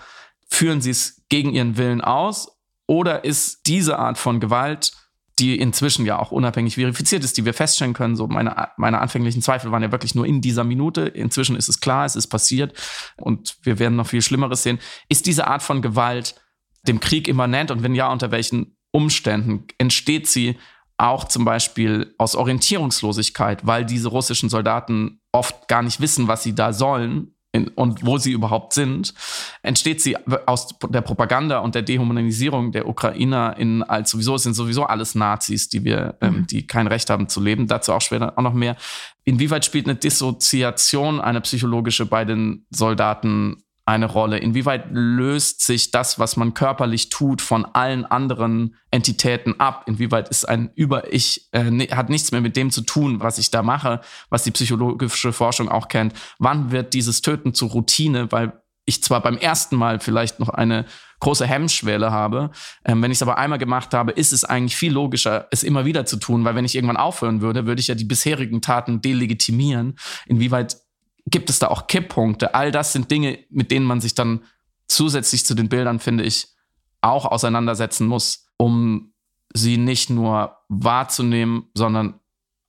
Führen 0.56 0.80
sie 0.80 0.92
es 0.92 1.22
gegen 1.28 1.52
ihren 1.52 1.76
Willen 1.76 2.00
aus? 2.00 2.58
Oder 2.88 3.26
ist 3.26 3.68
diese 3.68 4.00
Art 4.00 4.18
von 4.18 4.40
Gewalt 4.40 4.94
die 5.38 5.60
inzwischen 5.60 6.06
ja 6.06 6.18
auch 6.18 6.32
unabhängig 6.32 6.76
verifiziert 6.76 7.26
ist, 7.26 7.38
die 7.38 7.44
wir 7.44 7.54
feststellen 7.54 7.94
können. 7.94 8.16
So 8.16 8.26
meine, 8.28 8.70
meine 8.78 9.02
anfänglichen 9.02 9.42
Zweifel 9.42 9.70
waren 9.70 9.84
ja 9.84 9.92
wirklich 9.92 10.16
nur 10.16 10.26
in 10.26 10.40
dieser 10.40 10.64
Minute. 10.64 11.02
Inzwischen 11.02 11.58
ist 11.58 11.68
es 11.68 11.82
klar, 11.82 12.06
es 12.06 12.16
ist 12.16 12.28
passiert 12.28 12.74
und 13.18 13.58
wir 13.64 13.78
werden 13.78 13.98
noch 13.98 14.08
viel 14.08 14.22
Schlimmeres 14.22 14.64
sehen. 14.64 14.80
Ist 15.10 15.26
diese 15.26 15.48
Art 15.48 15.62
von 15.62 15.82
Gewalt 15.82 16.36
dem 16.88 17.02
Krieg 17.02 17.28
immanent 17.28 17.70
und 17.70 17.84
wenn 17.84 17.96
ja, 17.96 18.10
unter 18.10 18.32
welchen 18.32 18.78
Umständen 18.92 19.66
entsteht 19.78 20.30
sie 20.30 20.58
auch 20.98 21.26
zum 21.26 21.44
Beispiel 21.44 22.16
aus 22.18 22.38
Orientierungslosigkeit, 22.38 23.68
weil 23.68 23.84
diese 23.84 24.08
russischen 24.08 24.48
Soldaten 24.48 25.20
oft 25.34 25.68
gar 25.68 25.82
nicht 25.82 26.00
wissen, 26.00 26.30
was 26.30 26.44
sie 26.44 26.56
da 26.56 26.72
sollen 26.72 27.35
in, 27.56 27.70
und 27.70 28.06
wo 28.06 28.18
sie 28.18 28.32
überhaupt 28.32 28.74
sind, 28.74 29.14
entsteht 29.62 30.02
sie 30.02 30.18
aus 30.46 30.68
der 30.90 31.02
Propaganda 31.02 31.60
und 31.60 31.74
der 31.74 31.82
Dehumanisierung 31.82 32.72
der 32.72 32.88
Ukrainer 32.88 33.56
in 33.58 33.82
als 33.82 34.12
sowieso 34.12 34.38
sind 34.38 34.54
sowieso 34.54 34.84
alles 34.84 35.16
Nazis, 35.16 35.70
die 35.70 35.84
wir, 35.84 36.18
ähm, 36.22 36.40
mhm. 36.40 36.48
die 36.48 36.68
kein 36.68 36.88
Recht 36.88 37.10
haben 37.10 37.30
zu 37.30 37.42
leben. 37.42 37.68
Dazu 37.68 37.94
auch 37.94 38.02
später 38.02 38.38
auch 38.38 38.44
noch 38.44 38.54
mehr. 38.54 38.76
Inwieweit 39.24 39.66
spielt 39.66 39.88
eine 39.88 39.96
Dissoziation, 39.96 41.20
eine 41.20 41.42
psychologische 41.42 42.06
bei 42.06 42.26
den 42.26 42.66
Soldaten 42.70 43.64
eine 43.86 44.08
Rolle? 44.08 44.38
Inwieweit 44.38 44.88
löst 44.92 45.62
sich 45.62 45.92
das, 45.92 46.20
was 46.20 46.38
man 46.38 46.54
körperlich 46.54 47.10
tut, 47.10 47.42
von 47.42 47.66
allen 47.66 48.06
anderen 48.06 48.76
Entitäten 48.92 49.60
ab? 49.60 49.84
Inwieweit 49.88 50.30
ist 50.30 50.48
ein 50.48 50.72
Über-Ich, 50.76 51.50
äh, 51.52 51.88
hat 51.96 52.10
nichts 52.10 52.32
mehr 52.32 52.42
mit 52.42 52.56
dem 52.56 52.72
zu 52.72 52.82
tun, 52.82 53.20
was 53.20 53.38
ich 53.38 53.52
da 53.52 53.62
mache, 53.62 54.02
was 54.30 54.44
die 54.44 54.52
psychologische 54.52 55.34
Forschung 55.34 55.70
auch 55.70 55.88
kennt? 55.88 56.14
Wann 56.40 56.72
wird 56.72 56.94
dieses 56.94 57.22
Töten 57.22 57.54
zur 57.54 57.70
Routine? 57.70 58.32
Weil 58.32 58.54
ich 58.86 59.04
zwar 59.04 59.22
beim 59.22 59.38
ersten 59.38 59.76
Mal 59.76 60.00
vielleicht 60.00 60.40
noch 60.40 60.50
eine 60.50 60.86
große 61.20 61.46
Hemmschwelle 61.46 62.12
habe. 62.12 62.52
Ähm, 62.86 63.02
wenn 63.02 63.12
ich 63.12 63.18
es 63.18 63.22
aber 63.22 63.38
einmal 63.38 63.58
gemacht 63.58 63.94
habe, 63.94 64.12
ist 64.12 64.32
es 64.32 64.46
eigentlich 64.46 64.76
viel 64.76 64.94
logischer, 64.94 65.48
es 65.52 65.64
immer 65.64 65.86
wieder 65.86 66.06
zu 66.06 66.18
tun, 66.18 66.46
weil 66.46 66.56
wenn 66.56 66.66
ich 66.66 66.76
irgendwann 66.76 66.98
aufhören 66.98 67.42
würde, 67.42 67.66
würde 67.66 67.80
ich 67.80 67.88
ja 67.88 67.96
die 67.96 68.06
bisherigen 68.06 68.62
Taten 68.62 69.02
delegitimieren. 69.02 69.96
Inwieweit 70.28 70.78
gibt 71.26 71.50
es 71.50 71.60
da 71.60 71.68
auch 71.68 71.88
Kipppunkte. 71.88 72.54
All 72.54 72.72
das 72.72 72.94
sind 72.94 73.10
Dinge, 73.10 73.40
mit 73.50 73.72
denen 73.72 73.86
man 73.86 74.02
sich 74.02 74.16
dann 74.16 74.44
zusätzlich 74.88 75.46
zu 75.46 75.56
den 75.56 75.70
Bildern, 75.70 76.00
finde 76.00 76.24
ich, 76.24 76.50
auch 77.02 77.26
auseinandersetzen 77.26 78.08
muss, 78.08 78.48
um 78.58 79.14
sie 79.54 79.78
nicht 79.78 80.10
nur 80.10 80.58
wahrzunehmen, 80.70 81.70
sondern 81.74 82.20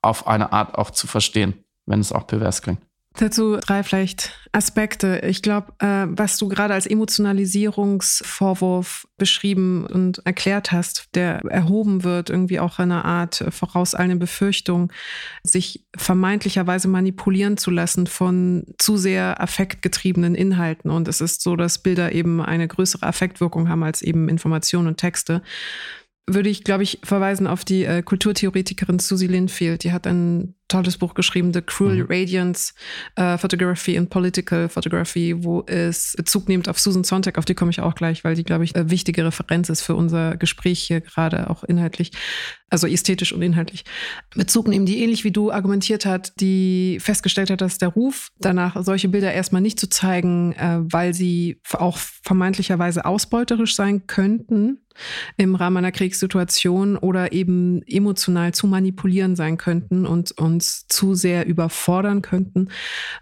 auf 0.02 0.26
eine 0.26 0.52
Art 0.52 0.76
auch 0.76 0.90
zu 0.90 1.06
verstehen, 1.06 1.64
wenn 1.84 2.00
es 2.00 2.12
auch 2.12 2.26
pervers 2.26 2.62
klingt. 2.62 2.85
Dazu 3.18 3.56
drei 3.56 3.82
vielleicht 3.82 4.38
Aspekte. 4.52 5.22
Ich 5.26 5.40
glaube, 5.40 5.72
äh, 5.78 6.04
was 6.08 6.36
du 6.36 6.48
gerade 6.48 6.74
als 6.74 6.86
Emotionalisierungsvorwurf 6.86 9.08
beschrieben 9.16 9.86
und 9.86 10.20
erklärt 10.26 10.70
hast, 10.70 11.08
der 11.14 11.36
erhoben 11.44 12.04
wird, 12.04 12.28
irgendwie 12.28 12.60
auch 12.60 12.78
eine 12.78 13.06
Art 13.06 13.42
vorauseilende 13.50 14.16
Befürchtung, 14.16 14.92
sich 15.42 15.86
vermeintlicherweise 15.96 16.88
manipulieren 16.88 17.56
zu 17.56 17.70
lassen 17.70 18.06
von 18.06 18.66
zu 18.78 18.98
sehr 18.98 19.40
affektgetriebenen 19.40 20.34
Inhalten. 20.34 20.90
Und 20.90 21.08
es 21.08 21.22
ist 21.22 21.40
so, 21.42 21.56
dass 21.56 21.78
Bilder 21.78 22.12
eben 22.12 22.42
eine 22.42 22.68
größere 22.68 23.06
Affektwirkung 23.06 23.70
haben 23.70 23.82
als 23.82 24.02
eben 24.02 24.28
Informationen 24.28 24.88
und 24.88 24.98
Texte 24.98 25.40
würde 26.28 26.48
ich, 26.48 26.64
glaube 26.64 26.82
ich, 26.82 26.98
verweisen 27.04 27.46
auf 27.46 27.64
die 27.64 27.84
äh, 27.84 28.02
Kulturtheoretikerin 28.02 28.98
Susie 28.98 29.28
Linfield. 29.28 29.84
Die 29.84 29.92
hat 29.92 30.06
ein 30.06 30.54
tolles 30.68 30.98
Buch 30.98 31.14
geschrieben, 31.14 31.52
The 31.54 31.62
Cruel 31.62 32.02
mhm. 32.02 32.06
Radiance, 32.08 32.72
uh, 33.18 33.38
Photography 33.38 33.96
and 33.96 34.10
Political 34.10 34.68
Photography, 34.68 35.44
wo 35.44 35.62
es 35.66 36.14
Bezug 36.16 36.48
nimmt 36.48 36.68
auf 36.68 36.80
Susan 36.80 37.04
Sontag, 37.04 37.38
auf 37.38 37.44
die 37.44 37.54
komme 37.54 37.70
ich 37.70 37.80
auch 37.80 37.94
gleich, 37.94 38.24
weil 38.24 38.34
die, 38.34 38.42
glaube 38.42 38.64
ich, 38.64 38.74
eine 38.74 38.90
wichtige 38.90 39.24
Referenz 39.24 39.68
ist 39.68 39.82
für 39.82 39.94
unser 39.94 40.36
Gespräch 40.36 40.82
hier 40.82 41.00
gerade 41.00 41.50
auch 41.50 41.62
inhaltlich, 41.62 42.10
also 42.68 42.88
ästhetisch 42.88 43.32
und 43.32 43.42
inhaltlich. 43.42 43.84
Bezug 44.34 44.66
nehmen, 44.66 44.86
die 44.86 45.04
ähnlich 45.04 45.22
wie 45.22 45.30
du 45.30 45.52
argumentiert 45.52 46.04
hat, 46.04 46.32
die 46.40 46.98
festgestellt 47.00 47.50
hat, 47.50 47.60
dass 47.60 47.78
der 47.78 47.90
Ruf 47.90 48.30
danach, 48.40 48.82
solche 48.82 49.08
Bilder 49.08 49.32
erstmal 49.32 49.62
nicht 49.62 49.78
zu 49.78 49.88
zeigen, 49.88 50.52
äh, 50.54 50.80
weil 50.80 51.14
sie 51.14 51.60
auch 51.74 51.96
vermeintlicherweise 51.98 53.04
ausbeuterisch 53.04 53.76
sein 53.76 54.08
könnten 54.08 54.80
im 55.36 55.54
Rahmen 55.54 55.78
einer 55.78 55.92
Kriegssituation 55.92 56.96
oder 56.96 57.32
eben 57.32 57.82
emotional 57.82 58.52
zu 58.52 58.66
manipulieren 58.66 59.36
sein 59.36 59.56
könnten 59.56 60.06
und, 60.06 60.32
uns 60.32 60.86
zu 60.88 61.14
sehr 61.14 61.46
überfordern 61.46 62.22
könnten, 62.22 62.68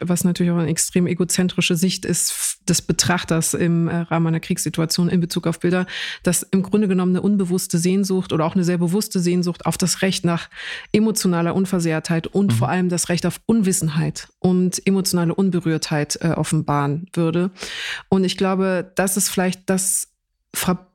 was 0.01 0.25
natürlich 0.25 0.53
auch 0.53 0.59
eine 0.59 0.69
extrem 0.69 1.07
egozentrische 1.07 1.77
Sicht 1.77 2.05
ist 2.05 2.59
des 2.69 2.83
Betrachters 2.83 3.55
im 3.55 3.89
äh, 3.89 3.97
Rahmen 3.97 4.29
einer 4.29 4.41
Kriegssituation 4.41 5.09
in 5.09 5.21
Bezug 5.21 5.47
auf 5.47 5.61
Bilder, 5.61 5.87
dass 6.23 6.43
im 6.43 6.63
Grunde 6.63 6.89
genommen 6.89 7.13
eine 7.13 7.23
unbewusste 7.23 7.79
Sehnsucht 7.79 8.33
oder 8.33 8.47
auch 8.47 8.55
eine 8.55 8.65
sehr 8.65 8.79
bewusste 8.79 9.21
Sehnsucht 9.21 9.67
auf 9.67 9.77
das 9.77 10.03
Recht 10.03 10.25
nach 10.25 10.49
emotionaler 10.93 11.55
Unversehrtheit 11.55 12.27
und 12.27 12.53
mhm. 12.53 12.57
vor 12.57 12.69
allem 12.69 12.89
das 12.89 13.09
Recht 13.09 13.27
auf 13.27 13.41
Unwissenheit 13.47 14.29
und 14.39 14.87
emotionale 14.87 15.35
Unberührtheit 15.35 16.19
äh, 16.23 16.29
offenbaren 16.29 17.07
würde. 17.13 17.51
Und 18.09 18.25
ich 18.25 18.37
glaube, 18.37 18.93
das 18.95 19.17
ist 19.17 19.29
vielleicht 19.29 19.69
das 19.69 20.09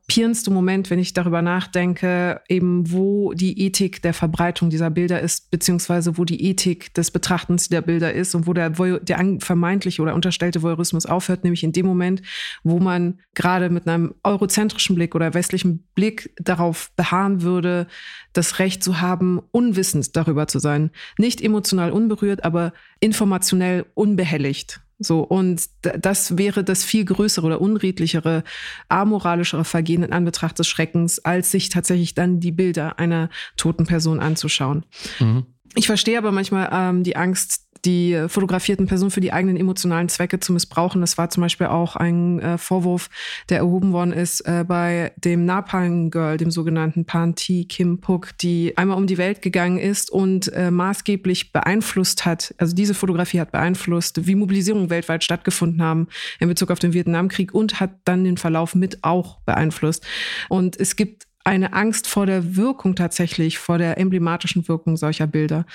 frappierendste 0.09 0.49
Moment, 0.49 0.89
wenn 0.89 0.97
ich 0.97 1.13
darüber 1.13 1.43
nachdenke, 1.43 2.41
eben 2.49 2.91
wo 2.91 3.31
die 3.33 3.61
Ethik 3.61 4.01
der 4.01 4.15
Verbreitung 4.15 4.71
dieser 4.71 4.89
Bilder 4.89 5.21
ist, 5.21 5.51
beziehungsweise 5.51 6.17
wo 6.17 6.25
die 6.25 6.43
Ethik 6.49 6.91
des 6.95 7.11
Betrachtens 7.11 7.69
der 7.69 7.81
Bilder 7.83 8.11
ist 8.11 8.33
und 8.33 8.47
wo 8.47 8.53
der, 8.53 8.71
der 8.71 9.37
vermeintliche 9.39 10.01
oder 10.01 10.15
unterstellte 10.15 10.63
Voyeurismus 10.63 11.05
aufhört, 11.05 11.43
nämlich 11.43 11.63
in 11.63 11.73
dem 11.73 11.85
Moment, 11.85 12.23
wo 12.63 12.79
man 12.79 13.19
gerade 13.35 13.69
mit 13.69 13.87
einem 13.87 14.15
eurozentrischen 14.23 14.95
Blick 14.95 15.13
oder 15.13 15.35
westlichen 15.35 15.87
Blick 15.93 16.33
darauf 16.37 16.89
beharren 16.95 17.43
würde, 17.43 17.85
das 18.33 18.57
Recht 18.57 18.83
zu 18.83 19.01
haben, 19.01 19.39
unwissend 19.51 20.15
darüber 20.15 20.47
zu 20.47 20.57
sein. 20.57 20.89
Nicht 21.19 21.39
emotional 21.39 21.91
unberührt, 21.91 22.43
aber 22.43 22.73
informationell 22.99 23.85
unbehelligt. 23.93 24.81
So, 24.99 25.21
und 25.21 25.69
das 25.81 26.38
wäre 26.38 26.63
das 26.63 26.83
viel 26.83 27.05
größere 27.05 27.45
oder 27.45 27.62
unredlichere, 27.62 28.43
amoralischere 28.89 29.63
Vergehen 29.63 30.03
in 30.03 30.12
Anbetracht 30.12 30.59
des 30.59 30.67
Schreckens, 30.67 31.23
als 31.23 31.51
sich 31.51 31.69
tatsächlich 31.69 32.15
dann 32.15 32.41
die 32.41 32.51
Bilder 32.51 32.99
einer 32.99 33.29
toten 33.55 33.85
Person 33.85 34.19
anzuschauen. 34.19 34.85
Mhm. 35.19 35.45
Ich 35.75 35.88
verstehe 35.88 36.17
aber 36.17 36.31
manchmal 36.31 36.69
ähm, 36.71 37.03
die 37.03 37.15
Angst, 37.15 37.68
die 37.85 38.25
fotografierten 38.27 38.87
Personen 38.87 39.11
für 39.11 39.21
die 39.21 39.33
eigenen 39.33 39.57
emotionalen 39.57 40.09
Zwecke 40.09 40.39
zu 40.39 40.53
missbrauchen. 40.53 41.01
Das 41.01 41.17
war 41.17 41.29
zum 41.29 41.41
Beispiel 41.41 41.67
auch 41.67 41.95
ein 41.95 42.39
äh, 42.39 42.57
Vorwurf, 42.57 43.09
der 43.49 43.59
erhoben 43.59 43.91
worden 43.91 44.13
ist 44.13 44.41
äh, 44.41 44.63
bei 44.67 45.11
dem 45.17 45.45
Napalm 45.45 46.11
Girl, 46.11 46.37
dem 46.37 46.51
sogenannten 46.51 47.05
Panti 47.05 47.65
Kim 47.65 47.99
Puk, 47.99 48.37
die 48.39 48.77
einmal 48.77 48.97
um 48.97 49.07
die 49.07 49.17
Welt 49.17 49.41
gegangen 49.41 49.77
ist 49.77 50.11
und 50.11 50.51
äh, 50.53 50.71
maßgeblich 50.71 51.51
beeinflusst 51.51 52.25
hat, 52.25 52.53
also 52.57 52.75
diese 52.75 52.93
Fotografie 52.93 53.39
hat 53.39 53.51
beeinflusst, 53.51 54.25
wie 54.27 54.35
Mobilisierungen 54.35 54.89
weltweit 54.89 55.23
stattgefunden 55.23 55.81
haben 55.81 56.07
in 56.39 56.47
Bezug 56.47 56.71
auf 56.71 56.79
den 56.79 56.93
Vietnamkrieg 56.93 57.53
und 57.53 57.79
hat 57.79 57.91
dann 58.05 58.23
den 58.23 58.37
Verlauf 58.37 58.75
mit 58.75 59.03
auch 59.03 59.39
beeinflusst. 59.41 60.05
Und 60.49 60.79
es 60.79 60.95
gibt 60.95 61.28
eine 61.49 61.73
Angst 61.73 62.05
vor 62.05 62.27
der 62.27 62.55
Wirkung 62.55 62.95
tatsächlich, 62.95 63.57
vor 63.57 63.79
der 63.79 63.97
emblematischen 63.97 64.67
Wirkung 64.67 64.97
solcher 64.97 65.25
Bilder 65.25 65.65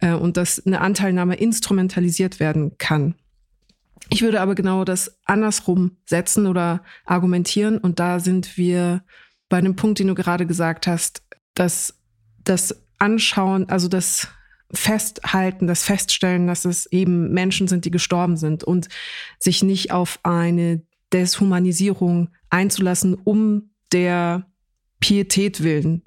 äh, 0.00 0.12
und 0.12 0.36
dass 0.36 0.64
eine 0.64 0.80
Anteilnahme 0.80 1.34
instrumentalisiert 1.34 2.38
werden 2.38 2.78
kann. 2.78 3.16
Ich 4.10 4.22
würde 4.22 4.40
aber 4.40 4.54
genau 4.54 4.84
das 4.84 5.18
andersrum 5.24 5.96
setzen 6.06 6.46
oder 6.46 6.84
argumentieren 7.04 7.78
und 7.78 7.98
da 7.98 8.20
sind 8.20 8.56
wir 8.56 9.02
bei 9.48 9.58
einem 9.58 9.74
Punkt, 9.74 9.98
den 9.98 10.06
du 10.06 10.14
gerade 10.14 10.46
gesagt 10.46 10.86
hast, 10.86 11.22
dass 11.54 11.98
das 12.44 12.80
Anschauen, 12.98 13.68
also 13.68 13.88
das 13.88 14.28
Festhalten, 14.72 15.66
das 15.66 15.82
Feststellen, 15.82 16.46
dass 16.46 16.64
es 16.64 16.86
eben 16.86 17.32
Menschen 17.32 17.66
sind, 17.66 17.84
die 17.84 17.90
gestorben 17.90 18.36
sind 18.36 18.62
und 18.62 18.88
sich 19.40 19.64
nicht 19.64 19.90
auf 19.90 20.20
eine 20.22 20.82
Deshumanisierung 21.12 22.28
einzulassen, 22.50 23.14
um 23.14 23.70
der 23.92 24.46
Pietät 25.04 25.62
willen, 25.62 26.00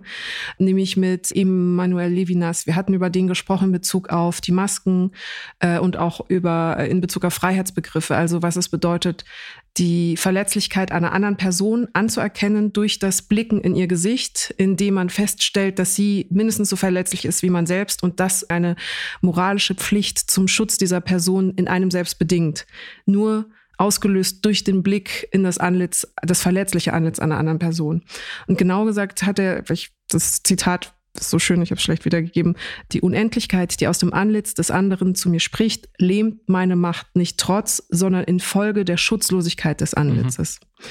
nämlich 0.57 0.97
mit 0.97 1.31
Emmanuel 1.31 2.11
Levinas. 2.11 2.65
Wir 2.65 2.75
hatten 2.75 2.95
über 2.95 3.11
den 3.11 3.27
gesprochen 3.27 3.65
in 3.65 3.71
Bezug 3.71 4.09
auf 4.09 4.41
die 4.41 4.51
Masken 4.51 5.11
äh, 5.59 5.77
und 5.77 5.97
auch 5.97 6.27
über 6.29 6.77
äh, 6.79 6.89
in 6.89 6.99
Bezug 6.99 7.23
auf 7.23 7.35
Freiheitsbegriffe, 7.35 8.15
also 8.15 8.41
was 8.41 8.55
es 8.55 8.69
bedeutet, 8.69 9.23
die 9.77 10.17
Verletzlichkeit 10.17 10.91
einer 10.91 11.11
anderen 11.11 11.37
Person 11.37 11.87
anzuerkennen 11.93 12.73
durch 12.73 12.97
das 12.97 13.21
Blicken 13.21 13.61
in 13.61 13.75
ihr 13.75 13.85
Gesicht, 13.85 14.55
indem 14.57 14.95
man 14.95 15.11
feststellt, 15.11 15.77
dass 15.77 15.93
sie 15.93 16.25
mindestens 16.31 16.69
so 16.69 16.75
verletzlich 16.75 17.25
ist 17.25 17.43
wie 17.43 17.51
man 17.51 17.67
selbst 17.67 18.01
und 18.01 18.19
das 18.19 18.49
eine 18.49 18.75
moralische 19.21 19.75
Pflicht 19.75 20.17
zum 20.17 20.47
Schutz 20.47 20.79
dieser 20.79 21.01
Person 21.01 21.51
in 21.51 21.67
einem 21.67 21.91
selbst 21.91 22.17
bedingt. 22.17 22.65
Nur 23.05 23.45
ausgelöst 23.77 24.43
durch 24.45 24.63
den 24.63 24.83
Blick 24.83 25.27
in 25.31 25.43
das 25.43 25.57
Antlitz, 25.57 26.07
das 26.21 26.41
verletzliche 26.41 26.93
Antlitz 26.93 27.19
einer 27.19 27.37
anderen 27.37 27.59
Person. 27.59 28.03
Und 28.47 28.57
genau 28.57 28.85
gesagt 28.85 29.23
hat 29.23 29.39
er, 29.39 29.63
das 30.09 30.43
Zitat 30.43 30.93
ist 31.19 31.29
so 31.29 31.39
schön, 31.39 31.61
ich 31.61 31.71
habe 31.71 31.77
es 31.77 31.83
schlecht 31.83 32.05
wiedergegeben, 32.05 32.55
die 32.91 33.01
Unendlichkeit, 33.01 33.79
die 33.79 33.87
aus 33.87 33.97
dem 33.99 34.13
Antlitz 34.13 34.53
des 34.53 34.71
anderen 34.71 35.15
zu 35.15 35.29
mir 35.29 35.39
spricht, 35.39 35.89
lähmt 35.97 36.47
meine 36.47 36.75
Macht 36.75 37.15
nicht 37.15 37.39
trotz, 37.39 37.83
sondern 37.89 38.23
infolge 38.23 38.85
der 38.85 38.97
Schutzlosigkeit 38.97 39.81
des 39.81 39.93
Anlitzes. 39.93 40.59
Mhm. 40.61 40.85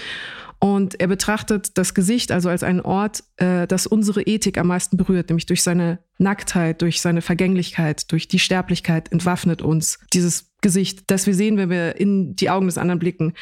Und 0.58 0.98
er 1.00 1.06
betrachtet 1.06 1.76
das 1.76 1.92
Gesicht 1.92 2.32
also 2.32 2.48
als 2.48 2.62
einen 2.62 2.80
Ort, 2.80 3.24
äh, 3.36 3.66
das 3.66 3.86
unsere 3.86 4.22
Ethik 4.22 4.56
am 4.58 4.68
meisten 4.68 4.96
berührt, 4.96 5.28
nämlich 5.28 5.46
durch 5.46 5.62
seine 5.62 5.98
Nacktheit, 6.18 6.80
durch 6.80 7.00
seine 7.00 7.20
Vergänglichkeit, 7.20 8.10
durch 8.10 8.26
die 8.26 8.38
Sterblichkeit 8.38 9.12
entwaffnet 9.12 9.60
uns 9.60 9.98
dieses 10.14 10.50
Gesicht, 10.62 11.04
das 11.08 11.26
wir 11.26 11.34
sehen, 11.34 11.58
wenn 11.58 11.70
wir 11.70 11.96
in 11.96 12.36
die 12.36 12.48
Augen 12.48 12.66
des 12.66 12.78
anderen 12.78 12.98
blicken. 12.98 13.34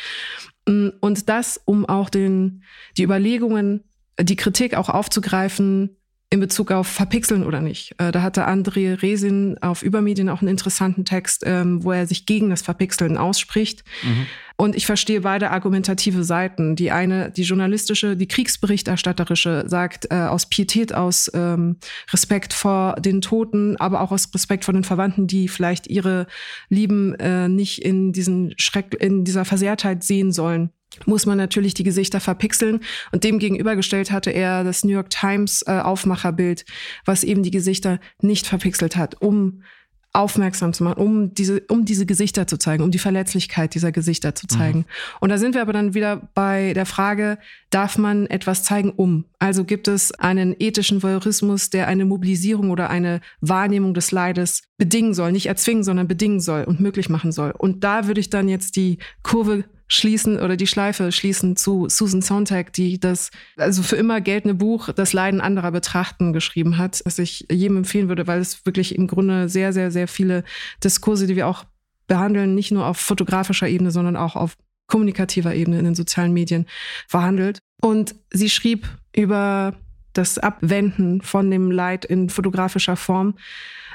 Mm, 0.68 0.88
und 1.00 1.28
das, 1.28 1.60
um 1.64 1.86
auch 1.86 2.10
den, 2.10 2.64
die 2.96 3.04
Überlegungen, 3.04 3.84
die 4.20 4.36
Kritik 4.36 4.74
auch 4.74 4.88
aufzugreifen, 4.88 5.96
in 6.30 6.40
Bezug 6.40 6.72
auf 6.72 6.88
Verpixeln 6.88 7.44
oder 7.44 7.60
nicht. 7.60 7.94
Äh, 7.98 8.10
da 8.10 8.22
hatte 8.22 8.48
André 8.48 9.00
Resin 9.00 9.56
auf 9.60 9.82
Übermedien 9.82 10.28
auch 10.28 10.40
einen 10.40 10.48
interessanten 10.48 11.04
Text, 11.04 11.44
ähm, 11.46 11.84
wo 11.84 11.92
er 11.92 12.08
sich 12.08 12.26
gegen 12.26 12.50
das 12.50 12.62
Verpixeln 12.62 13.16
ausspricht. 13.16 13.84
Mhm. 14.02 14.26
Und 14.56 14.76
ich 14.76 14.86
verstehe 14.86 15.22
beide 15.22 15.50
argumentative 15.50 16.22
Seiten. 16.22 16.76
Die 16.76 16.92
eine, 16.92 17.30
die 17.30 17.42
journalistische, 17.42 18.16
die 18.16 18.28
Kriegsberichterstatterische, 18.28 19.64
sagt 19.66 20.06
äh, 20.10 20.14
aus 20.14 20.48
Pietät, 20.48 20.94
aus 20.94 21.30
ähm, 21.34 21.78
Respekt 22.12 22.52
vor 22.52 22.94
den 23.00 23.20
Toten, 23.20 23.76
aber 23.78 24.00
auch 24.00 24.12
aus 24.12 24.32
Respekt 24.32 24.64
vor 24.64 24.74
den 24.74 24.84
Verwandten, 24.84 25.26
die 25.26 25.48
vielleicht 25.48 25.88
ihre 25.88 26.28
Lieben 26.68 27.14
äh, 27.16 27.48
nicht 27.48 27.82
in 27.82 28.12
diesen 28.12 28.54
Schreck, 28.56 28.96
in 29.00 29.24
dieser 29.24 29.44
Versehrtheit 29.44 30.04
sehen 30.04 30.32
sollen 30.32 30.70
muss 31.06 31.26
man 31.26 31.36
natürlich 31.36 31.74
die 31.74 31.82
Gesichter 31.82 32.20
verpixeln. 32.20 32.80
Und 33.12 33.24
dem 33.24 33.38
gegenübergestellt 33.38 34.10
hatte 34.10 34.30
er 34.30 34.64
das 34.64 34.84
New 34.84 34.92
York 34.92 35.10
Times 35.10 35.62
äh, 35.66 35.72
Aufmacherbild, 35.72 36.64
was 37.04 37.24
eben 37.24 37.42
die 37.42 37.50
Gesichter 37.50 37.98
nicht 38.20 38.46
verpixelt 38.46 38.96
hat, 38.96 39.20
um 39.20 39.62
aufmerksam 40.14 40.72
zu 40.72 40.84
machen, 40.84 41.02
um 41.02 41.34
diese, 41.34 41.60
um 41.68 41.84
diese 41.84 42.06
Gesichter 42.06 42.46
zu 42.46 42.56
zeigen, 42.56 42.84
um 42.84 42.92
die 42.92 42.98
Verletzlichkeit 42.98 43.74
dieser 43.74 43.90
Gesichter 43.90 44.34
zu 44.34 44.46
zeigen. 44.46 44.78
Mhm. 44.78 44.84
Und 45.20 45.28
da 45.30 45.38
sind 45.38 45.54
wir 45.54 45.60
aber 45.60 45.72
dann 45.72 45.92
wieder 45.92 46.28
bei 46.34 46.72
der 46.72 46.86
Frage, 46.86 47.36
darf 47.70 47.98
man 47.98 48.26
etwas 48.28 48.62
zeigen, 48.62 48.90
um? 48.90 49.24
Also 49.40 49.64
gibt 49.64 49.88
es 49.88 50.12
einen 50.12 50.54
ethischen 50.58 51.02
Voyeurismus, 51.02 51.68
der 51.68 51.88
eine 51.88 52.04
Mobilisierung 52.04 52.70
oder 52.70 52.90
eine 52.90 53.20
Wahrnehmung 53.40 53.92
des 53.92 54.12
Leides 54.12 54.62
bedingen 54.78 55.14
soll, 55.14 55.32
nicht 55.32 55.46
erzwingen, 55.46 55.82
sondern 55.82 56.06
bedingen 56.06 56.38
soll 56.40 56.62
und 56.62 56.78
möglich 56.78 57.08
machen 57.08 57.32
soll. 57.32 57.50
Und 57.50 57.82
da 57.82 58.06
würde 58.06 58.20
ich 58.20 58.30
dann 58.30 58.48
jetzt 58.48 58.76
die 58.76 58.98
Kurve 59.24 59.64
schließen 59.94 60.38
oder 60.38 60.56
die 60.56 60.66
Schleife 60.66 61.12
schließen 61.12 61.56
zu 61.56 61.88
Susan 61.88 62.22
Sontag, 62.22 62.72
die 62.72 62.98
das 62.98 63.30
also 63.56 63.82
für 63.82 63.96
immer 63.96 64.20
geltende 64.20 64.54
Buch 64.54 64.90
Das 64.92 65.12
Leiden 65.12 65.40
anderer 65.40 65.72
betrachten 65.72 66.32
geschrieben 66.32 66.78
hat, 66.78 67.02
das 67.04 67.18
ich 67.18 67.46
jedem 67.50 67.78
empfehlen 67.78 68.08
würde, 68.08 68.26
weil 68.26 68.40
es 68.40 68.64
wirklich 68.66 68.94
im 68.94 69.06
Grunde 69.06 69.48
sehr, 69.48 69.72
sehr, 69.72 69.90
sehr 69.90 70.08
viele 70.08 70.44
Diskurse, 70.82 71.26
die 71.26 71.36
wir 71.36 71.48
auch 71.48 71.64
behandeln, 72.06 72.54
nicht 72.54 72.70
nur 72.70 72.86
auf 72.86 72.98
fotografischer 72.98 73.68
Ebene, 73.68 73.90
sondern 73.90 74.16
auch 74.16 74.36
auf 74.36 74.56
kommunikativer 74.86 75.54
Ebene 75.54 75.78
in 75.78 75.84
den 75.84 75.94
sozialen 75.94 76.32
Medien 76.32 76.66
verhandelt. 77.08 77.58
Und 77.80 78.14
sie 78.30 78.50
schrieb 78.50 78.86
über 79.14 79.74
das 80.12 80.38
Abwenden 80.38 81.22
von 81.22 81.50
dem 81.50 81.70
Leid 81.70 82.04
in 82.04 82.28
fotografischer 82.30 82.96
Form 82.96 83.36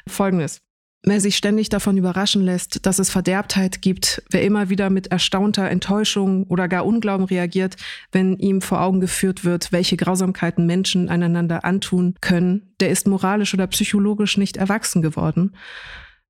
Folgendes. 0.08 0.62
Wer 1.04 1.22
sich 1.22 1.38
ständig 1.38 1.70
davon 1.70 1.96
überraschen 1.96 2.42
lässt, 2.42 2.86
dass 2.86 3.00
es 3.00 3.10
Verderbtheit 3.10 3.82
gibt, 3.82 4.22
wer 4.32 4.44
immer 4.44 4.70
wieder 4.70 4.90
mit 4.90 5.08
erstaunter 5.08 5.70
Enttäuschung 5.70 6.44
oder 6.48 6.68
gar 6.68 6.86
Unglauben 6.86 7.26
reagiert, 7.26 7.78
wenn 8.12 8.38
ihm 8.38 8.62
vor 8.62 8.82
Augen 8.82 9.00
geführt 9.00 9.46
wird, 9.46 9.72
welche 9.72 9.96
Grausamkeiten 9.96 10.66
Menschen 10.66 11.08
einander 11.08 11.64
antun 11.64 12.16
können, 12.20 12.74
der 12.82 12.90
ist 12.90 13.08
moralisch 13.08 13.54
oder 13.54 13.68
psychologisch 13.68 14.38
nicht 14.38 14.58
erwachsen 14.58 15.02
geworden. 15.02 15.54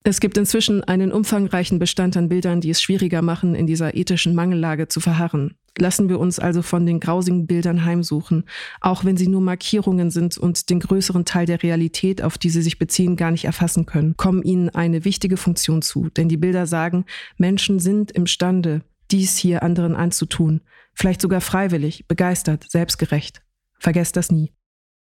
Es 0.03 0.21
gibt 0.21 0.37
inzwischen 0.37 0.83
einen 0.83 1.11
umfangreichen 1.11 1.77
Bestand 1.77 2.15
an 2.15 2.29
Bildern, 2.29 2.61
die 2.61 2.69
es 2.69 2.81
schwieriger 2.81 3.21
machen, 3.21 3.53
in 3.53 3.67
dieser 3.67 3.95
ethischen 3.95 4.33
Mangellage 4.33 4.87
zu 4.87 5.01
verharren. 5.01 5.55
Lassen 5.77 6.07
wir 6.07 6.19
uns 6.19 6.39
also 6.39 6.61
von 6.61 6.85
den 6.85 6.99
grausigen 6.99 7.47
Bildern 7.47 7.83
heimsuchen, 7.83 8.45
auch 8.79 9.03
wenn 9.03 9.17
sie 9.17 9.27
nur 9.27 9.41
Markierungen 9.41 10.09
sind 10.09 10.37
und 10.37 10.69
den 10.69 10.79
größeren 10.79 11.25
Teil 11.25 11.45
der 11.45 11.63
Realität, 11.63 12.21
auf 12.21 12.37
die 12.37 12.49
sie 12.49 12.61
sich 12.61 12.79
beziehen, 12.79 13.17
gar 13.17 13.31
nicht 13.31 13.45
erfassen 13.45 13.85
können, 13.85 14.15
kommen 14.15 14.41
ihnen 14.41 14.69
eine 14.69 15.03
wichtige 15.03 15.37
Funktion 15.37 15.81
zu. 15.81 16.09
Denn 16.09 16.29
die 16.29 16.37
Bilder 16.37 16.65
sagen, 16.65 17.05
Menschen 17.37 17.79
sind 17.79 18.11
imstande, 18.11 18.81
dies 19.11 19.37
hier 19.37 19.63
anderen 19.63 19.95
anzutun, 19.95 20.61
vielleicht 20.93 21.21
sogar 21.21 21.41
freiwillig, 21.41 22.07
begeistert, 22.07 22.65
selbstgerecht. 22.69 23.41
Vergesst 23.79 24.15
das 24.15 24.31
nie. 24.31 24.53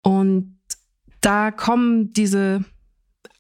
Und 0.02 0.58
da 1.20 1.50
kommen 1.50 2.12
diese, 2.12 2.64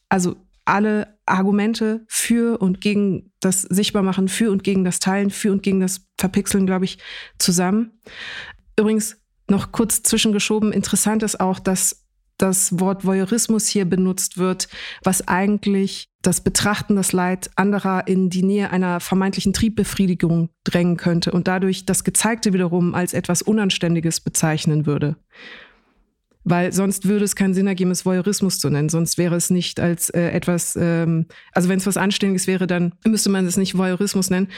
also 0.08 0.36
alle 0.64 1.17
Argumente 1.30 2.04
für 2.08 2.60
und 2.60 2.80
gegen 2.80 3.32
das 3.40 3.62
Sichtbarmachen, 3.62 4.28
für 4.28 4.50
und 4.50 4.64
gegen 4.64 4.84
das 4.84 4.98
Teilen, 4.98 5.30
für 5.30 5.52
und 5.52 5.62
gegen 5.62 5.80
das 5.80 6.06
Verpixeln, 6.18 6.66
glaube 6.66 6.84
ich, 6.84 6.98
zusammen. 7.38 8.00
Übrigens 8.78 9.16
noch 9.48 9.72
kurz 9.72 10.02
zwischengeschoben, 10.02 10.72
interessant 10.72 11.22
ist 11.22 11.40
auch, 11.40 11.58
dass 11.58 12.04
das 12.38 12.78
Wort 12.78 13.04
Voyeurismus 13.04 13.66
hier 13.66 13.84
benutzt 13.84 14.38
wird, 14.38 14.68
was 15.02 15.26
eigentlich 15.26 16.08
das 16.22 16.40
Betrachten, 16.40 16.96
das 16.96 17.12
Leid 17.12 17.50
anderer 17.56 18.06
in 18.06 18.30
die 18.30 18.42
Nähe 18.42 18.70
einer 18.70 19.00
vermeintlichen 19.00 19.52
Triebbefriedigung 19.52 20.50
drängen 20.64 20.96
könnte 20.96 21.32
und 21.32 21.48
dadurch 21.48 21.84
das 21.84 22.04
Gezeigte 22.04 22.52
wiederum 22.52 22.94
als 22.94 23.12
etwas 23.12 23.42
Unanständiges 23.42 24.20
bezeichnen 24.20 24.86
würde. 24.86 25.16
Weil 26.44 26.72
sonst 26.72 27.06
würde 27.06 27.24
es 27.24 27.36
keinen 27.36 27.54
Sinn 27.54 27.66
ergeben, 27.66 27.90
es 27.90 28.06
Voyeurismus 28.06 28.58
zu 28.58 28.70
nennen. 28.70 28.88
Sonst 28.88 29.18
wäre 29.18 29.36
es 29.36 29.50
nicht 29.50 29.80
als 29.80 30.08
äh, 30.10 30.30
etwas, 30.30 30.76
ähm, 30.80 31.26
also 31.52 31.68
wenn 31.68 31.78
es 31.78 31.86
was 31.86 31.96
Anständiges 31.96 32.46
wäre, 32.46 32.66
dann 32.66 32.94
müsste 33.04 33.28
man 33.28 33.46
es 33.46 33.56
nicht 33.56 33.76
Voyeurismus 33.76 34.30
nennen. 34.30 34.48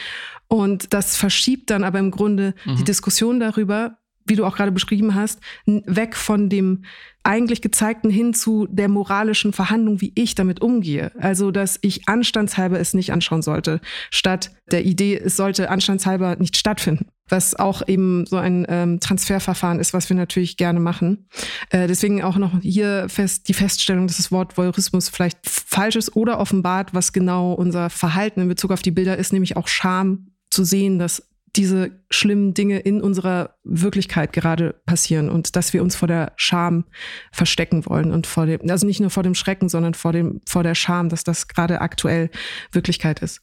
Und 0.46 0.92
das 0.92 1.16
verschiebt 1.16 1.70
dann 1.70 1.84
aber 1.84 1.98
im 1.98 2.10
Grunde 2.10 2.54
mhm. 2.64 2.76
die 2.76 2.84
Diskussion 2.84 3.40
darüber, 3.40 3.98
wie 4.30 4.36
du 4.36 4.46
auch 4.46 4.56
gerade 4.56 4.72
beschrieben 4.72 5.14
hast, 5.14 5.40
weg 5.66 6.16
von 6.16 6.48
dem 6.48 6.84
eigentlich 7.22 7.60
gezeigten 7.60 8.08
hin 8.08 8.32
zu 8.32 8.66
der 8.70 8.88
moralischen 8.88 9.52
Verhandlung, 9.52 10.00
wie 10.00 10.12
ich 10.14 10.34
damit 10.34 10.62
umgehe. 10.62 11.12
Also, 11.18 11.50
dass 11.50 11.78
ich 11.82 12.08
anstandshalber 12.08 12.80
es 12.80 12.94
nicht 12.94 13.12
anschauen 13.12 13.42
sollte, 13.42 13.80
statt 14.10 14.52
der 14.70 14.86
Idee, 14.86 15.18
es 15.18 15.36
sollte 15.36 15.68
anstandshalber 15.68 16.36
nicht 16.36 16.56
stattfinden. 16.56 17.08
Was 17.28 17.54
auch 17.54 17.86
eben 17.86 18.24
so 18.26 18.36
ein 18.36 18.66
ähm, 18.68 19.00
Transferverfahren 19.00 19.78
ist, 19.78 19.92
was 19.92 20.08
wir 20.08 20.16
natürlich 20.16 20.56
gerne 20.56 20.80
machen. 20.80 21.28
Äh, 21.68 21.86
deswegen 21.86 22.22
auch 22.22 22.36
noch 22.38 22.60
hier 22.62 23.06
fest 23.08 23.48
die 23.48 23.54
Feststellung, 23.54 24.06
dass 24.06 24.16
das 24.16 24.32
Wort 24.32 24.56
Voyeurismus 24.56 25.08
vielleicht 25.08 25.38
falsch 25.44 25.96
ist 25.96 26.16
oder 26.16 26.40
offenbart, 26.40 26.94
was 26.94 27.12
genau 27.12 27.52
unser 27.52 27.90
Verhalten 27.90 28.40
in 28.40 28.48
Bezug 28.48 28.72
auf 28.72 28.82
die 28.82 28.90
Bilder 28.90 29.18
ist, 29.18 29.32
nämlich 29.32 29.56
auch 29.56 29.68
Scham 29.68 30.30
zu 30.50 30.64
sehen, 30.64 30.98
dass 30.98 31.29
diese 31.56 31.90
schlimmen 32.10 32.54
Dinge 32.54 32.78
in 32.78 33.00
unserer 33.00 33.56
Wirklichkeit 33.64 34.32
gerade 34.32 34.74
passieren 34.86 35.28
und 35.28 35.56
dass 35.56 35.72
wir 35.72 35.82
uns 35.82 35.96
vor 35.96 36.08
der 36.08 36.32
Scham 36.36 36.84
verstecken 37.32 37.86
wollen 37.86 38.12
und 38.12 38.26
vor 38.26 38.46
dem, 38.46 38.68
also 38.70 38.86
nicht 38.86 39.00
nur 39.00 39.10
vor 39.10 39.22
dem 39.22 39.34
Schrecken, 39.34 39.68
sondern 39.68 39.94
vor 39.94 40.12
dem, 40.12 40.40
vor 40.46 40.62
der 40.62 40.74
Scham, 40.74 41.08
dass 41.08 41.24
das 41.24 41.48
gerade 41.48 41.80
aktuell 41.80 42.30
Wirklichkeit 42.72 43.20
ist. 43.20 43.40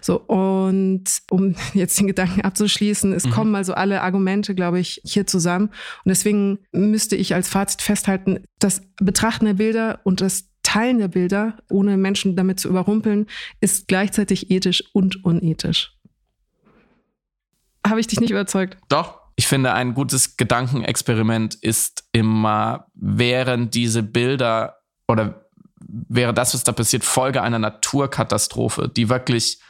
So, 0.00 0.20
und 0.20 1.04
um 1.30 1.54
jetzt 1.74 1.98
den 1.98 2.06
Gedanken 2.06 2.42
abzuschließen, 2.42 3.12
es 3.12 3.24
mhm. 3.24 3.30
kommen 3.30 3.54
also 3.54 3.74
alle 3.74 4.02
Argumente, 4.02 4.54
glaube 4.54 4.78
ich, 4.80 5.00
hier 5.04 5.26
zusammen. 5.26 5.66
Und 6.04 6.08
deswegen 6.08 6.58
müsste 6.72 7.16
ich 7.16 7.34
als 7.34 7.48
Fazit 7.48 7.82
festhalten, 7.82 8.44
das 8.58 8.82
Betrachten 9.00 9.46
der 9.46 9.54
Bilder 9.54 10.00
und 10.04 10.20
das 10.20 10.48
Teilen 10.62 10.98
der 10.98 11.08
Bilder, 11.08 11.56
ohne 11.70 11.96
Menschen 11.96 12.36
damit 12.36 12.60
zu 12.60 12.68
überrumpeln, 12.68 13.26
ist 13.60 13.88
gleichzeitig 13.88 14.50
ethisch 14.50 14.84
und 14.92 15.24
unethisch 15.24 15.97
habe 17.88 18.00
ich 18.00 18.06
dich 18.06 18.20
nicht 18.20 18.30
überzeugt. 18.30 18.78
Doch. 18.88 19.20
Ich 19.36 19.46
finde, 19.46 19.72
ein 19.72 19.94
gutes 19.94 20.36
Gedankenexperiment 20.36 21.54
ist 21.54 22.08
immer, 22.10 22.86
während 22.94 23.72
diese 23.72 24.02
Bilder 24.02 24.78
oder 25.06 25.48
wäre 25.80 26.34
das, 26.34 26.54
was 26.54 26.64
da 26.64 26.72
passiert, 26.72 27.04
Folge 27.04 27.40
einer 27.40 27.60
Naturkatastrophe, 27.60 28.88
die 28.88 29.08
wirklich, 29.08 29.60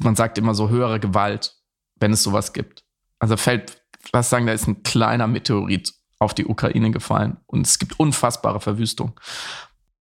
man 0.00 0.16
sagt 0.16 0.38
immer 0.38 0.54
so 0.54 0.70
höhere 0.70 1.00
Gewalt, 1.00 1.54
wenn 1.96 2.12
es 2.12 2.22
sowas 2.22 2.54
gibt. 2.54 2.84
Also 3.18 3.36
fällt, 3.36 3.82
was 4.12 4.30
sagen, 4.30 4.46
da 4.46 4.54
ist 4.54 4.66
ein 4.66 4.82
kleiner 4.82 5.26
Meteorit 5.26 5.92
auf 6.18 6.34
die 6.34 6.46
Ukraine 6.46 6.90
gefallen 6.90 7.36
und 7.46 7.66
es 7.66 7.78
gibt 7.78 7.98
unfassbare 8.00 8.60
Verwüstung. 8.60 9.18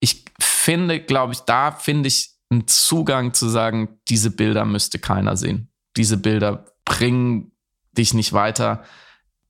Ich 0.01 0.25
finde, 0.41 1.01
glaube 1.01 1.33
ich, 1.33 1.41
da 1.41 1.73
finde 1.73 2.09
ich 2.09 2.31
einen 2.51 2.69
Zugang 2.69 3.35
zu 3.35 3.49
sagen, 3.49 3.99
diese 4.09 4.31
Bilder 4.31 4.65
müsste 4.65 4.99
keiner 4.99 5.37
sehen. 5.37 5.73
Diese 5.97 6.17
Bilder 6.17 6.67
bringen 6.87 7.53
dich 7.93 8.15
nicht 8.15 8.33
weiter. 8.33 8.83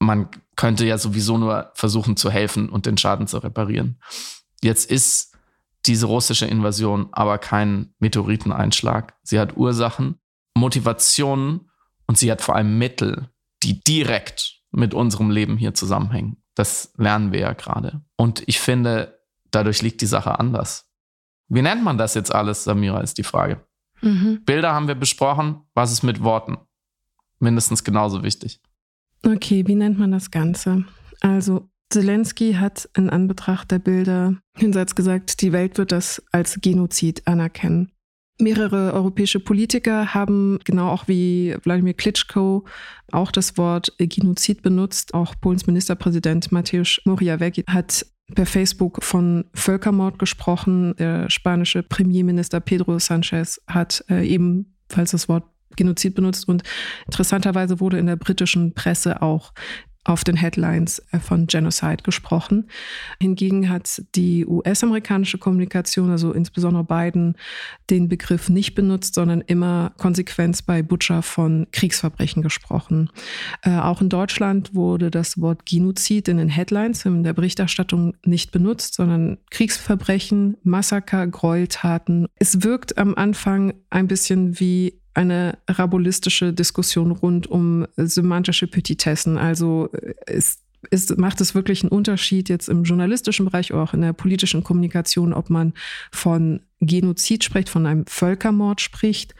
Man 0.00 0.28
könnte 0.56 0.84
ja 0.84 0.98
sowieso 0.98 1.38
nur 1.38 1.70
versuchen 1.74 2.16
zu 2.16 2.30
helfen 2.30 2.68
und 2.68 2.86
den 2.86 2.98
Schaden 2.98 3.28
zu 3.28 3.38
reparieren. 3.38 4.00
Jetzt 4.62 4.90
ist 4.90 5.36
diese 5.86 6.06
russische 6.06 6.46
Invasion 6.46 7.08
aber 7.12 7.38
kein 7.38 7.94
Meteoriteneinschlag. 8.00 9.14
Sie 9.22 9.38
hat 9.38 9.56
Ursachen, 9.56 10.18
Motivationen 10.56 11.70
und 12.08 12.18
sie 12.18 12.32
hat 12.32 12.42
vor 12.42 12.56
allem 12.56 12.78
Mittel, 12.78 13.30
die 13.62 13.80
direkt 13.84 14.62
mit 14.72 14.94
unserem 14.94 15.30
Leben 15.30 15.56
hier 15.56 15.74
zusammenhängen. 15.74 16.42
Das 16.54 16.92
lernen 16.96 17.32
wir 17.32 17.40
ja 17.40 17.52
gerade. 17.52 18.02
Und 18.16 18.42
ich 18.46 18.58
finde, 18.58 19.20
dadurch 19.50 19.82
liegt 19.82 20.00
die 20.00 20.06
Sache 20.06 20.38
anders. 20.38 20.90
Wie 21.48 21.62
nennt 21.62 21.84
man 21.84 21.98
das 21.98 22.14
jetzt 22.14 22.34
alles, 22.34 22.64
Samira, 22.64 23.00
ist 23.00 23.18
die 23.18 23.22
Frage. 23.22 23.64
Mhm. 24.00 24.42
Bilder 24.44 24.72
haben 24.72 24.88
wir 24.88 24.94
besprochen. 24.94 25.62
Was 25.74 25.92
ist 25.92 26.02
mit 26.02 26.22
Worten? 26.22 26.58
Mindestens 27.38 27.84
genauso 27.84 28.22
wichtig. 28.22 28.60
Okay, 29.24 29.66
wie 29.66 29.74
nennt 29.74 29.98
man 29.98 30.12
das 30.12 30.30
Ganze? 30.30 30.84
Also 31.20 31.68
Zelensky 31.90 32.54
hat 32.54 32.88
in 32.96 33.10
Anbetracht 33.10 33.70
der 33.70 33.78
Bilder 33.78 34.36
hinseits 34.56 34.94
gesagt, 34.94 35.40
die 35.40 35.52
Welt 35.52 35.78
wird 35.78 35.92
das 35.92 36.22
als 36.32 36.58
Genozid 36.60 37.26
anerkennen. 37.26 37.92
Mehrere 38.38 38.92
europäische 38.92 39.40
Politiker 39.40 40.12
haben 40.12 40.58
genau 40.64 40.90
auch 40.90 41.08
wie 41.08 41.56
Wladimir 41.62 41.94
Klitschko 41.94 42.66
auch 43.10 43.30
das 43.30 43.56
Wort 43.56 43.94
Genozid 43.98 44.60
benutzt. 44.62 45.14
Auch 45.14 45.34
Polens 45.40 45.66
Ministerpräsident 45.66 46.52
Mateusz 46.52 47.00
Morawiecki 47.06 47.64
hat 47.66 48.04
per 48.34 48.44
Facebook 48.44 49.02
von 49.02 49.46
Völkermord 49.54 50.18
gesprochen. 50.18 50.94
Der 50.98 51.30
spanische 51.30 51.82
Premierminister 51.82 52.60
Pedro 52.60 52.98
Sanchez 52.98 53.60
hat 53.68 54.04
äh, 54.10 54.26
ebenfalls 54.26 55.12
das 55.12 55.30
Wort 55.30 55.44
Genozid 55.74 56.14
benutzt 56.14 56.48
und 56.48 56.62
interessanterweise 57.06 57.80
wurde 57.80 57.98
in 57.98 58.06
der 58.06 58.16
britischen 58.16 58.74
Presse 58.74 59.22
auch 59.22 59.52
auf 60.06 60.24
den 60.24 60.36
Headlines 60.36 61.02
äh, 61.10 61.18
von 61.18 61.46
Genocide 61.46 62.02
gesprochen. 62.02 62.68
Hingegen 63.20 63.68
hat 63.68 64.02
die 64.14 64.46
US-amerikanische 64.46 65.38
Kommunikation, 65.38 66.10
also 66.10 66.32
insbesondere 66.32 66.84
Biden, 66.84 67.36
den 67.90 68.08
Begriff 68.08 68.48
nicht 68.48 68.74
benutzt, 68.74 69.14
sondern 69.14 69.40
immer 69.40 69.92
konsequent 69.98 70.64
bei 70.66 70.82
Butcher 70.82 71.22
von 71.22 71.66
Kriegsverbrechen 71.72 72.42
gesprochen. 72.42 73.10
Äh, 73.62 73.78
auch 73.78 74.00
in 74.00 74.08
Deutschland 74.08 74.74
wurde 74.74 75.10
das 75.10 75.40
Wort 75.40 75.66
Genozid 75.66 76.28
in 76.28 76.36
den 76.36 76.48
Headlines, 76.48 77.04
in 77.04 77.24
der 77.24 77.32
Berichterstattung 77.32 78.14
nicht 78.24 78.52
benutzt, 78.52 78.94
sondern 78.94 79.38
Kriegsverbrechen, 79.50 80.56
Massaker, 80.62 81.26
Gräueltaten. 81.26 82.28
Es 82.36 82.62
wirkt 82.62 82.96
am 82.98 83.14
Anfang 83.14 83.74
ein 83.90 84.06
bisschen 84.06 84.60
wie 84.60 85.00
eine 85.16 85.58
rabulistische 85.68 86.52
Diskussion 86.52 87.10
rund 87.10 87.46
um 87.46 87.86
semantische 87.96 88.66
Petitessen. 88.66 89.38
Also 89.38 89.88
es, 90.26 90.58
es 90.90 91.16
macht 91.16 91.40
es 91.40 91.54
wirklich 91.54 91.82
einen 91.82 91.90
Unterschied 91.90 92.48
jetzt 92.48 92.68
im 92.68 92.84
journalistischen 92.84 93.46
Bereich 93.46 93.72
oder 93.72 93.82
auch 93.82 93.94
in 93.94 94.02
der 94.02 94.12
politischen 94.12 94.62
Kommunikation, 94.62 95.32
ob 95.32 95.50
man 95.50 95.72
von 96.12 96.60
Genozid 96.80 97.44
spricht, 97.44 97.68
von 97.68 97.86
einem 97.86 98.06
Völkermord 98.06 98.80
spricht 98.80 99.34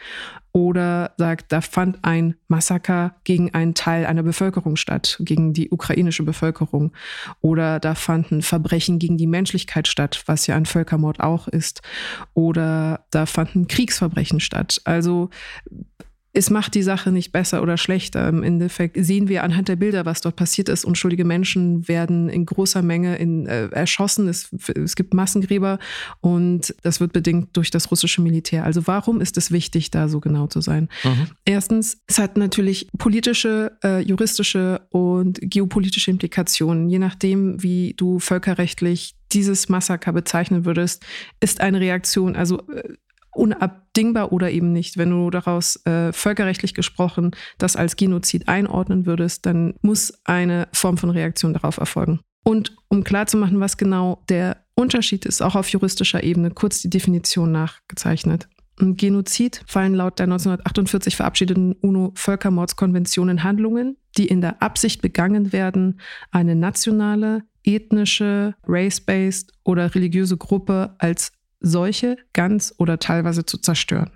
oder 0.57 1.12
sagt, 1.19 1.53
da 1.53 1.61
fand 1.61 1.99
ein 2.01 2.35
Massaker 2.49 3.14
gegen 3.25 3.53
einen 3.53 3.75
Teil 3.75 4.07
einer 4.07 4.23
Bevölkerung 4.23 4.77
statt, 4.77 5.19
gegen 5.21 5.53
die 5.53 5.69
ukrainische 5.69 6.23
Bevölkerung. 6.23 6.95
Oder 7.42 7.79
da 7.79 7.95
fanden 7.95 8.40
Verbrechen 8.40 8.99
gegen 8.99 9.19
die 9.19 9.27
Menschlichkeit 9.27 9.87
statt, 9.87 10.23
was 10.25 10.47
ja 10.47 10.57
ein 10.57 10.64
Völkermord 10.64 11.21
auch 11.21 11.47
ist. 11.47 11.83
Oder 12.33 13.05
da 13.11 13.27
fanden 13.27 13.69
Kriegsverbrechen 13.69 14.40
statt. 14.40 14.81
Also 14.85 15.29
es 16.37 16.51
macht 16.51 16.75
die 16.75 16.83
Sache 16.83 17.12
nicht 17.12 17.33
besser 17.33 17.62
oder 17.62 17.79
schlechter. 17.79 18.29
Im 18.29 18.42
Endeffekt 18.42 19.03
sehen 19.03 19.27
wir 19.27 19.42
anhand 19.42 19.68
der 19.68 19.77
Bilder, 19.77 20.05
was 20.05 20.20
dort 20.20 20.37
passiert 20.37 20.68
ist. 20.68 20.85
Unschuldige 20.85 21.25
Menschen 21.25 21.88
werden 21.88 22.29
in 22.29 22.44
großer 22.44 22.83
Menge 22.83 23.16
in, 23.16 23.46
äh, 23.46 23.68
erschossen. 23.68 24.29
Es, 24.29 24.51
es 24.75 24.96
gibt 24.96 25.14
Massengräber 25.14 25.79
und 26.20 26.75
das 26.83 27.01
wird 27.01 27.14
bedingt 27.14 27.57
durch 27.57 27.70
das 27.70 27.90
russische 27.90 28.20
Militär. 28.20 28.64
Also 28.64 28.87
warum 28.87 29.22
ist 29.22 29.38
es 29.38 29.51
wichtig, 29.51 29.90
da 29.90 30.11
so 30.11 30.20
genau 30.20 30.46
zu 30.46 30.61
sein? 30.61 30.90
Mhm. 31.05 31.29
Erstens, 31.46 32.03
es 32.07 32.18
hat 32.18 32.37
natürlich 32.37 32.88
politische, 32.99 33.72
äh, 33.83 34.03
juristische 34.03 34.83
und 34.90 35.38
geopolitische 35.40 36.11
Implikationen. 36.11 36.90
Je 36.90 36.99
nachdem, 36.99 37.62
wie 37.62 37.94
du 37.96 38.18
völkerrechtlich 38.18 39.16
dieses 39.33 39.70
Massaker 39.70 40.12
bezeichnen 40.12 40.66
würdest, 40.66 41.03
ist 41.40 41.62
eine 41.62 41.81
Reaktion, 41.81 42.37
also 42.37 42.61
äh, 42.68 42.92
unabdingbar 43.37 44.33
oder 44.33 44.51
eben 44.51 44.72
nicht. 44.72 44.96
Wenn 44.96 45.11
du 45.11 45.31
daraus 45.31 45.85
äh, 45.87 46.12
völkerrechtlich 46.12 46.75
gesprochen 46.75 47.33
das 47.59 47.77
als 47.77 47.96
Genozid 47.96 48.49
einordnen 48.49 49.07
würdest, 49.07 49.46
dann 49.46 49.75
muss 49.83 50.12
eine 50.25 50.68
Form 50.72 50.96
von 50.96 51.11
Reaktion 51.11 51.53
darauf 51.53 51.79
erfolgen. 51.79 52.20
Und 52.44 52.77
um 52.88 53.03
klarzumachen, 53.03 53.59
was 53.59 53.77
genau 53.77 54.22
der 54.29 54.59
Unterschied 54.77 55.25
ist, 55.25 55.42
auch 55.42 55.57
auf 55.57 55.68
juristischer 55.68 56.22
Ebene, 56.22 56.51
kurz 56.51 56.81
die 56.81 56.90
Definition 56.90 57.51
nachgezeichnet. 57.51 58.49
Ein 58.79 58.96
Genozid 58.96 59.62
fallen 59.66 59.94
laut 59.94 60.18
der 60.18 60.25
1948 60.25 61.16
verabschiedeten 61.16 61.72
UNO-Völkermordskonvention 61.72 63.31
in 63.31 63.42
Handlungen, 63.42 63.96
die 64.18 64.27
in 64.27 64.42
der 64.42 64.62
Absicht 64.62 65.01
begangen 65.01 65.53
werden, 65.53 65.99
eine 66.31 66.55
nationale, 66.55 67.42
ethnische, 67.64 68.55
race-based 68.66 69.53
oder 69.64 69.94
religiöse 69.94 70.37
Gruppe 70.37 70.94
als 70.99 71.33
solche 71.61 72.16
ganz 72.33 72.75
oder 72.79 72.99
teilweise 72.99 73.45
zu 73.45 73.59
zerstören. 73.59 74.11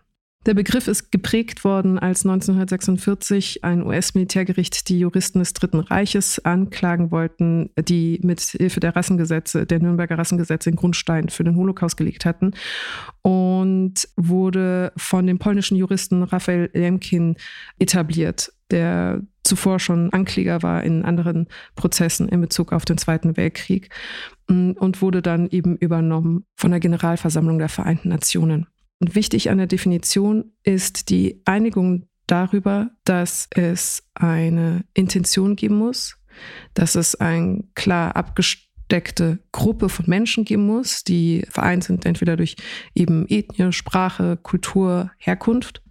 Der 0.47 0.55
Begriff 0.55 0.89
ist 0.89 1.13
geprägt 1.13 1.65
worden, 1.65 1.99
als 1.99 2.25
1946 2.25 3.63
ein 3.63 3.83
US-Militärgericht 3.83 4.89
die 4.89 4.99
Juristen 4.99 5.41
des 5.41 5.53
Dritten 5.53 5.81
Reiches 5.81 6.43
anklagen 6.43 7.11
wollten, 7.11 7.69
die 7.79 8.21
mit 8.23 8.41
Hilfe 8.41 8.81
der 8.81 8.97
Rassengesetze, 8.97 9.67
der 9.67 9.81
Nürnberger 9.81 10.17
Rassengesetze, 10.17 10.71
den 10.71 10.77
Grundstein 10.77 11.29
für 11.29 11.45
den 11.45 11.57
Holocaust 11.57 11.99
gelegt 11.99 12.25
hatten 12.25 12.53
und 13.21 14.09
wurde 14.17 14.93
von 14.97 15.27
dem 15.27 15.39
polnischen 15.39 15.77
Juristen 15.77 16.23
Raphael 16.23 16.71
Lemkin 16.73 17.37
etabliert, 17.79 18.51
der 18.71 19.21
zuvor 19.45 19.79
schon 19.79 20.11
Ankläger 20.11 20.63
war 20.63 20.85
in 20.85 21.05
anderen 21.05 21.49
Prozessen 21.75 22.29
in 22.31 22.41
Bezug 22.41 22.73
auf 22.73 22.87
den 22.87 22.97
Zweiten 22.97 23.37
Weltkrieg 23.37 23.91
und 24.51 25.01
wurde 25.01 25.23
dann 25.23 25.49
eben 25.49 25.77
übernommen 25.77 26.45
von 26.57 26.71
der 26.71 26.81
Generalversammlung 26.81 27.59
der 27.59 27.69
Vereinten 27.69 28.09
Nationen. 28.09 28.67
Und 28.99 29.15
wichtig 29.15 29.51
an 29.51 29.59
der 29.59 29.67
Definition 29.67 30.53
ist 30.63 31.09
die 31.09 31.41
Einigung 31.45 32.07
darüber, 32.27 32.91
dass 33.05 33.49
es 33.55 34.03
eine 34.15 34.85
Intention 34.95 35.57
geben 35.57 35.77
muss, 35.77 36.17
dass 36.75 36.95
es 36.95 37.15
eine 37.15 37.65
klar 37.75 38.17
abgesteckte 38.17 39.39
Gruppe 39.53 39.89
von 39.89 40.05
Menschen 40.09 40.45
geben 40.45 40.67
muss, 40.67 41.05
die 41.05 41.47
vereint 41.49 41.85
sind 41.85 42.05
entweder 42.05 42.37
durch 42.37 42.57
eben 42.95 43.27
Ethnie, 43.29 43.73
Sprache, 43.73 44.37
Kultur, 44.37 45.11
Herkunft 45.17 45.83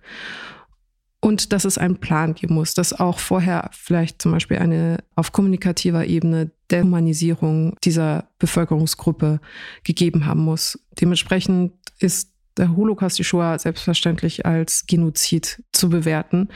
und 1.22 1.52
dass 1.52 1.66
es 1.66 1.78
einen 1.78 1.98
Plan 1.98 2.34
geben 2.34 2.56
muss, 2.56 2.74
dass 2.74 2.94
auch 2.94 3.20
vorher 3.20 3.70
vielleicht 3.74 4.22
zum 4.22 4.32
Beispiel 4.32 4.58
eine 4.58 5.04
auf 5.16 5.32
kommunikativer 5.32 6.06
Ebene 6.06 6.52
Dehumanisierung 6.72 7.76
dieser 7.84 8.30
Bevölkerungsgruppe 8.40 9.42
gegeben 9.84 10.26
haben 10.26 10.42
muss. 10.42 10.80
Dementsprechend 11.00 11.74
ist 12.00 12.32
der 12.58 12.76
Holocaust, 12.76 13.18
die 13.18 13.24
Shoah 13.24 13.58
selbstverständlich 13.58 14.46
als 14.46 14.86
Genozid 14.86 15.64
zu 15.72 15.90
bewerten. 15.90 16.50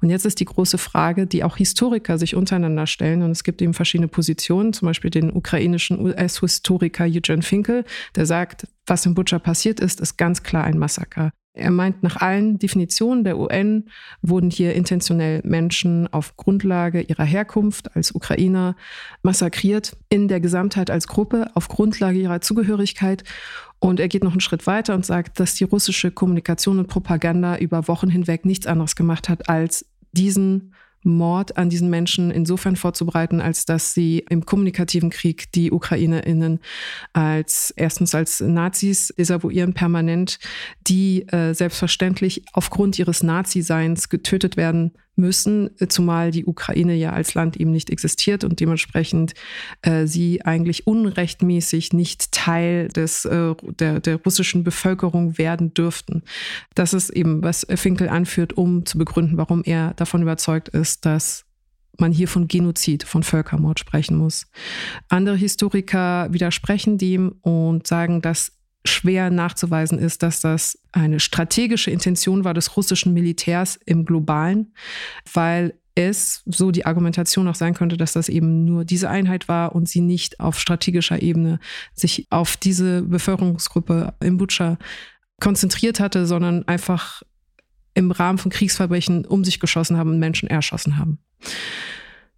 Und 0.00 0.08
jetzt 0.08 0.24
ist 0.24 0.40
die 0.40 0.44
große 0.44 0.78
Frage, 0.78 1.26
die 1.26 1.42
auch 1.42 1.56
Historiker 1.56 2.16
sich 2.16 2.36
untereinander 2.36 2.86
stellen. 2.86 3.22
Und 3.22 3.32
es 3.32 3.44
gibt 3.44 3.60
eben 3.60 3.74
verschiedene 3.74 4.08
Positionen, 4.08 4.72
zum 4.72 4.86
Beispiel 4.86 5.10
den 5.10 5.32
ukrainischen 5.32 6.00
US-Historiker 6.00 7.04
Eugene 7.04 7.42
Finkel, 7.42 7.84
der 8.14 8.26
sagt, 8.26 8.68
was 8.86 9.04
in 9.04 9.14
Butcher 9.14 9.40
passiert 9.40 9.80
ist, 9.80 10.00
ist 10.00 10.16
ganz 10.16 10.42
klar 10.42 10.64
ein 10.64 10.78
Massaker. 10.78 11.32
Er 11.58 11.70
meint, 11.70 12.02
nach 12.02 12.16
allen 12.16 12.58
Definitionen 12.58 13.24
der 13.24 13.38
UN 13.38 13.84
wurden 14.22 14.50
hier 14.50 14.74
intentionell 14.74 15.40
Menschen 15.44 16.12
auf 16.12 16.36
Grundlage 16.36 17.00
ihrer 17.02 17.24
Herkunft 17.24 17.94
als 17.96 18.14
Ukrainer 18.14 18.76
massakriert, 19.22 19.96
in 20.08 20.28
der 20.28 20.40
Gesamtheit 20.40 20.90
als 20.90 21.08
Gruppe, 21.08 21.50
auf 21.54 21.68
Grundlage 21.68 22.18
ihrer 22.18 22.40
Zugehörigkeit. 22.40 23.24
Und 23.80 24.00
er 24.00 24.08
geht 24.08 24.24
noch 24.24 24.32
einen 24.32 24.40
Schritt 24.40 24.66
weiter 24.66 24.94
und 24.94 25.04
sagt, 25.04 25.40
dass 25.40 25.54
die 25.54 25.64
russische 25.64 26.10
Kommunikation 26.10 26.78
und 26.78 26.88
Propaganda 26.88 27.58
über 27.58 27.88
Wochen 27.88 28.08
hinweg 28.08 28.44
nichts 28.44 28.66
anderes 28.66 28.96
gemacht 28.96 29.28
hat, 29.28 29.48
als 29.48 29.86
diesen 30.12 30.74
Mord 31.02 31.56
an 31.56 31.70
diesen 31.70 31.90
Menschen 31.90 32.30
insofern 32.30 32.76
vorzubereiten, 32.76 33.40
als 33.40 33.64
dass 33.64 33.94
sie 33.94 34.24
im 34.28 34.44
kommunikativen 34.44 35.10
Krieg 35.10 35.52
die 35.52 35.70
UkrainerInnen 35.70 36.60
als 37.12 37.72
erstens 37.76 38.14
als 38.14 38.40
Nazis 38.40 39.14
desavouieren 39.16 39.74
permanent, 39.74 40.38
die 40.86 41.28
äh, 41.28 41.54
selbstverständlich 41.54 42.44
aufgrund 42.52 42.98
ihres 42.98 43.22
Nazi-Seins 43.22 44.08
getötet 44.08 44.56
werden 44.56 44.92
müssen, 45.18 45.70
zumal 45.88 46.30
die 46.30 46.46
Ukraine 46.46 46.94
ja 46.94 47.12
als 47.12 47.34
Land 47.34 47.56
eben 47.56 47.70
nicht 47.70 47.90
existiert 47.90 48.44
und 48.44 48.60
dementsprechend 48.60 49.34
äh, 49.82 50.06
sie 50.06 50.44
eigentlich 50.44 50.86
unrechtmäßig 50.86 51.92
nicht 51.92 52.32
Teil 52.32 52.88
des, 52.88 53.24
äh, 53.24 53.54
der, 53.78 54.00
der 54.00 54.16
russischen 54.16 54.64
Bevölkerung 54.64 55.38
werden 55.38 55.74
dürften. 55.74 56.22
Das 56.74 56.94
ist 56.94 57.10
eben, 57.10 57.42
was 57.42 57.66
Finkel 57.74 58.08
anführt, 58.08 58.54
um 58.54 58.86
zu 58.86 58.98
begründen, 58.98 59.36
warum 59.36 59.62
er 59.64 59.94
davon 59.94 60.22
überzeugt 60.22 60.68
ist, 60.68 61.04
dass 61.04 61.44
man 61.98 62.12
hier 62.12 62.28
von 62.28 62.48
Genozid, 62.48 63.02
von 63.02 63.22
Völkermord 63.22 63.80
sprechen 63.80 64.16
muss. 64.16 64.46
Andere 65.08 65.36
Historiker 65.36 66.32
widersprechen 66.32 66.96
dem 66.96 67.32
und 67.42 67.86
sagen, 67.86 68.22
dass 68.22 68.52
schwer 68.84 69.30
nachzuweisen 69.30 69.98
ist, 69.98 70.22
dass 70.22 70.40
das 70.40 70.78
eine 70.92 71.20
strategische 71.20 71.90
Intention 71.90 72.44
war 72.44 72.54
des 72.54 72.76
russischen 72.76 73.12
Militärs 73.12 73.78
im 73.84 74.04
globalen, 74.04 74.72
weil 75.32 75.74
es, 75.94 76.42
so 76.46 76.70
die 76.70 76.86
Argumentation 76.86 77.48
auch 77.48 77.56
sein 77.56 77.74
könnte, 77.74 77.96
dass 77.96 78.12
das 78.12 78.28
eben 78.28 78.64
nur 78.64 78.84
diese 78.84 79.10
Einheit 79.10 79.48
war 79.48 79.74
und 79.74 79.88
sie 79.88 80.00
nicht 80.00 80.38
auf 80.38 80.58
strategischer 80.60 81.20
Ebene 81.20 81.58
sich 81.92 82.26
auf 82.30 82.56
diese 82.56 83.02
Bevölkerungsgruppe 83.02 84.14
im 84.20 84.36
Butscha 84.36 84.78
konzentriert 85.40 85.98
hatte, 85.98 86.26
sondern 86.26 86.66
einfach 86.68 87.22
im 87.94 88.12
Rahmen 88.12 88.38
von 88.38 88.50
Kriegsverbrechen 88.50 89.24
um 89.24 89.44
sich 89.44 89.58
geschossen 89.58 89.96
haben 89.96 90.10
und 90.10 90.20
Menschen 90.20 90.48
erschossen 90.48 90.98
haben. 90.98 91.18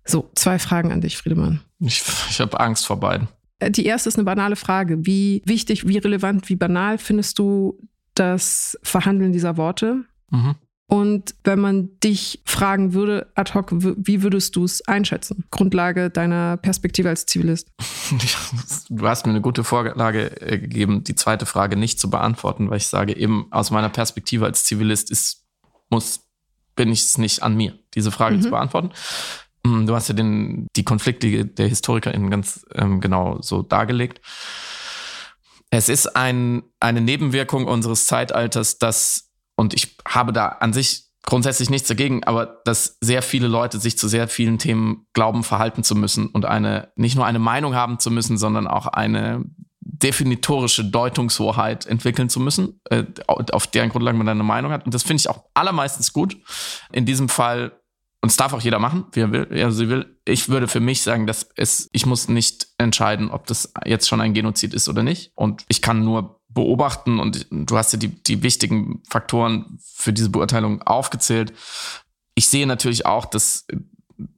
So, 0.07 0.31
zwei 0.35 0.59
Fragen 0.59 0.91
an 0.91 1.03
dich, 1.03 1.19
Friedemann. 1.19 1.61
Ich, 1.81 2.03
ich 2.31 2.41
habe 2.41 2.59
Angst 2.59 2.87
vor 2.87 2.99
beiden. 2.99 3.29
Äh, 3.59 3.71
die 3.71 3.85
erste 3.85 4.09
ist 4.09 4.17
eine 4.17 4.25
banale 4.25 4.57
Frage. 4.57 5.05
Wie 5.07 5.43
wichtig, 5.45 5.87
wie 5.87 5.99
relevant, 5.99 6.49
wie 6.49 6.57
banal 6.57 6.97
findest 6.97 7.39
du 7.39 7.79
das 8.15 8.79
Verhandeln 8.83 9.33
dieser 9.33 9.57
Worte? 9.57 10.05
Mhm. 10.31 10.57
Und 10.91 11.37
wenn 11.45 11.61
man 11.61 12.01
dich 12.03 12.43
fragen 12.45 12.95
würde, 12.95 13.31
ad 13.37 13.55
hoc, 13.55 13.71
wie 13.71 14.25
würdest 14.25 14.57
du 14.57 14.65
es 14.65 14.87
einschätzen? 14.89 15.45
Grundlage 15.53 16.11
deiner 16.11 16.57
Perspektive 16.57 17.09
als 17.09 17.27
Zivilist. 17.27 17.71
Du 18.89 19.07
hast 19.07 19.25
mir 19.25 19.31
eine 19.31 19.41
gute 19.41 19.63
Vorlage 19.63 20.41
äh, 20.43 20.59
gegeben, 20.59 21.05
die 21.05 21.15
zweite 21.15 21.47
Frage 21.47 21.77
nicht 21.77 22.01
zu 22.01 22.11
beantworten, 22.11 22.69
weil 22.69 22.79
ich 22.79 22.89
sage, 22.89 23.17
eben 23.17 23.47
aus 23.53 23.71
meiner 23.71 23.89
Perspektive 23.89 24.47
als 24.47 24.65
Zivilist 24.65 25.13
ist, 25.13 25.47
muss, 25.91 26.27
bin 26.75 26.91
ich 26.91 27.03
es 27.03 27.19
nicht 27.19 27.45
an 27.45 27.57
mir, 27.57 27.79
diese 27.95 28.11
Frage 28.11 28.39
mhm. 28.39 28.43
zu 28.43 28.51
beantworten. 28.51 28.91
Mm, 29.65 29.87
du 29.87 29.95
hast 29.95 30.09
ja 30.09 30.15
den, 30.15 30.67
die 30.75 30.83
Konflikte 30.83 31.45
der 31.45 31.69
HistorikerInnen 31.69 32.31
ganz 32.31 32.67
ähm, 32.75 33.01
genau 33.01 33.41
so 33.43 33.63
dargelegt. 33.63 34.21
Es 35.71 35.89
ist 35.89 36.17
ein, 36.17 36.63
eine 36.81 37.01
Nebenwirkung 37.01 37.67
unseres 37.67 38.07
Zeitalters, 38.07 38.79
dass, 38.79 39.31
und 39.57 39.73
ich 39.73 39.97
habe 40.07 40.33
da 40.33 40.47
an 40.49 40.73
sich 40.73 41.05
grundsätzlich 41.25 41.71
nichts 41.71 41.89
dagegen, 41.89 42.25
aber 42.25 42.61
dass 42.65 42.97
sehr 43.01 43.23
viele 43.23 43.47
Leute 43.47 43.79
sich 43.79 43.97
zu 43.97 44.09
sehr 44.09 44.27
vielen 44.27 44.59
Themen 44.59 45.07
glauben, 45.13 45.45
verhalten 45.45 45.85
zu 45.85 45.95
müssen 45.95 46.27
und 46.27 46.45
eine, 46.45 46.91
nicht 46.97 47.15
nur 47.15 47.27
eine 47.27 47.39
Meinung 47.39 47.75
haben 47.75 47.99
zu 47.99 48.11
müssen, 48.11 48.37
sondern 48.37 48.67
auch 48.67 48.87
eine 48.87 49.45
definitorische 49.81 50.85
Deutungshoheit 50.85 51.87
entwickeln 51.87 52.29
zu 52.29 52.41
müssen, 52.41 52.81
äh, 52.89 53.05
auf 53.27 53.67
deren 53.67 53.91
Grundlage 53.91 54.17
man 54.17 54.29
eine 54.29 54.43
Meinung 54.43 54.73
hat. 54.73 54.87
Und 54.87 54.95
das 54.95 55.03
finde 55.03 55.21
ich 55.21 55.29
auch 55.29 55.45
allermeistens 55.55 56.13
gut. 56.13 56.37
In 56.91 57.05
diesem 57.05 57.29
Fall 57.29 57.73
und 58.23 58.29
es 58.29 58.37
darf 58.37 58.53
auch 58.53 58.61
jeder 58.61 58.79
machen, 58.79 59.07
wie 59.13 59.21
er 59.21 59.33
will, 59.33 59.47
er 59.51 59.73
sie 59.73 59.89
will. 59.89 60.19
Ich 60.27 60.49
würde 60.51 60.69
für 60.69 60.81
mich 60.81 61.03
sagen, 61.03 61.27
dass 61.27 61.49
es, 61.57 61.89
ich 61.93 62.05
muss 62.05 62.29
nicht 62.29 62.69
entscheiden, 62.77 63.31
ob 63.31 63.47
das 63.47 63.73
jetzt 63.87 64.09
schon 64.09 64.21
ein 64.21 64.35
Genozid 64.35 64.75
ist 64.75 64.89
oder 64.89 65.03
nicht. 65.03 65.33
Und 65.35 65.65
ich 65.69 65.81
kann 65.81 66.05
nur 66.05 66.41
beobachten 66.49 67.19
und 67.19 67.47
du 67.51 67.77
hast 67.79 67.93
ja 67.93 67.99
die, 67.99 68.09
die 68.09 68.43
wichtigen 68.43 69.03
Faktoren 69.09 69.79
für 69.81 70.13
diese 70.13 70.29
Beurteilung 70.29 70.83
aufgezählt. 70.83 71.53
Ich 72.35 72.49
sehe 72.49 72.67
natürlich 72.67 73.07
auch, 73.07 73.25
dass 73.25 73.67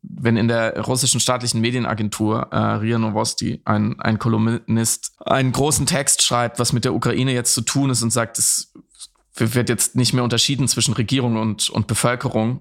wenn 0.03 0.37
in 0.37 0.47
der 0.47 0.79
russischen 0.81 1.19
staatlichen 1.19 1.61
Medienagentur 1.61 2.49
äh, 2.53 2.57
Ria 2.57 2.99
Novosti 2.99 3.63
ein, 3.65 3.99
ein 3.99 4.21
Kolumnist 4.21 5.17
einen 5.25 5.51
großen 5.51 5.87
Text 5.87 6.23
schreibt, 6.23 6.61
was 6.61 6.73
mit 6.73 6.85
der 6.85 6.95
Ukraine 6.95 7.33
jetzt 7.33 7.55
zu 7.55 7.63
tun 7.63 7.91
ist 7.91 8.03
und 8.03 8.11
sagt, 8.11 8.39
es 8.39 8.73
wird 9.35 9.69
jetzt 9.69 9.97
nicht 9.97 10.13
mehr 10.13 10.23
unterschieden 10.23 10.69
zwischen 10.69 10.95
Regierung 10.95 11.37
und, 11.37 11.71
und 11.71 11.89
Bevölkerung, 11.89 12.61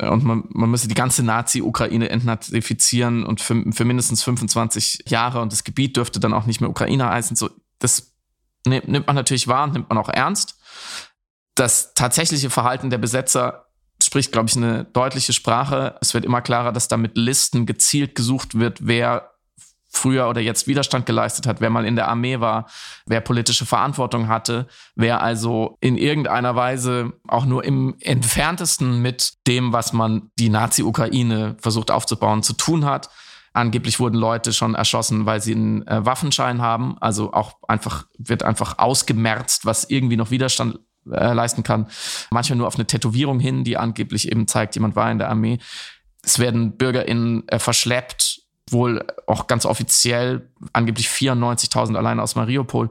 und 0.00 0.24
man, 0.24 0.44
man 0.50 0.70
müsse 0.70 0.88
die 0.88 0.94
ganze 0.94 1.24
Nazi-Ukraine 1.24 2.08
entnazifizieren 2.10 3.24
und 3.24 3.40
für, 3.40 3.64
für 3.72 3.84
mindestens 3.84 4.22
25 4.22 5.04
Jahre 5.08 5.40
und 5.40 5.52
das 5.52 5.64
Gebiet 5.64 5.96
dürfte 5.96 6.20
dann 6.20 6.32
auch 6.32 6.46
nicht 6.46 6.60
mehr 6.60 6.70
Ukraine 6.70 7.08
heißen. 7.08 7.36
So, 7.36 7.50
das 7.78 8.14
nimmt 8.64 9.06
man 9.06 9.16
natürlich 9.16 9.48
wahr 9.48 9.64
und 9.64 9.72
nimmt 9.72 9.88
man 9.88 9.98
auch 9.98 10.08
ernst. 10.08 10.58
Das 11.54 11.94
tatsächliche 11.94 12.50
Verhalten 12.50 12.90
der 12.90 12.98
Besetzer 12.98 13.66
spricht, 14.00 14.30
glaube 14.30 14.48
ich, 14.48 14.56
eine 14.56 14.84
deutliche 14.84 15.32
Sprache. 15.32 15.96
Es 16.00 16.14
wird 16.14 16.24
immer 16.24 16.42
klarer, 16.42 16.72
dass 16.72 16.86
da 16.86 16.96
mit 16.96 17.16
Listen 17.16 17.66
gezielt 17.66 18.14
gesucht 18.14 18.58
wird, 18.58 18.86
wer 18.86 19.32
früher 19.88 20.28
oder 20.28 20.40
jetzt 20.40 20.66
Widerstand 20.66 21.06
geleistet 21.06 21.46
hat, 21.46 21.60
wer 21.60 21.70
mal 21.70 21.86
in 21.86 21.96
der 21.96 22.08
Armee 22.08 22.40
war, 22.40 22.66
wer 23.06 23.20
politische 23.20 23.66
Verantwortung 23.66 24.28
hatte, 24.28 24.66
wer 24.94 25.22
also 25.22 25.76
in 25.80 25.96
irgendeiner 25.96 26.54
Weise 26.54 27.12
auch 27.26 27.46
nur 27.46 27.64
im 27.64 27.96
entferntesten 28.00 29.00
mit 29.00 29.32
dem, 29.46 29.72
was 29.72 29.92
man 29.92 30.30
die 30.38 30.50
Nazi-Ukraine 30.50 31.56
versucht 31.60 31.90
aufzubauen, 31.90 32.42
zu 32.42 32.52
tun 32.52 32.84
hat. 32.84 33.08
Angeblich 33.54 33.98
wurden 33.98 34.16
Leute 34.16 34.52
schon 34.52 34.74
erschossen, 34.74 35.26
weil 35.26 35.40
sie 35.40 35.54
einen 35.54 35.86
äh, 35.86 36.04
Waffenschein 36.04 36.60
haben. 36.60 36.96
Also 37.00 37.32
auch 37.32 37.54
einfach, 37.66 38.06
wird 38.18 38.42
einfach 38.42 38.78
ausgemerzt, 38.78 39.64
was 39.64 39.84
irgendwie 39.88 40.16
noch 40.16 40.30
Widerstand 40.30 40.78
äh, 41.10 41.32
leisten 41.32 41.62
kann. 41.62 41.88
Manchmal 42.30 42.58
nur 42.58 42.66
auf 42.66 42.76
eine 42.76 42.86
Tätowierung 42.86 43.40
hin, 43.40 43.64
die 43.64 43.76
angeblich 43.76 44.30
eben 44.30 44.46
zeigt, 44.46 44.74
jemand 44.74 44.96
war 44.96 45.10
in 45.10 45.18
der 45.18 45.30
Armee. 45.30 45.58
Es 46.22 46.38
werden 46.38 46.76
BürgerInnen 46.76 47.48
äh, 47.48 47.58
verschleppt, 47.58 48.37
wohl 48.72 49.04
auch 49.26 49.46
ganz 49.46 49.66
offiziell 49.66 50.50
angeblich 50.72 51.08
94.000 51.08 51.96
allein 51.96 52.20
aus 52.20 52.34
Mariupol. 52.34 52.90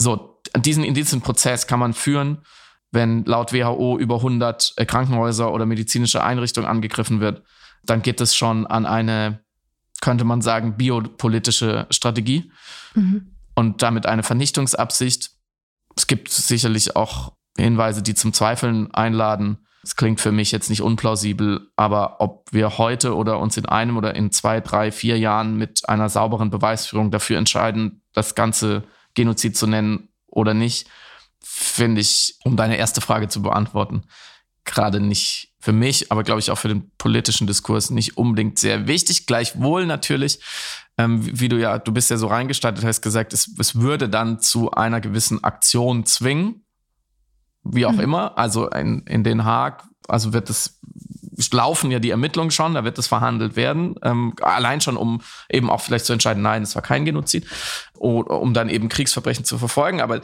So, 0.00 0.40
diesen, 0.56 0.84
in 0.84 0.94
Prozess 1.20 1.66
kann 1.66 1.80
man 1.80 1.92
führen, 1.94 2.42
wenn 2.90 3.24
laut 3.24 3.52
WHO 3.52 3.98
über 3.98 4.16
100 4.16 4.74
äh, 4.76 4.86
Krankenhäuser 4.86 5.52
oder 5.52 5.66
medizinische 5.66 6.22
Einrichtungen 6.22 6.68
angegriffen 6.68 7.20
wird, 7.20 7.42
dann 7.84 8.02
geht 8.02 8.20
es 8.20 8.34
schon 8.34 8.66
an 8.66 8.86
eine, 8.86 9.40
könnte 10.00 10.24
man 10.24 10.40
sagen, 10.40 10.76
biopolitische 10.76 11.86
Strategie 11.90 12.50
mhm. 12.94 13.34
und 13.54 13.82
damit 13.82 14.06
eine 14.06 14.22
Vernichtungsabsicht. 14.22 15.30
Es 15.96 16.06
gibt 16.06 16.30
sicherlich 16.30 16.96
auch 16.96 17.32
Hinweise, 17.56 18.02
die 18.02 18.14
zum 18.14 18.32
Zweifeln 18.32 18.92
einladen. 18.94 19.58
Es 19.82 19.96
klingt 19.96 20.20
für 20.20 20.32
mich 20.32 20.50
jetzt 20.52 20.70
nicht 20.70 20.82
unplausibel, 20.82 21.70
aber 21.76 22.20
ob 22.20 22.46
wir 22.52 22.78
heute 22.78 23.14
oder 23.14 23.38
uns 23.38 23.56
in 23.56 23.66
einem 23.66 23.96
oder 23.96 24.14
in 24.16 24.32
zwei, 24.32 24.60
drei, 24.60 24.90
vier 24.90 25.18
Jahren 25.18 25.56
mit 25.56 25.88
einer 25.88 26.08
sauberen 26.08 26.50
Beweisführung 26.50 27.10
dafür 27.10 27.38
entscheiden, 27.38 28.02
das 28.12 28.34
ganze 28.34 28.82
Genozid 29.14 29.56
zu 29.56 29.66
nennen 29.66 30.08
oder 30.26 30.54
nicht, 30.54 30.88
finde 31.42 32.00
ich, 32.00 32.36
um 32.44 32.56
deine 32.56 32.76
erste 32.76 33.00
Frage 33.00 33.28
zu 33.28 33.42
beantworten, 33.42 34.02
gerade 34.64 35.00
nicht 35.00 35.54
für 35.60 35.72
mich, 35.72 36.12
aber 36.12 36.22
glaube 36.22 36.40
ich 36.40 36.50
auch 36.50 36.58
für 36.58 36.68
den 36.68 36.90
politischen 36.98 37.46
Diskurs 37.46 37.90
nicht 37.90 38.16
unbedingt 38.16 38.58
sehr 38.58 38.86
wichtig. 38.86 39.26
Gleichwohl 39.26 39.86
natürlich, 39.86 40.40
ähm, 40.98 41.20
wie 41.40 41.48
du 41.48 41.56
ja, 41.58 41.78
du 41.78 41.92
bist 41.92 42.10
ja 42.10 42.16
so 42.16 42.26
reingestartet, 42.26 42.84
hast 42.84 43.00
gesagt, 43.00 43.32
es, 43.32 43.50
es 43.58 43.76
würde 43.76 44.08
dann 44.08 44.40
zu 44.40 44.70
einer 44.70 45.00
gewissen 45.00 45.42
Aktion 45.42 46.04
zwingen 46.04 46.64
wie 47.64 47.86
auch 47.86 47.92
mhm. 47.92 48.00
immer. 48.00 48.38
Also 48.38 48.68
in, 48.70 49.02
in 49.06 49.24
Den 49.24 49.44
Haag, 49.44 49.84
also 50.08 50.32
wird 50.32 50.50
es 50.50 50.78
laufen 51.52 51.90
ja 51.90 51.98
die 52.00 52.10
Ermittlungen 52.10 52.50
schon, 52.50 52.74
da 52.74 52.84
wird 52.84 52.98
es 52.98 53.06
verhandelt 53.06 53.54
werden. 53.56 53.94
Ähm, 54.02 54.34
allein 54.42 54.80
schon, 54.80 54.96
um 54.96 55.20
eben 55.48 55.70
auch 55.70 55.80
vielleicht 55.80 56.04
zu 56.04 56.12
entscheiden, 56.12 56.42
nein, 56.42 56.62
es 56.62 56.74
war 56.74 56.82
kein 56.82 57.04
Genozid, 57.04 57.46
oder 57.94 58.40
um 58.40 58.54
dann 58.54 58.68
eben 58.68 58.88
Kriegsverbrechen 58.88 59.44
zu 59.44 59.56
verfolgen. 59.58 60.00
Aber 60.00 60.20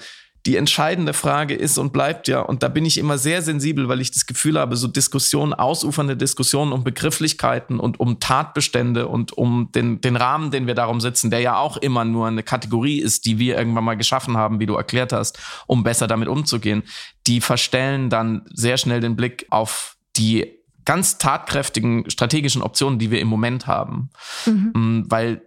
die 0.46 0.56
entscheidende 0.56 1.14
Frage 1.14 1.54
ist 1.54 1.78
und 1.78 1.92
bleibt 1.92 2.28
ja, 2.28 2.40
und 2.40 2.62
da 2.62 2.68
bin 2.68 2.84
ich 2.84 2.98
immer 2.98 3.16
sehr 3.16 3.40
sensibel, 3.40 3.88
weil 3.88 4.02
ich 4.02 4.10
das 4.10 4.26
Gefühl 4.26 4.58
habe, 4.58 4.76
so 4.76 4.88
Diskussionen, 4.88 5.54
ausufernde 5.54 6.18
Diskussionen 6.18 6.72
um 6.72 6.84
Begrifflichkeiten 6.84 7.80
und 7.80 7.98
um 7.98 8.20
Tatbestände 8.20 9.08
und 9.08 9.32
um 9.32 9.70
den, 9.74 10.02
den 10.02 10.16
Rahmen, 10.16 10.50
den 10.50 10.66
wir 10.66 10.74
darum 10.74 11.00
sitzen, 11.00 11.30
der 11.30 11.40
ja 11.40 11.56
auch 11.56 11.78
immer 11.78 12.04
nur 12.04 12.26
eine 12.26 12.42
Kategorie 12.42 13.00
ist, 13.00 13.24
die 13.24 13.38
wir 13.38 13.56
irgendwann 13.56 13.84
mal 13.84 13.96
geschaffen 13.96 14.36
haben, 14.36 14.60
wie 14.60 14.66
du 14.66 14.74
erklärt 14.74 15.14
hast, 15.14 15.38
um 15.66 15.82
besser 15.82 16.06
damit 16.06 16.28
umzugehen, 16.28 16.82
die 17.26 17.40
verstellen 17.40 18.10
dann 18.10 18.42
sehr 18.52 18.76
schnell 18.76 19.00
den 19.00 19.16
Blick 19.16 19.46
auf 19.48 19.96
die 20.16 20.58
ganz 20.84 21.16
tatkräftigen 21.16 22.10
strategischen 22.10 22.60
Optionen, 22.60 22.98
die 22.98 23.10
wir 23.10 23.20
im 23.20 23.28
Moment 23.28 23.66
haben. 23.66 24.10
Mhm. 24.44 24.72
Mm, 24.74 25.04
weil 25.08 25.40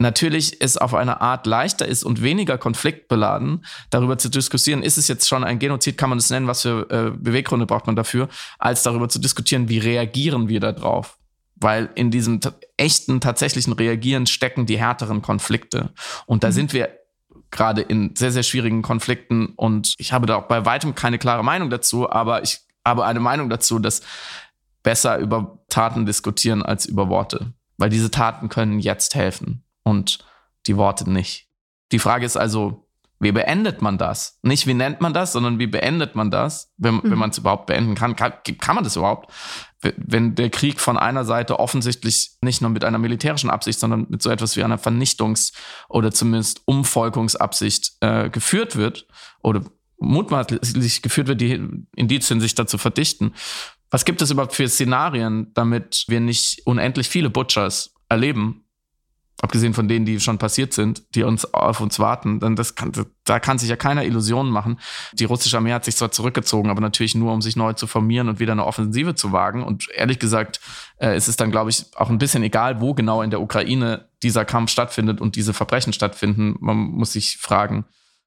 natürlich 0.00 0.60
es 0.60 0.76
auf 0.76 0.94
eine 0.94 1.20
Art 1.20 1.46
leichter 1.46 1.86
ist 1.86 2.02
und 2.02 2.22
weniger 2.22 2.58
konfliktbeladen, 2.58 3.64
darüber 3.90 4.18
zu 4.18 4.28
diskutieren, 4.30 4.82
ist 4.82 4.98
es 4.98 5.08
jetzt 5.08 5.28
schon 5.28 5.44
ein 5.44 5.58
Genozid, 5.58 5.98
kann 5.98 6.08
man 6.08 6.18
es 6.18 6.30
nennen, 6.30 6.46
was 6.46 6.62
für 6.62 6.90
äh, 6.90 7.10
Beweggründe 7.16 7.66
braucht 7.66 7.86
man 7.86 7.96
dafür, 7.96 8.28
als 8.58 8.82
darüber 8.82 9.08
zu 9.08 9.18
diskutieren, 9.18 9.68
wie 9.68 9.78
reagieren 9.78 10.48
wir 10.48 10.60
darauf. 10.60 11.18
Weil 11.56 11.90
in 11.94 12.10
diesem 12.10 12.40
echten, 12.78 13.20
tatsächlichen 13.20 13.74
Reagieren 13.74 14.26
stecken 14.26 14.64
die 14.64 14.78
härteren 14.78 15.20
Konflikte. 15.20 15.90
Und 16.24 16.42
da 16.42 16.48
mhm. 16.48 16.52
sind 16.52 16.72
wir 16.72 16.88
gerade 17.50 17.82
in 17.82 18.16
sehr, 18.16 18.32
sehr 18.32 18.42
schwierigen 18.42 18.80
Konflikten. 18.80 19.52
Und 19.56 19.94
ich 19.98 20.14
habe 20.14 20.26
da 20.26 20.36
auch 20.36 20.48
bei 20.48 20.64
weitem 20.64 20.94
keine 20.94 21.18
klare 21.18 21.44
Meinung 21.44 21.68
dazu, 21.68 22.10
aber 22.10 22.42
ich 22.42 22.60
habe 22.86 23.04
eine 23.04 23.20
Meinung 23.20 23.50
dazu, 23.50 23.78
dass 23.78 24.00
besser 24.82 25.18
über 25.18 25.58
Taten 25.68 26.06
diskutieren 26.06 26.62
als 26.62 26.86
über 26.86 27.10
Worte. 27.10 27.52
Weil 27.76 27.90
diese 27.90 28.10
Taten 28.10 28.48
können 28.48 28.78
jetzt 28.78 29.14
helfen 29.14 29.62
und 29.82 30.24
die 30.66 30.76
Worte 30.76 31.10
nicht. 31.10 31.48
Die 31.92 31.98
Frage 31.98 32.26
ist 32.26 32.36
also, 32.36 32.86
wie 33.22 33.32
beendet 33.32 33.82
man 33.82 33.98
das? 33.98 34.38
Nicht 34.42 34.66
wie 34.66 34.72
nennt 34.72 35.02
man 35.02 35.12
das, 35.12 35.32
sondern 35.32 35.58
wie 35.58 35.66
beendet 35.66 36.14
man 36.14 36.30
das, 36.30 36.72
wenn, 36.78 36.94
mhm. 36.94 37.02
wenn 37.04 37.18
man 37.18 37.30
es 37.30 37.38
überhaupt 37.38 37.66
beenden 37.66 37.94
kann. 37.94 38.16
kann. 38.16 38.32
Kann 38.58 38.74
man 38.74 38.82
das 38.82 38.96
überhaupt? 38.96 39.30
Wenn 39.82 40.34
der 40.34 40.48
Krieg 40.48 40.80
von 40.80 40.96
einer 40.96 41.26
Seite 41.26 41.58
offensichtlich 41.58 42.30
nicht 42.40 42.62
nur 42.62 42.70
mit 42.70 42.82
einer 42.82 42.98
militärischen 42.98 43.50
Absicht, 43.50 43.78
sondern 43.78 44.06
mit 44.08 44.22
so 44.22 44.30
etwas 44.30 44.56
wie 44.56 44.64
einer 44.64 44.78
Vernichtungs- 44.78 45.52
oder 45.90 46.10
zumindest 46.12 46.62
Umvolkungsabsicht 46.64 47.92
äh, 48.00 48.30
geführt 48.30 48.76
wird 48.76 49.06
oder 49.42 49.64
mutmaßlich 49.98 51.02
geführt 51.02 51.28
wird, 51.28 51.42
die 51.42 51.60
Indizien 51.94 52.40
sich 52.40 52.54
dazu 52.54 52.78
verdichten. 52.78 53.34
Was 53.90 54.06
gibt 54.06 54.22
es 54.22 54.30
überhaupt 54.30 54.54
für 54.54 54.66
Szenarien, 54.66 55.52
damit 55.52 56.06
wir 56.08 56.20
nicht 56.20 56.62
unendlich 56.64 57.08
viele 57.08 57.28
Butchers 57.28 57.92
erleben 58.08 58.64
abgesehen 59.42 59.74
von 59.74 59.88
denen, 59.88 60.04
die 60.04 60.20
schon 60.20 60.38
passiert 60.38 60.72
sind, 60.72 61.02
die 61.14 61.22
uns 61.22 61.52
auf 61.54 61.80
uns 61.80 61.98
warten, 61.98 62.40
dann 62.40 62.56
das 62.56 62.74
kann, 62.74 62.92
da 63.24 63.40
kann 63.40 63.58
sich 63.58 63.68
ja 63.68 63.76
keiner 63.76 64.04
Illusionen 64.04 64.52
machen. 64.52 64.78
Die 65.12 65.24
russische 65.24 65.56
Armee 65.56 65.72
hat 65.72 65.84
sich 65.84 65.96
zwar 65.96 66.10
zurückgezogen, 66.10 66.70
aber 66.70 66.80
natürlich 66.80 67.14
nur, 67.14 67.32
um 67.32 67.40
sich 67.40 67.56
neu 67.56 67.72
zu 67.72 67.86
formieren 67.86 68.28
und 68.28 68.40
wieder 68.40 68.52
eine 68.52 68.66
Offensive 68.66 69.14
zu 69.14 69.32
wagen. 69.32 69.62
Und 69.62 69.88
ehrlich 69.90 70.18
gesagt, 70.18 70.60
äh, 70.98 71.16
ist 71.16 71.28
es 71.28 71.36
dann, 71.36 71.50
glaube 71.50 71.70
ich, 71.70 71.86
auch 71.96 72.10
ein 72.10 72.18
bisschen 72.18 72.42
egal, 72.42 72.80
wo 72.80 72.94
genau 72.94 73.22
in 73.22 73.30
der 73.30 73.40
Ukraine 73.40 74.08
dieser 74.22 74.44
Kampf 74.44 74.70
stattfindet 74.70 75.20
und 75.20 75.36
diese 75.36 75.54
Verbrechen 75.54 75.92
stattfinden. 75.92 76.56
Man 76.60 76.76
muss 76.76 77.12
sich 77.12 77.38
fragen, 77.38 77.86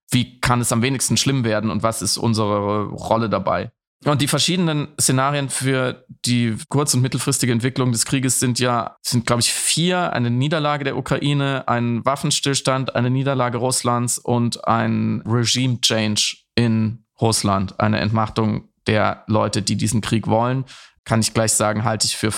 wie 0.10 0.40
kann 0.40 0.62
es 0.62 0.72
am 0.72 0.82
wenigsten 0.82 1.18
schlimm 1.18 1.44
werden 1.44 1.70
und 1.70 1.84
was 1.84 2.02
ist 2.02 2.18
unsere 2.18 2.86
Rolle 2.86 3.30
dabei? 3.30 3.72
Und 4.06 4.22
die 4.22 4.28
verschiedenen 4.28 4.90
Szenarien 5.00 5.50
für 5.50 6.06
die 6.26 6.58
kurz- 6.70 6.94
und 6.94 7.02
mittelfristige 7.02 7.52
Entwicklung 7.52 7.92
des 7.92 8.06
Krieges 8.06 8.40
sind 8.40 8.60
ja, 8.60 8.98
sind, 9.02 9.26
glaube 9.26 9.42
ich, 9.42 9.54
vier. 9.54 10.12
Eine 10.14 10.30
Niederlage 10.30 10.84
der 10.84 10.98
Ukraine, 10.98 11.68
ein 11.68 12.04
Waffenstillstand, 12.06 12.96
eine 12.96 13.10
Niederlage 13.10 13.58
Russlands 13.58 14.18
und 14.18 14.68
ein 14.68 15.24
Regime-Change 15.26 16.38
in 16.56 17.06
Russland. 17.22 17.80
Eine 17.80 18.00
Entmachtung 18.00 18.70
der 18.88 19.24
Leute, 19.28 19.62
die 19.62 19.78
diesen 19.78 20.02
Krieg 20.02 20.28
wollen. 20.28 20.66
Kann 21.06 21.22
ich 21.22 21.34
gleich 21.34 21.54
sagen, 21.54 21.84
halte 21.84 22.08
ich 22.08 22.18
für 22.18 22.32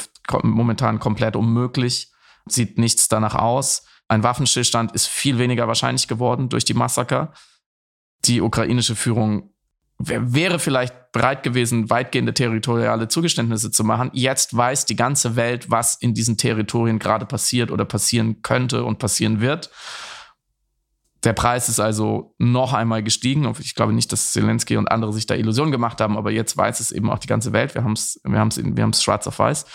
momentan 0.43 0.99
komplett 0.99 1.36
unmöglich. 1.36 2.11
Sieht 2.47 2.78
nichts 2.78 3.07
danach 3.07 3.36
aus. 3.36 3.86
Ein 4.07 4.22
Waffenstillstand 4.22 4.91
ist 4.91 5.07
viel 5.07 5.39
weniger 5.39 5.68
wahrscheinlich 5.68 6.07
geworden 6.07 6.49
durch 6.49 6.66
die 6.66 6.76
Massaker. 6.76 7.34
Die 8.26 8.41
ukrainische 8.41 8.95
Führung 8.95 9.55
wäre 9.97 10.59
vielleicht 10.59 11.11
bereit 11.11 11.43
gewesen, 11.43 11.89
weitgehende 11.89 12.33
territoriale 12.33 13.07
Zugeständnisse 13.07 13.71
zu 13.71 13.83
machen. 13.83 14.11
Jetzt 14.13 14.55
weiß 14.55 14.85
die 14.85 14.95
ganze 14.95 15.35
Welt, 15.35 15.71
was 15.71 15.95
in 15.95 16.13
diesen 16.13 16.37
Territorien 16.37 16.99
gerade 16.99 17.25
passiert 17.25 17.71
oder 17.71 17.85
passieren 17.85 18.41
könnte 18.41 18.83
und 18.83 18.99
passieren 18.99 19.39
wird. 19.39 19.69
Der 21.23 21.33
Preis 21.33 21.69
ist 21.69 21.79
also 21.79 22.35
noch 22.37 22.73
einmal 22.73 23.01
gestiegen. 23.01 23.51
Ich 23.59 23.73
glaube 23.73 23.93
nicht, 23.93 24.11
dass 24.11 24.31
Zelensky 24.31 24.77
und 24.77 24.87
andere 24.91 25.11
sich 25.11 25.25
da 25.25 25.33
Illusionen 25.33 25.71
gemacht 25.71 25.99
haben, 25.99 26.17
aber 26.17 26.29
jetzt 26.29 26.55
weiß 26.55 26.79
es 26.79 26.91
eben 26.91 27.09
auch 27.09 27.17
die 27.17 27.27
ganze 27.27 27.51
Welt. 27.51 27.73
Wir 27.73 27.83
haben 27.83 27.93
es 27.93 28.19
wir 28.23 28.37
haben's, 28.37 28.57
wir 28.57 28.83
haben's 28.83 29.01
schwarz 29.01 29.25
auf 29.25 29.39
weiß. 29.39 29.65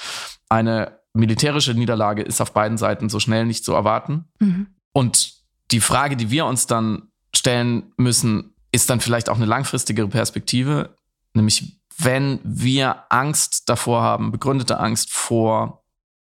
Eine 0.48 1.00
militärische 1.12 1.74
Niederlage 1.74 2.22
ist 2.22 2.40
auf 2.40 2.52
beiden 2.52 2.78
Seiten 2.78 3.08
so 3.08 3.18
schnell 3.18 3.46
nicht 3.46 3.64
zu 3.64 3.72
erwarten. 3.72 4.26
Mhm. 4.38 4.68
Und 4.92 5.32
die 5.72 5.80
Frage, 5.80 6.16
die 6.16 6.30
wir 6.30 6.46
uns 6.46 6.66
dann 6.66 7.08
stellen 7.34 7.92
müssen, 7.96 8.54
ist 8.72 8.90
dann 8.90 9.00
vielleicht 9.00 9.28
auch 9.28 9.36
eine 9.36 9.46
langfristigere 9.46 10.08
Perspektive, 10.08 10.96
nämlich 11.34 11.80
wenn 11.98 12.40
wir 12.44 13.04
Angst 13.10 13.68
davor 13.68 14.02
haben, 14.02 14.32
begründete 14.32 14.78
Angst 14.78 15.12
vor 15.12 15.84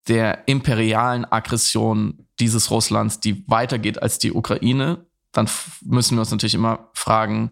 der 0.08 0.48
imperialen 0.48 1.26
Aggression 1.26 2.28
dieses 2.40 2.70
Russlands, 2.70 3.20
die 3.20 3.48
weitergeht 3.48 4.02
als 4.02 4.20
die 4.20 4.34
Ukraine, 4.34 5.06
dann 5.32 5.50
müssen 5.82 6.16
wir 6.16 6.22
uns 6.22 6.32
natürlich 6.32 6.54
immer 6.54 6.90
fragen, 6.94 7.52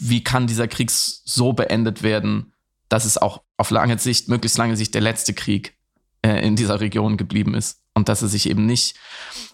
wie 0.00 0.22
kann 0.22 0.46
dieser 0.46 0.68
Krieg 0.68 0.90
so 0.90 1.52
beendet 1.52 2.02
werden, 2.02 2.52
dass 2.88 3.04
es 3.04 3.18
auch 3.18 3.42
auf 3.56 3.70
lange 3.70 3.98
Sicht, 3.98 4.28
möglichst 4.28 4.58
lange 4.58 4.76
Sicht, 4.76 4.94
der 4.94 5.00
letzte 5.00 5.32
Krieg 5.32 5.76
äh, 6.22 6.46
in 6.46 6.56
dieser 6.56 6.80
Region 6.80 7.16
geblieben 7.16 7.54
ist 7.54 7.80
und 7.94 8.08
dass 8.08 8.22
er 8.22 8.28
sich 8.28 8.48
eben 8.48 8.66
nicht 8.66 8.96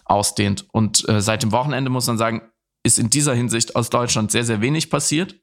ausdehnt. 0.05 0.65
Und 0.71 1.07
äh, 1.07 1.21
seit 1.21 1.43
dem 1.43 1.51
Wochenende 1.51 1.89
muss 1.89 2.07
man 2.07 2.17
sagen, 2.17 2.41
ist 2.83 2.99
in 2.99 3.09
dieser 3.09 3.33
Hinsicht 3.33 3.75
aus 3.75 3.89
Deutschland 3.89 4.31
sehr, 4.31 4.43
sehr 4.43 4.61
wenig 4.61 4.89
passiert. 4.89 5.35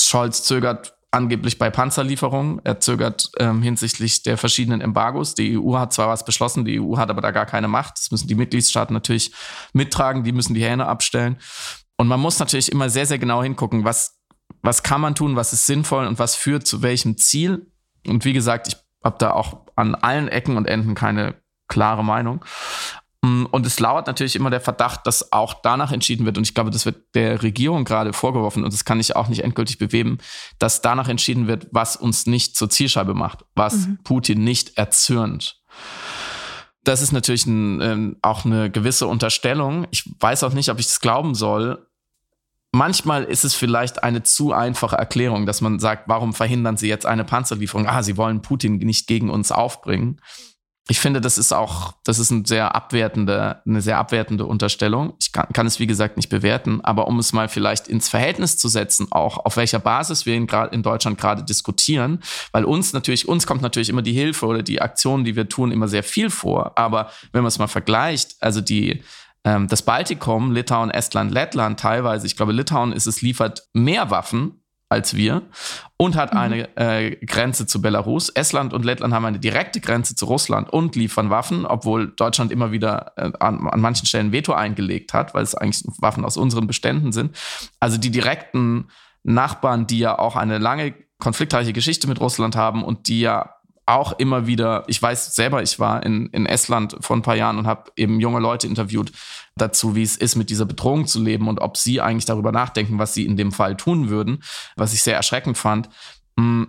Scholz 0.00 0.42
zögert 0.42 0.94
angeblich 1.10 1.58
bei 1.58 1.70
Panzerlieferungen. 1.70 2.60
Er 2.64 2.80
zögert 2.80 3.30
ähm, 3.38 3.62
hinsichtlich 3.62 4.22
der 4.22 4.36
verschiedenen 4.36 4.80
Embargos. 4.80 5.34
Die 5.34 5.58
EU 5.58 5.76
hat 5.76 5.92
zwar 5.92 6.08
was 6.08 6.24
beschlossen, 6.24 6.64
die 6.64 6.80
EU 6.80 6.96
hat 6.96 7.10
aber 7.10 7.20
da 7.20 7.30
gar 7.30 7.46
keine 7.46 7.68
Macht. 7.68 7.98
Das 7.98 8.10
müssen 8.10 8.28
die 8.28 8.34
Mitgliedstaaten 8.34 8.92
natürlich 8.92 9.32
mittragen, 9.72 10.24
die 10.24 10.32
müssen 10.32 10.54
die 10.54 10.64
Hähne 10.64 10.86
abstellen. 10.86 11.38
Und 11.96 12.08
man 12.08 12.20
muss 12.20 12.38
natürlich 12.38 12.70
immer 12.70 12.90
sehr, 12.90 13.06
sehr 13.06 13.18
genau 13.18 13.42
hingucken, 13.42 13.84
was, 13.84 14.18
was 14.62 14.82
kann 14.82 15.00
man 15.00 15.14
tun, 15.14 15.36
was 15.36 15.52
ist 15.52 15.66
sinnvoll 15.66 16.06
und 16.06 16.18
was 16.18 16.34
führt 16.34 16.66
zu 16.66 16.82
welchem 16.82 17.16
Ziel. 17.16 17.70
Und 18.06 18.24
wie 18.24 18.32
gesagt, 18.32 18.68
ich 18.68 18.76
habe 19.02 19.16
da 19.18 19.32
auch 19.32 19.66
an 19.76 19.94
allen 19.94 20.28
Ecken 20.28 20.56
und 20.56 20.66
Enden 20.66 20.94
keine 20.94 21.34
klare 21.68 22.04
Meinung. 22.04 22.44
Mm, 23.22 23.46
und 23.46 23.66
es 23.66 23.80
lauert 23.80 24.06
natürlich 24.06 24.36
immer 24.36 24.50
der 24.50 24.60
Verdacht, 24.60 25.06
dass 25.06 25.32
auch 25.32 25.54
danach 25.62 25.92
entschieden 25.92 26.24
wird, 26.24 26.38
und 26.38 26.46
ich 26.46 26.54
glaube, 26.54 26.70
das 26.70 26.86
wird 26.86 27.14
der 27.14 27.42
Regierung 27.42 27.84
gerade 27.84 28.12
vorgeworfen, 28.12 28.64
und 28.64 28.72
das 28.72 28.84
kann 28.84 29.00
ich 29.00 29.16
auch 29.16 29.28
nicht 29.28 29.42
endgültig 29.42 29.78
bewegen, 29.78 30.18
dass 30.58 30.82
danach 30.82 31.08
entschieden 31.08 31.46
wird, 31.46 31.66
was 31.72 31.96
uns 31.96 32.26
nicht 32.26 32.56
zur 32.56 32.70
Zielscheibe 32.70 33.14
macht, 33.14 33.44
was 33.54 33.86
mhm. 33.86 33.98
Putin 34.04 34.44
nicht 34.44 34.78
erzürnt. 34.78 35.60
Das 36.84 37.02
ist 37.02 37.12
natürlich 37.12 37.46
ein, 37.46 37.80
äh, 37.80 38.16
auch 38.22 38.44
eine 38.44 38.70
gewisse 38.70 39.08
Unterstellung. 39.08 39.86
Ich 39.90 40.08
weiß 40.20 40.44
auch 40.44 40.52
nicht, 40.52 40.70
ob 40.70 40.78
ich 40.78 40.86
es 40.86 41.00
glauben 41.00 41.34
soll. 41.34 41.86
Manchmal 42.70 43.24
ist 43.24 43.44
es 43.44 43.54
vielleicht 43.54 44.02
eine 44.04 44.22
zu 44.22 44.52
einfache 44.52 44.96
Erklärung, 44.96 45.44
dass 45.44 45.60
man 45.60 45.78
sagt, 45.80 46.04
warum 46.06 46.34
verhindern 46.34 46.76
Sie 46.76 46.88
jetzt 46.88 47.06
eine 47.06 47.24
Panzerlieferung? 47.24 47.86
Ah, 47.88 48.02
Sie 48.02 48.16
wollen 48.16 48.42
Putin 48.42 48.76
nicht 48.76 49.06
gegen 49.06 49.30
uns 49.30 49.50
aufbringen 49.50 50.20
ich 50.90 51.00
finde, 51.00 51.20
das 51.20 51.36
ist 51.36 51.52
auch, 51.52 51.92
das 52.04 52.18
ist 52.18 52.30
ein 52.30 52.46
sehr 52.46 52.74
abwertende, 52.74 53.60
eine 53.66 53.82
sehr 53.82 53.98
abwertende 53.98 54.46
Unterstellung. 54.46 55.12
Ich 55.20 55.32
kann, 55.32 55.46
kann 55.52 55.66
es, 55.66 55.78
wie 55.78 55.86
gesagt, 55.86 56.16
nicht 56.16 56.30
bewerten, 56.30 56.80
aber 56.82 57.08
um 57.08 57.18
es 57.18 57.34
mal 57.34 57.48
vielleicht 57.48 57.88
ins 57.88 58.08
Verhältnis 58.08 58.56
zu 58.56 58.68
setzen, 58.68 59.08
auch 59.10 59.44
auf 59.44 59.58
welcher 59.58 59.80
Basis 59.80 60.24
wir 60.24 60.34
in, 60.34 60.48
in 60.72 60.82
Deutschland 60.82 61.18
gerade 61.18 61.44
diskutieren, 61.44 62.20
weil 62.52 62.64
uns 62.64 62.94
natürlich, 62.94 63.28
uns 63.28 63.46
kommt 63.46 63.60
natürlich 63.60 63.90
immer 63.90 64.00
die 64.00 64.14
Hilfe 64.14 64.46
oder 64.46 64.62
die 64.62 64.80
Aktionen, 64.80 65.24
die 65.24 65.36
wir 65.36 65.48
tun, 65.48 65.72
immer 65.72 65.88
sehr 65.88 66.02
viel 66.02 66.30
vor. 66.30 66.72
Aber 66.78 67.10
wenn 67.32 67.42
man 67.42 67.48
es 67.48 67.58
mal 67.58 67.68
vergleicht, 67.68 68.36
also 68.40 68.62
die, 68.62 69.02
ähm, 69.44 69.68
das 69.68 69.82
Baltikum, 69.82 70.52
Litauen, 70.52 70.90
Estland, 70.90 71.32
Lettland 71.32 71.78
teilweise, 71.78 72.26
ich 72.26 72.34
glaube, 72.34 72.52
Litauen 72.52 72.92
ist 72.92 73.06
es, 73.06 73.20
liefert 73.20 73.68
mehr 73.74 74.10
Waffen 74.10 74.62
als 74.88 75.14
wir 75.14 75.42
und 75.96 76.16
hat 76.16 76.32
mhm. 76.32 76.40
eine 76.40 76.76
äh, 76.76 77.16
Grenze 77.24 77.66
zu 77.66 77.82
Belarus. 77.82 78.30
Estland 78.30 78.72
und 78.72 78.84
Lettland 78.84 79.12
haben 79.12 79.24
eine 79.24 79.38
direkte 79.38 79.80
Grenze 79.80 80.14
zu 80.14 80.26
Russland 80.26 80.70
und 80.70 80.96
liefern 80.96 81.30
Waffen, 81.30 81.66
obwohl 81.66 82.08
Deutschland 82.08 82.50
immer 82.52 82.72
wieder 82.72 83.12
äh, 83.16 83.32
an, 83.40 83.66
an 83.68 83.80
manchen 83.80 84.06
Stellen 84.06 84.32
Veto 84.32 84.52
eingelegt 84.52 85.12
hat, 85.12 85.34
weil 85.34 85.42
es 85.42 85.54
eigentlich 85.54 85.84
Waffen 85.98 86.24
aus 86.24 86.36
unseren 86.36 86.66
Beständen 86.66 87.12
sind. 87.12 87.36
Also 87.80 87.98
die 87.98 88.10
direkten 88.10 88.88
Nachbarn, 89.22 89.86
die 89.86 89.98
ja 89.98 90.18
auch 90.18 90.36
eine 90.36 90.58
lange 90.58 90.94
konfliktreiche 91.18 91.72
Geschichte 91.72 92.08
mit 92.08 92.20
Russland 92.20 92.56
haben 92.56 92.82
und 92.82 93.08
die 93.08 93.20
ja 93.20 93.57
auch 93.88 94.12
immer 94.18 94.46
wieder, 94.46 94.84
ich 94.86 95.00
weiß 95.00 95.34
selber, 95.34 95.62
ich 95.62 95.78
war 95.78 96.04
in, 96.04 96.26
in 96.26 96.46
Estland 96.46 96.96
vor 97.00 97.16
ein 97.16 97.22
paar 97.22 97.36
Jahren 97.36 97.58
und 97.58 97.66
habe 97.66 97.90
eben 97.96 98.20
junge 98.20 98.40
Leute 98.40 98.66
interviewt 98.66 99.12
dazu, 99.56 99.96
wie 99.96 100.02
es 100.02 100.16
ist, 100.16 100.36
mit 100.36 100.50
dieser 100.50 100.66
Bedrohung 100.66 101.06
zu 101.06 101.22
leben 101.22 101.48
und 101.48 101.60
ob 101.60 101.76
sie 101.76 102.00
eigentlich 102.00 102.26
darüber 102.26 102.52
nachdenken, 102.52 102.98
was 102.98 103.14
sie 103.14 103.24
in 103.24 103.36
dem 103.36 103.50
Fall 103.50 103.76
tun 103.76 104.10
würden, 104.10 104.42
was 104.76 104.92
ich 104.92 105.02
sehr 105.02 105.16
erschreckend 105.16 105.56
fand. 105.56 105.88
Mm, 106.36 106.64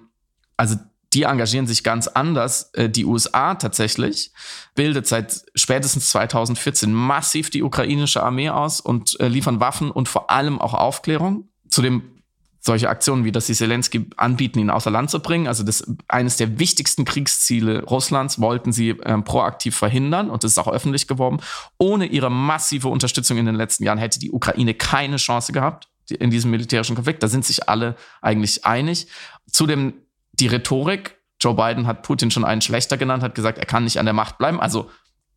also 0.55 0.75
die 1.13 1.23
engagieren 1.23 1.67
sich 1.67 1.83
ganz 1.83 2.07
anders. 2.07 2.71
Äh, 2.73 2.89
die 2.89 3.05
USA 3.05 3.55
tatsächlich 3.55 4.31
bildet 4.75 5.07
seit 5.07 5.43
spätestens 5.55 6.11
2014 6.11 6.93
massiv 6.93 7.49
die 7.49 7.63
ukrainische 7.63 8.23
Armee 8.23 8.49
aus 8.49 8.79
und 8.79 9.19
äh, 9.19 9.27
liefern 9.27 9.59
Waffen 9.59 9.91
und 9.91 10.07
vor 10.07 10.29
allem 10.29 10.59
auch 10.61 10.73
Aufklärung. 10.73 11.49
Zu 11.67 11.81
dem 11.81 12.18
solche 12.59 12.89
Aktionen 12.89 13.23
wie, 13.23 13.31
dass 13.31 13.47
sie 13.47 13.53
Zelensky 13.53 14.09
anbieten, 14.17 14.59
ihn 14.59 14.69
außer 14.69 14.91
Land 14.91 15.09
zu 15.09 15.21
bringen. 15.21 15.47
Also 15.47 15.63
das 15.63 15.83
eines 16.07 16.37
der 16.37 16.59
wichtigsten 16.59 17.05
Kriegsziele 17.05 17.83
Russlands 17.83 18.39
wollten 18.41 18.71
sie 18.71 18.89
ähm, 19.05 19.23
proaktiv 19.23 19.75
verhindern 19.75 20.29
und 20.29 20.43
das 20.43 20.51
ist 20.51 20.57
auch 20.57 20.67
öffentlich 20.67 21.07
geworden. 21.07 21.41
Ohne 21.77 22.05
ihre 22.05 22.29
massive 22.29 22.89
Unterstützung 22.89 23.37
in 23.37 23.45
den 23.45 23.55
letzten 23.55 23.83
Jahren 23.83 23.97
hätte 23.97 24.19
die 24.19 24.31
Ukraine 24.31 24.73
keine 24.73 25.17
Chance 25.17 25.53
gehabt 25.53 25.87
in 26.11 26.31
diesem 26.31 26.51
militärischen 26.51 26.95
Konflikt. 26.95 27.23
Da 27.23 27.27
sind 27.27 27.45
sich 27.45 27.69
alle 27.69 27.95
eigentlich 28.21 28.65
einig. 28.65 29.07
Zudem 29.51 29.93
die 30.33 30.47
Rhetorik. 30.47 31.17
Joe 31.41 31.53
Biden 31.53 31.87
hat 31.87 32.03
Putin 32.03 32.31
schon 32.31 32.43
einen 32.43 32.61
schlechter 32.61 32.97
genannt, 32.97 33.23
hat 33.23 33.35
gesagt, 33.35 33.57
er 33.57 33.65
kann 33.65 33.85
nicht 33.85 33.97
an 33.99 34.05
der 34.05 34.13
Macht 34.13 34.37
bleiben. 34.37 34.59
Also 34.59 34.89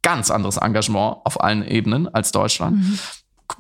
ganz 0.03 0.31
anderes 0.33 0.57
Engagement 0.57 1.19
auf 1.25 1.41
allen 1.41 1.65
Ebenen 1.65 2.09
als 2.13 2.33
Deutschland. 2.33 2.79
Mhm. 2.79 2.99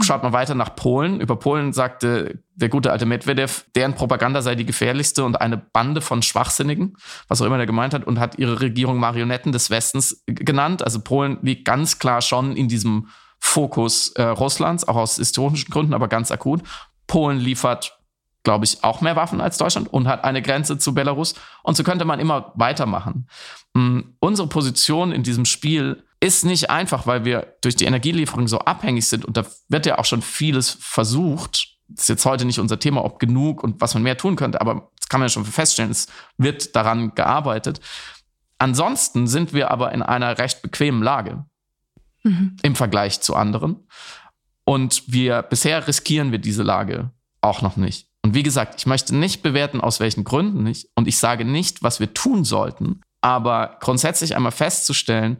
Schaut 0.00 0.22
mal 0.22 0.32
weiter 0.32 0.54
nach 0.54 0.74
Polen. 0.74 1.20
Über 1.20 1.36
Polen 1.36 1.72
sagte 1.72 2.42
der 2.54 2.68
gute 2.68 2.92
alte 2.92 3.06
Medvedev, 3.06 3.64
deren 3.74 3.94
Propaganda 3.94 4.42
sei 4.42 4.54
die 4.54 4.66
gefährlichste 4.66 5.24
und 5.24 5.40
eine 5.40 5.56
Bande 5.56 6.00
von 6.00 6.22
Schwachsinnigen, 6.22 6.96
was 7.28 7.40
auch 7.40 7.46
immer 7.46 7.56
der 7.56 7.66
gemeint 7.66 7.94
hat, 7.94 8.06
und 8.06 8.18
hat 8.18 8.38
ihre 8.38 8.60
Regierung 8.60 8.98
Marionetten 8.98 9.52
des 9.52 9.70
Westens 9.70 10.22
genannt. 10.26 10.82
Also 10.82 11.00
Polen 11.00 11.38
liegt 11.42 11.64
ganz 11.64 11.98
klar 11.98 12.22
schon 12.22 12.56
in 12.56 12.68
diesem 12.68 13.08
Fokus 13.38 14.10
äh, 14.12 14.22
Russlands, 14.22 14.86
auch 14.86 14.96
aus 14.96 15.16
historischen 15.16 15.70
Gründen, 15.70 15.94
aber 15.94 16.08
ganz 16.08 16.30
akut. 16.30 16.62
Polen 17.06 17.38
liefert, 17.38 17.98
glaube 18.44 18.64
ich, 18.64 18.84
auch 18.84 19.00
mehr 19.00 19.16
Waffen 19.16 19.40
als 19.40 19.58
Deutschland 19.58 19.92
und 19.92 20.06
hat 20.06 20.24
eine 20.24 20.42
Grenze 20.42 20.78
zu 20.78 20.94
Belarus. 20.94 21.34
Und 21.62 21.76
so 21.76 21.82
könnte 21.82 22.04
man 22.04 22.20
immer 22.20 22.52
weitermachen. 22.54 23.26
Mhm. 23.74 24.14
Unsere 24.20 24.48
Position 24.48 25.12
in 25.12 25.22
diesem 25.22 25.44
Spiel 25.44 26.04
ist 26.22 26.44
nicht 26.44 26.70
einfach, 26.70 27.06
weil 27.06 27.24
wir 27.24 27.56
durch 27.60 27.76
die 27.76 27.84
Energielieferung 27.84 28.46
so 28.48 28.60
abhängig 28.60 29.08
sind 29.08 29.24
und 29.24 29.36
da 29.36 29.44
wird 29.68 29.86
ja 29.86 29.98
auch 29.98 30.04
schon 30.04 30.22
vieles 30.22 30.70
versucht. 30.70 31.76
Das 31.88 32.04
ist 32.04 32.08
jetzt 32.08 32.24
heute 32.24 32.44
nicht 32.44 32.60
unser 32.60 32.78
Thema, 32.78 33.04
ob 33.04 33.18
genug 33.18 33.62
und 33.62 33.80
was 33.80 33.94
man 33.94 34.02
mehr 34.02 34.16
tun 34.16 34.36
könnte, 34.36 34.60
aber 34.60 34.90
das 34.98 35.08
kann 35.08 35.20
man 35.20 35.26
ja 35.26 35.32
schon 35.32 35.44
feststellen, 35.44 35.90
es 35.90 36.06
wird 36.38 36.76
daran 36.76 37.14
gearbeitet. 37.14 37.80
Ansonsten 38.58 39.26
sind 39.26 39.52
wir 39.52 39.70
aber 39.70 39.92
in 39.92 40.02
einer 40.02 40.38
recht 40.38 40.62
bequemen 40.62 41.02
Lage. 41.02 41.44
mhm. 42.22 42.56
im 42.62 42.76
Vergleich 42.76 43.20
zu 43.20 43.34
anderen. 43.34 43.86
Und 44.64 45.02
wir 45.08 45.42
bisher 45.42 45.86
riskieren 45.88 46.30
wir 46.32 46.38
diese 46.38 46.62
Lage 46.62 47.10
auch 47.40 47.62
noch 47.62 47.76
nicht. 47.76 48.08
Und 48.22 48.34
wie 48.34 48.44
gesagt, 48.44 48.76
ich 48.78 48.86
möchte 48.86 49.16
nicht 49.16 49.42
bewerten, 49.42 49.80
aus 49.80 49.98
welchen 49.98 50.22
Gründen 50.22 50.62
nicht. 50.62 50.88
Und 50.94 51.08
ich 51.08 51.18
sage 51.18 51.44
nicht, 51.44 51.82
was 51.82 51.98
wir 51.98 52.14
tun 52.14 52.44
sollten. 52.44 53.00
Aber 53.20 53.78
grundsätzlich 53.80 54.36
einmal 54.36 54.52
festzustellen, 54.52 55.38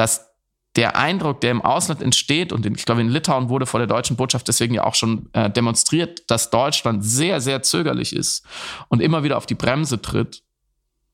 dass 0.00 0.30
der 0.76 0.96
Eindruck, 0.96 1.42
der 1.42 1.50
im 1.50 1.60
Ausland 1.60 2.00
entsteht, 2.00 2.54
und 2.54 2.64
ich 2.64 2.86
glaube, 2.86 3.02
in 3.02 3.10
Litauen 3.10 3.50
wurde 3.50 3.66
vor 3.66 3.80
der 3.80 3.86
deutschen 3.86 4.16
Botschaft 4.16 4.48
deswegen 4.48 4.72
ja 4.72 4.84
auch 4.84 4.94
schon 4.94 5.28
äh, 5.34 5.50
demonstriert, 5.50 6.22
dass 6.30 6.48
Deutschland 6.48 7.04
sehr, 7.04 7.42
sehr 7.42 7.62
zögerlich 7.62 8.16
ist 8.16 8.46
und 8.88 9.02
immer 9.02 9.22
wieder 9.22 9.36
auf 9.36 9.44
die 9.44 9.54
Bremse 9.54 10.00
tritt 10.00 10.42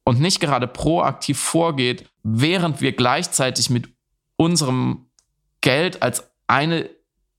und 0.05 0.21
nicht 0.21 0.39
gerade 0.39 0.69
proaktiv 0.69 1.41
vorgeht, 1.41 2.09
während 2.23 2.81
wir 2.81 2.93
gleichzeitig 2.93 3.69
mit 3.71 3.89
unserem 4.37 5.07
Geld 5.63 6.01
als 6.01 6.31
eine 6.47 6.89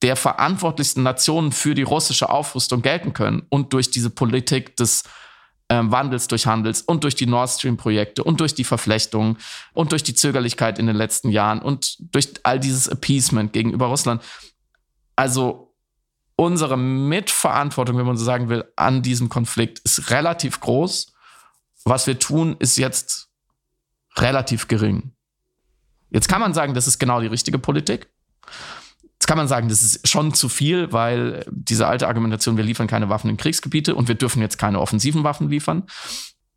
der 0.02 0.16
verantwortlichsten 0.16 1.02
Nationen 1.02 1.50
für 1.50 1.74
die 1.74 1.82
russische 1.82 2.28
Aufrüstung 2.28 2.82
gelten 2.82 3.14
können 3.14 3.46
und 3.48 3.72
durch 3.72 3.90
diese 3.90 4.10
Politik 4.10 4.76
des 4.76 5.04
ähm, 5.68 5.92
Wandels 5.92 6.28
durch 6.28 6.46
Handels 6.46 6.82
und 6.82 7.04
durch 7.04 7.14
die 7.14 7.26
Nord 7.26 7.50
Stream-Projekte 7.50 8.24
und 8.24 8.40
durch 8.40 8.54
die 8.54 8.64
Verflechtung 8.64 9.36
und 9.74 9.92
durch 9.92 10.02
die 10.02 10.14
Zögerlichkeit 10.14 10.78
in 10.78 10.86
den 10.86 10.96
letzten 10.96 11.30
Jahren 11.30 11.60
und 11.60 11.96
durch 12.14 12.32
all 12.42 12.58
dieses 12.58 12.88
Appeasement 12.88 13.52
gegenüber 13.52 13.86
Russland. 13.86 14.22
Also 15.16 15.74
unsere 16.36 16.78
Mitverantwortung, 16.78 17.98
wenn 17.98 18.06
man 18.06 18.16
so 18.16 18.24
sagen 18.24 18.48
will, 18.48 18.64
an 18.76 19.02
diesem 19.02 19.28
Konflikt 19.28 19.80
ist 19.80 20.10
relativ 20.10 20.60
groß. 20.60 21.12
Was 21.84 22.06
wir 22.06 22.18
tun, 22.18 22.56
ist 22.58 22.78
jetzt 22.78 23.28
relativ 24.16 24.68
gering. 24.68 25.12
Jetzt 26.10 26.28
kann 26.28 26.40
man 26.40 26.54
sagen, 26.54 26.74
das 26.74 26.86
ist 26.86 26.98
genau 26.98 27.20
die 27.20 27.26
richtige 27.26 27.58
Politik. 27.58 28.08
Kann 29.28 29.36
man 29.36 29.46
sagen, 29.46 29.68
das 29.68 29.82
ist 29.82 30.08
schon 30.08 30.32
zu 30.32 30.48
viel, 30.48 30.90
weil 30.90 31.44
diese 31.50 31.86
alte 31.86 32.08
Argumentation, 32.08 32.56
wir 32.56 32.64
liefern 32.64 32.86
keine 32.86 33.10
Waffen 33.10 33.28
in 33.28 33.36
Kriegsgebiete 33.36 33.94
und 33.94 34.08
wir 34.08 34.14
dürfen 34.14 34.40
jetzt 34.40 34.56
keine 34.56 34.80
offensiven 34.80 35.22
Waffen 35.22 35.50
liefern. 35.50 35.82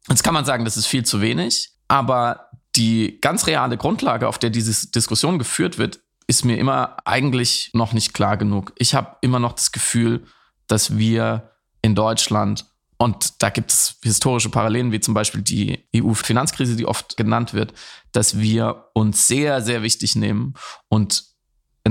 Jetzt 0.08 0.24
kann 0.24 0.34
man 0.34 0.46
sagen, 0.46 0.64
das 0.64 0.78
ist 0.78 0.86
viel 0.86 1.04
zu 1.04 1.20
wenig. 1.20 1.72
Aber 1.90 2.50
die 2.78 3.18
ganz 3.20 3.46
reale 3.46 3.76
Grundlage, 3.76 4.26
auf 4.26 4.40
der 4.40 4.52
diese 4.52 4.90
Diskussion 4.90 5.38
geführt 5.38 5.80
wird, 5.80 6.00
ist 6.28 6.46
mir 6.46 6.58
immer 6.58 6.96
eigentlich 7.04 7.72
noch 7.74 7.92
nicht 7.92 8.14
klar 8.14 8.38
genug. 8.38 8.72
Ich 8.78 8.96
habe 8.96 9.18
immer 9.20 9.40
noch 9.40 9.52
das 9.52 9.74
Gefühl, 9.74 10.24
dass 10.68 10.98
wir 10.98 11.52
in 11.82 11.94
Deutschland 11.94 12.68
und 12.96 13.44
da 13.44 13.50
gibt 13.50 13.72
es 13.72 13.98
historische 14.02 14.50
Parallelen, 14.50 14.94
wie 14.94 15.02
zum 15.02 15.14
Beispiel 15.14 15.42
die 15.42 15.84
EU-Finanzkrise, 15.94 16.78
die 16.78 16.86
oft 16.86 17.18
genannt 17.18 17.54
wird, 17.54 17.74
dass 18.14 18.40
wir 18.40 18.86
uns 18.94 19.28
sehr, 19.28 19.60
sehr 19.62 19.84
wichtig 19.84 20.16
nehmen 20.16 20.54
und 20.88 21.31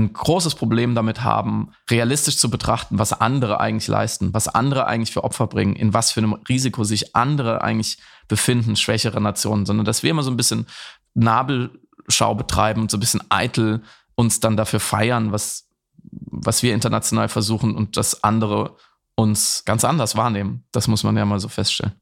ein 0.01 0.13
großes 0.13 0.55
Problem 0.55 0.95
damit 0.95 1.23
haben, 1.23 1.71
realistisch 1.89 2.37
zu 2.37 2.49
betrachten, 2.49 2.99
was 2.99 3.13
andere 3.13 3.59
eigentlich 3.59 3.87
leisten, 3.87 4.33
was 4.33 4.47
andere 4.47 4.87
eigentlich 4.87 5.11
für 5.11 5.23
Opfer 5.23 5.47
bringen, 5.47 5.75
in 5.75 5.93
was 5.93 6.11
für 6.11 6.19
einem 6.19 6.33
Risiko 6.33 6.83
sich 6.83 7.15
andere 7.15 7.61
eigentlich 7.61 7.97
befinden, 8.27 8.75
schwächere 8.75 9.21
Nationen, 9.21 9.65
sondern 9.65 9.85
dass 9.85 10.03
wir 10.03 10.11
immer 10.11 10.23
so 10.23 10.31
ein 10.31 10.37
bisschen 10.37 10.67
Nabelschau 11.13 12.35
betreiben 12.35 12.81
und 12.81 12.91
so 12.91 12.97
ein 12.97 13.01
bisschen 13.01 13.23
eitel 13.29 13.83
uns 14.15 14.39
dann 14.39 14.57
dafür 14.57 14.79
feiern, 14.79 15.31
was, 15.31 15.69
was 16.03 16.63
wir 16.63 16.73
international 16.73 17.29
versuchen 17.29 17.75
und 17.75 17.97
dass 17.97 18.23
andere 18.23 18.75
uns 19.15 19.63
ganz 19.65 19.83
anders 19.83 20.15
wahrnehmen. 20.15 20.63
Das 20.71 20.87
muss 20.87 21.03
man 21.03 21.15
ja 21.17 21.25
mal 21.25 21.39
so 21.39 21.47
feststellen. 21.47 21.93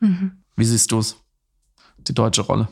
Mhm. 0.00 0.42
Wie 0.56 0.64
siehst 0.64 0.92
du 0.92 0.98
es, 0.98 1.16
die 1.98 2.14
deutsche 2.14 2.42
Rolle? 2.42 2.68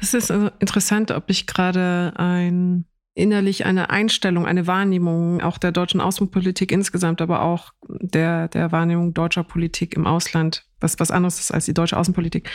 Es 0.00 0.14
ist 0.14 0.30
also 0.30 0.50
interessant, 0.58 1.10
ob 1.10 1.30
ich 1.30 1.46
gerade 1.46 2.12
ein 2.16 2.84
innerlich 3.16 3.64
eine 3.64 3.90
Einstellung, 3.90 4.46
eine 4.46 4.66
Wahrnehmung 4.66 5.40
auch 5.40 5.56
der 5.58 5.72
deutschen 5.72 6.00
Außenpolitik 6.00 6.70
insgesamt, 6.70 7.22
aber 7.22 7.42
auch 7.42 7.72
der, 7.88 8.48
der 8.48 8.72
Wahrnehmung 8.72 9.14
deutscher 9.14 9.42
Politik 9.42 9.94
im 9.96 10.06
Ausland, 10.06 10.66
was 10.80 11.00
was 11.00 11.10
anderes 11.10 11.40
ist 11.40 11.50
als 11.50 11.64
die 11.64 11.74
deutsche 11.74 11.96
Außenpolitik, 11.96 12.50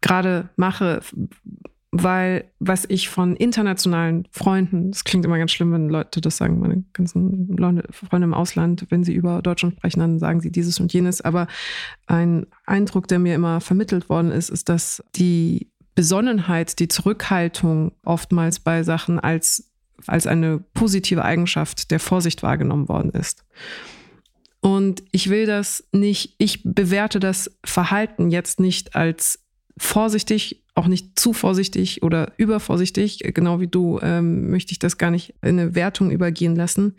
gerade 0.00 0.50
mache, 0.56 1.00
weil 1.92 2.50
was 2.58 2.84
ich 2.88 3.08
von 3.08 3.36
internationalen 3.36 4.26
Freunden, 4.32 4.90
das 4.90 5.04
klingt 5.04 5.24
immer 5.24 5.38
ganz 5.38 5.52
schlimm, 5.52 5.72
wenn 5.72 5.88
Leute 5.88 6.20
das 6.20 6.38
sagen, 6.38 6.58
meine 6.58 6.82
ganzen 6.92 7.56
Leute, 7.56 7.84
Freunde 7.92 8.24
im 8.24 8.34
Ausland, 8.34 8.86
wenn 8.88 9.04
sie 9.04 9.14
über 9.14 9.42
Deutschland 9.42 9.76
sprechen, 9.76 10.00
dann 10.00 10.18
sagen 10.18 10.40
sie 10.40 10.50
dieses 10.50 10.80
und 10.80 10.92
jenes, 10.92 11.20
aber 11.20 11.46
ein 12.08 12.46
Eindruck, 12.66 13.06
der 13.06 13.20
mir 13.20 13.36
immer 13.36 13.60
vermittelt 13.60 14.08
worden 14.08 14.32
ist, 14.32 14.50
ist, 14.50 14.68
dass 14.68 15.04
die 15.14 15.70
Besonnenheit, 15.94 16.80
die 16.80 16.88
Zurückhaltung 16.88 17.92
oftmals 18.04 18.58
bei 18.58 18.82
Sachen 18.82 19.20
als 19.20 19.70
als 20.06 20.26
eine 20.26 20.58
positive 20.74 21.24
Eigenschaft 21.24 21.90
der 21.90 22.00
Vorsicht 22.00 22.42
wahrgenommen 22.42 22.88
worden 22.88 23.10
ist. 23.10 23.44
Und 24.60 25.02
ich 25.12 25.28
will 25.28 25.44
das 25.46 25.86
nicht, 25.92 26.36
ich 26.38 26.62
bewerte 26.64 27.20
das 27.20 27.50
Verhalten 27.64 28.30
jetzt 28.30 28.60
nicht 28.60 28.96
als 28.96 29.44
vorsichtig, 29.76 30.64
auch 30.74 30.86
nicht 30.86 31.18
zu 31.18 31.32
vorsichtig 31.32 32.02
oder 32.02 32.32
übervorsichtig, 32.38 33.20
genau 33.34 33.60
wie 33.60 33.66
du, 33.66 34.00
ähm, 34.02 34.50
möchte 34.50 34.72
ich 34.72 34.78
das 34.78 34.96
gar 34.96 35.10
nicht 35.10 35.34
in 35.42 35.60
eine 35.60 35.74
Wertung 35.74 36.10
übergehen 36.10 36.56
lassen, 36.56 36.96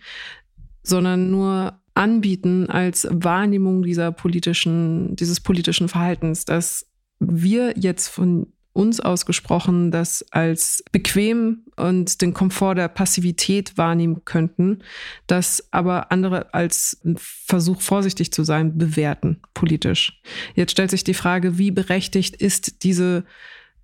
sondern 0.84 1.32
nur 1.32 1.80
anbieten 1.96 2.70
als 2.70 3.08
Wahrnehmung 3.10 3.82
dieser 3.82 4.12
politischen, 4.12 5.16
dieses 5.16 5.40
politischen 5.40 5.88
Verhaltens, 5.88 6.46
dass 6.46 6.86
wir 7.20 7.74
jetzt 7.78 8.10
von 8.10 8.54
uns 8.76 9.00
ausgesprochen 9.00 9.90
das 9.90 10.26
als 10.32 10.84
bequem 10.92 11.64
und 11.78 12.22
den 12.22 12.34
Komfort 12.34 12.76
der 12.76 12.90
Passivität 12.90 13.78
wahrnehmen 13.78 14.26
könnten, 14.26 14.80
das 15.28 15.66
aber 15.72 16.12
andere 16.12 16.54
als 16.54 17.02
Versuch, 17.16 17.82
vorsichtig 17.82 18.34
zu 18.34 18.44
sein, 18.44 18.78
bewerten 18.78 19.40
politisch. 19.54 20.22
Jetzt 20.56 20.72
stellt 20.72 20.92
sich 20.92 21.06
die 21.06 21.14
Frage, 21.14 21.58
wie 21.58 21.72
berechtigt 21.72 22.36
ist 22.36 22.84
diese 22.84 23.24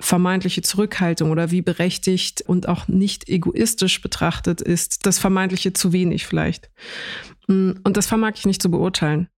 vermeintliche 0.01 0.61
Zurückhaltung 0.61 1.31
oder 1.31 1.51
wie 1.51 1.61
berechtigt 1.61 2.41
und 2.41 2.67
auch 2.67 2.87
nicht 2.87 3.29
egoistisch 3.29 4.01
betrachtet 4.01 4.59
ist 4.59 5.05
das 5.05 5.19
vermeintliche 5.19 5.71
zu 5.73 5.93
wenig 5.93 6.25
vielleicht. 6.25 6.69
Und 7.47 7.81
das 7.83 8.07
vermag 8.07 8.33
ich 8.35 8.45
nicht 8.45 8.61
zu 8.61 8.69
beurteilen. 8.69 9.29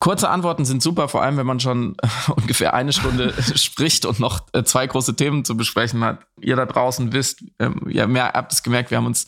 Kurze 0.00 0.30
Antworten 0.30 0.64
sind 0.64 0.82
super, 0.82 1.08
vor 1.08 1.22
allem 1.22 1.36
wenn 1.36 1.46
man 1.46 1.60
schon 1.60 1.94
ungefähr 2.36 2.72
eine 2.72 2.92
Stunde 2.94 3.34
spricht 3.54 4.06
und 4.06 4.18
noch 4.18 4.40
äh, 4.54 4.64
zwei 4.64 4.86
große 4.86 5.14
Themen 5.14 5.44
zu 5.44 5.58
besprechen 5.58 6.02
hat. 6.02 6.20
Ihr 6.40 6.56
da 6.56 6.64
draußen 6.64 7.12
wisst, 7.12 7.44
ähm, 7.58 7.82
ja, 7.86 8.06
mehr 8.06 8.32
habt 8.32 8.50
es 8.50 8.62
gemerkt, 8.62 8.90
wir 8.90 8.96
haben 8.96 9.04
uns 9.04 9.26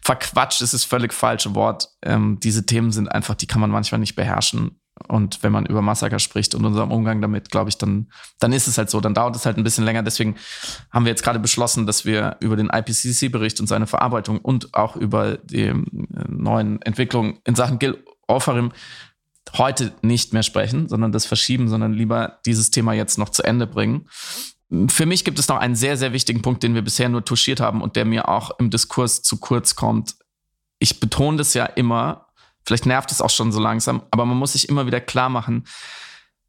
verquatscht, 0.00 0.60
das 0.60 0.74
ist 0.74 0.84
völlig 0.84 1.12
falsche 1.12 1.56
Wort. 1.56 1.88
Ähm, 2.02 2.38
diese 2.40 2.64
Themen 2.64 2.92
sind 2.92 3.08
einfach, 3.08 3.34
die 3.34 3.48
kann 3.48 3.60
man 3.60 3.70
manchmal 3.70 3.98
nicht 3.98 4.14
beherrschen. 4.14 4.78
Und 5.08 5.42
wenn 5.42 5.50
man 5.50 5.66
über 5.66 5.82
Massaker 5.82 6.20
spricht 6.20 6.54
und 6.54 6.64
unserem 6.64 6.92
Umgang 6.92 7.20
damit, 7.20 7.50
glaube 7.50 7.70
ich, 7.70 7.78
dann, 7.78 8.12
dann 8.38 8.52
ist 8.52 8.68
es 8.68 8.78
halt 8.78 8.90
so. 8.90 9.00
Dann 9.00 9.14
dauert 9.14 9.34
es 9.34 9.44
halt 9.44 9.56
ein 9.56 9.64
bisschen 9.64 9.84
länger. 9.84 10.04
Deswegen 10.04 10.36
haben 10.92 11.04
wir 11.04 11.10
jetzt 11.10 11.24
gerade 11.24 11.40
beschlossen, 11.40 11.86
dass 11.86 12.04
wir 12.04 12.36
über 12.38 12.54
den 12.54 12.70
IPCC-Bericht 12.70 13.58
und 13.58 13.66
seine 13.66 13.88
Verarbeitung 13.88 14.38
und 14.38 14.72
auch 14.74 14.94
über 14.94 15.38
die 15.38 15.62
äh, 15.64 15.74
neuen 16.28 16.80
Entwicklungen 16.82 17.40
in 17.44 17.56
Sachen 17.56 17.80
Gil 17.80 18.04
Ofarim 18.28 18.70
heute 19.54 19.92
nicht 20.02 20.32
mehr 20.32 20.42
sprechen, 20.42 20.88
sondern 20.88 21.12
das 21.12 21.26
verschieben, 21.26 21.68
sondern 21.68 21.92
lieber 21.92 22.38
dieses 22.46 22.70
Thema 22.70 22.92
jetzt 22.92 23.18
noch 23.18 23.28
zu 23.28 23.42
Ende 23.42 23.66
bringen. 23.66 24.08
Für 24.88 25.04
mich 25.04 25.24
gibt 25.24 25.38
es 25.38 25.48
noch 25.48 25.58
einen 25.58 25.74
sehr, 25.74 25.96
sehr 25.96 26.12
wichtigen 26.12 26.40
Punkt, 26.40 26.62
den 26.62 26.74
wir 26.74 26.82
bisher 26.82 27.08
nur 27.08 27.24
touchiert 27.24 27.60
haben 27.60 27.82
und 27.82 27.96
der 27.96 28.04
mir 28.04 28.28
auch 28.28 28.58
im 28.58 28.70
Diskurs 28.70 29.22
zu 29.22 29.38
kurz 29.38 29.74
kommt. 29.76 30.14
Ich 30.78 30.98
betone 30.98 31.36
das 31.36 31.52
ja 31.54 31.66
immer, 31.66 32.28
vielleicht 32.64 32.86
nervt 32.86 33.12
es 33.12 33.20
auch 33.20 33.30
schon 33.30 33.52
so 33.52 33.60
langsam, 33.60 34.02
aber 34.10 34.24
man 34.24 34.38
muss 34.38 34.54
sich 34.54 34.68
immer 34.68 34.86
wieder 34.86 35.00
klar 35.00 35.28
machen, 35.28 35.64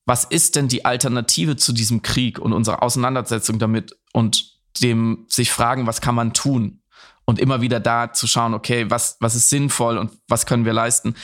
was 0.05 0.23
ist 0.23 0.55
denn 0.55 0.67
die 0.67 0.85
Alternative 0.85 1.55
zu 1.55 1.73
diesem 1.73 2.01
Krieg 2.01 2.39
und 2.39 2.53
unserer 2.53 2.83
Auseinandersetzung 2.83 3.59
damit 3.59 3.97
und 4.11 4.53
dem 4.81 5.25
sich 5.27 5.51
fragen, 5.51 5.87
was 5.87 6.01
kann 6.01 6.15
man 6.15 6.33
tun? 6.33 6.81
Und 7.25 7.39
immer 7.39 7.61
wieder 7.61 7.79
da 7.79 8.11
zu 8.11 8.27
schauen, 8.27 8.53
okay, 8.53 8.89
was, 8.89 9.17
was 9.21 9.35
ist 9.35 9.49
sinnvoll 9.49 9.97
und 9.97 10.11
was 10.27 10.45
können 10.45 10.65
wir 10.65 10.73
leisten? 10.73 11.15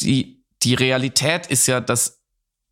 Die, 0.00 0.37
die 0.62 0.74
Realität 0.74 1.46
ist 1.46 1.66
ja, 1.66 1.80
dass 1.80 2.22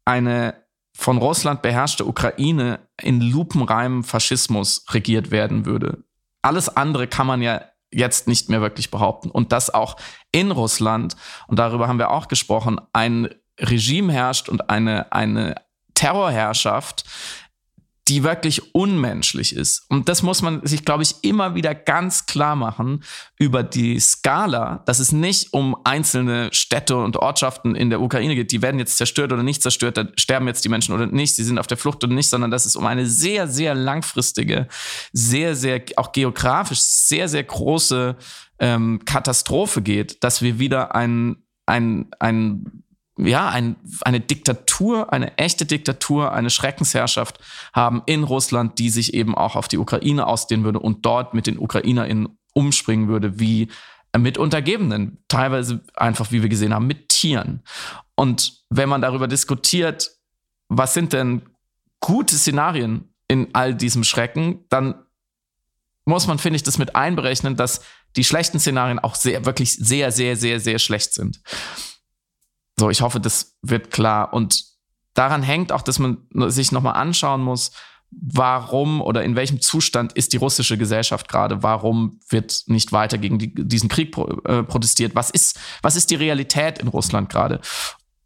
eine 0.05 0.55
von 0.97 1.19
Russland 1.19 1.63
beherrschte 1.63 2.07
Ukraine 2.07 2.81
in 3.01 3.21
lupenreinem 3.21 4.03
Faschismus 4.03 4.85
regiert 4.91 5.31
werden 5.31 5.67
würde. 5.67 6.05
Alles 6.43 6.75
andere 6.75 7.07
kann 7.07 7.27
man 7.27 7.43
ja 7.43 7.63
jetzt 7.93 8.29
nicht 8.29 8.49
mehr 8.49 8.61
wirklich 8.61 8.91
behaupten. 8.91 9.31
Und 9.31 9.53
dass 9.53 9.73
auch 9.73 9.97
in 10.33 10.51
Russland, 10.51 11.17
und 11.49 11.59
darüber 11.59 11.87
haben 11.89 11.99
wir 11.99 12.11
auch 12.11 12.29
gesprochen, 12.29 12.81
ein 12.93 13.29
Regime 13.61 14.13
herrscht 14.13 14.49
und 14.49 14.71
eine, 14.71 15.13
eine 15.13 15.57
Terrorherrschaft, 15.95 17.05
die 18.09 18.23
wirklich 18.23 18.75
unmenschlich 18.75 19.55
ist. 19.55 19.85
Und 19.89 20.09
das 20.09 20.23
muss 20.23 20.41
man 20.41 20.65
sich, 20.65 20.85
glaube 20.85 21.03
ich, 21.03 21.17
immer 21.23 21.57
wieder 21.57 21.75
ganz 21.75 22.27
klar 22.27 22.55
machen 22.55 23.03
über 23.37 23.65
die 23.65 23.99
Skala, 23.99 24.83
dass 24.87 25.01
es 25.01 25.11
nicht 25.11 25.53
um 25.53 25.77
einzelne 25.83 26.51
Städte 26.53 26.97
und 26.97 27.17
Ortschaften 27.17 27.75
in 27.75 27.91
der 27.91 28.01
Ukraine 28.01 28.37
geht, 28.37 28.53
die 28.53 28.63
werden 28.63 28.79
jetzt 28.79 28.97
zerstört 28.97 29.33
oder 29.33 29.43
nicht 29.43 29.61
zerstört, 29.61 29.97
da 29.97 30.07
sterben 30.17 30.47
jetzt 30.47 30.65
die 30.65 30.69
Menschen 30.69 30.95
oder 30.95 31.07
nicht, 31.07 31.35
sie 31.35 31.43
sind 31.43 31.59
auf 31.59 31.67
der 31.67 31.77
Flucht 31.77 32.05
oder 32.05 32.15
nicht, 32.15 32.29
sondern 32.29 32.53
dass 32.53 32.65
es 32.65 32.77
um 32.77 32.87
eine 32.87 33.07
sehr, 33.07 33.49
sehr 33.49 33.75
langfristige, 33.75 34.69
sehr, 35.13 35.57
sehr, 35.57 35.83
auch 35.97 36.13
geografisch 36.13 36.81
sehr, 36.81 37.29
sehr 37.29 37.43
große 37.43 38.17
ähm, 38.61 39.01
Katastrophe 39.05 39.83
geht, 39.83 40.23
dass 40.23 40.43
wir 40.43 40.61
wieder 40.61 40.95
ein, 40.95 41.37
ein, 41.67 42.07
ein 42.21 42.85
ja, 43.19 43.49
ein, 43.49 43.77
eine 44.03 44.21
Diktatur, 44.21 45.13
eine 45.13 45.37
echte 45.39 45.65
Diktatur, 45.65 46.33
eine 46.33 46.51
Schreckensherrschaft 46.51 47.39
haben 47.73 48.03
in 48.07 48.25
Russland, 48.25 48.79
die 48.79 48.91
sich 48.91 49.15
eben 49.15 49.35
auch 49.35 49.57
auf 49.57 49.69
die 49.69 49.79
Ukraine 49.79 50.27
ausdehnen 50.27 50.65
würde 50.65 50.81
und 50.81 51.07
dort 51.07 51.33
mit 51.33 51.47
den 51.47 51.59
UkrainerInnen 51.59 52.39
umspringen 52.53 53.09
würde, 53.09 53.41
wie 53.41 53.69
mit 54.17 54.39
Untergebenen, 54.39 55.19
teilweise 55.29 55.81
einfach, 55.95 56.31
wie 56.31 56.43
wir 56.43 56.49
gesehen 56.49 56.75
haben, 56.75 56.87
mit 56.87 57.09
Tieren. 57.09 57.63
Und 58.15 58.65
wenn 58.71 58.89
man 58.89 59.03
darüber 59.03 59.29
diskutiert, 59.29 60.11
was 60.69 60.95
sind 60.95 61.13
denn 61.13 61.43
gute 62.01 62.37
Szenarien 62.37 63.13
in 63.29 63.49
all 63.55 63.75
diesem 63.75 64.05
Schrecken, 64.05 64.65
dann 64.69 64.95
muss 66.05 66.27
man, 66.27 66.39
finde 66.39 66.57
ich, 66.57 66.63
das 66.63 66.79
mit 66.79 66.95
einberechnen, 66.97 67.57
dass 67.57 67.81
die 68.17 68.25
schlechten 68.25 68.61
Szenarien 68.61 68.99
auch 68.99 69.15
sehr, 69.15 69.45
wirklich 69.45 69.73
sehr, 69.73 70.13
sehr, 70.13 70.37
sehr, 70.37 70.61
sehr 70.61 70.79
schlecht 70.79 71.13
sind. 71.13 71.41
So, 72.79 72.91
ich 72.91 73.01
hoffe, 73.01 73.21
das 73.21 73.57
wird 73.63 73.91
klar. 73.91 74.33
Und 74.33 74.65
daran 75.15 75.43
hängt 75.43 75.73
auch, 75.73 75.83
dass 75.83 75.99
man 75.99 76.19
sich 76.49 76.73
nochmal 76.73 76.95
anschauen 76.95 77.43
muss, 77.43 77.73
warum 78.11 79.01
oder 79.01 79.25
in 79.25 79.37
welchem 79.37 79.61
Zustand 79.61 80.13
ist 80.13 80.33
die 80.33 80.37
russische 80.37 80.79
Gesellschaft 80.79 81.29
gerade? 81.29 81.63
Warum 81.63 82.21
wird 82.29 82.65
nicht 82.67 82.93
weiter 82.93 83.19
gegen 83.19 83.39
die, 83.39 83.53
diesen 83.55 83.89
Krieg 83.89 84.13
pro, 84.13 84.25
äh, 84.45 84.63
protestiert? 84.63 85.15
Was 85.15 85.31
ist, 85.31 85.59
was 85.83 85.97
ist 85.97 86.11
die 86.11 86.15
Realität 86.15 86.79
in 86.79 86.89
Russland 86.89 87.29
gerade? 87.29 87.61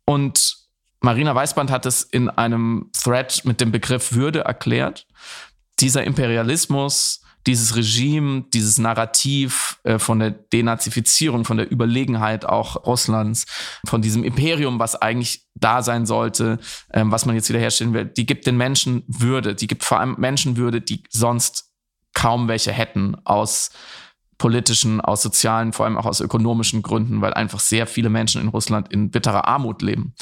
Und 0.04 0.58
Marina 1.00 1.34
Weißband 1.34 1.70
hat 1.70 1.86
es 1.86 2.02
in 2.02 2.28
einem 2.28 2.90
Thread 2.92 3.44
mit 3.44 3.60
dem 3.60 3.72
Begriff 3.72 4.12
Würde 4.12 4.40
erklärt. 4.40 5.06
Dieser 5.78 6.04
Imperialismus, 6.04 7.19
dieses 7.46 7.76
Regime, 7.76 8.44
dieses 8.52 8.78
Narrativ 8.78 9.80
äh, 9.84 9.98
von 9.98 10.18
der 10.18 10.30
Denazifizierung, 10.30 11.44
von 11.44 11.56
der 11.56 11.70
Überlegenheit 11.70 12.44
auch 12.44 12.86
Russlands, 12.86 13.46
von 13.86 14.02
diesem 14.02 14.24
Imperium, 14.24 14.78
was 14.78 14.96
eigentlich 14.96 15.46
da 15.54 15.82
sein 15.82 16.06
sollte, 16.06 16.58
ähm, 16.92 17.10
was 17.10 17.26
man 17.26 17.34
jetzt 17.34 17.48
wiederherstellen 17.48 17.94
will, 17.94 18.04
die 18.04 18.26
gibt 18.26 18.46
den 18.46 18.56
Menschen 18.56 19.04
Würde, 19.06 19.54
die 19.54 19.66
gibt 19.66 19.84
vor 19.84 20.00
allem 20.00 20.16
Menschenwürde, 20.18 20.80
die 20.80 21.02
sonst 21.10 21.70
kaum 22.12 22.48
welche 22.48 22.72
hätten 22.72 23.16
aus 23.24 23.70
politischen, 24.40 25.00
aus 25.00 25.22
sozialen, 25.22 25.72
vor 25.72 25.84
allem 25.84 25.98
auch 25.98 26.06
aus 26.06 26.20
ökonomischen 26.20 26.82
Gründen, 26.82 27.20
weil 27.20 27.34
einfach 27.34 27.60
sehr 27.60 27.86
viele 27.86 28.08
Menschen 28.08 28.40
in 28.40 28.48
Russland 28.48 28.90
in 28.90 29.10
bitterer 29.10 29.46
Armut 29.46 29.82
leben. 29.82 30.14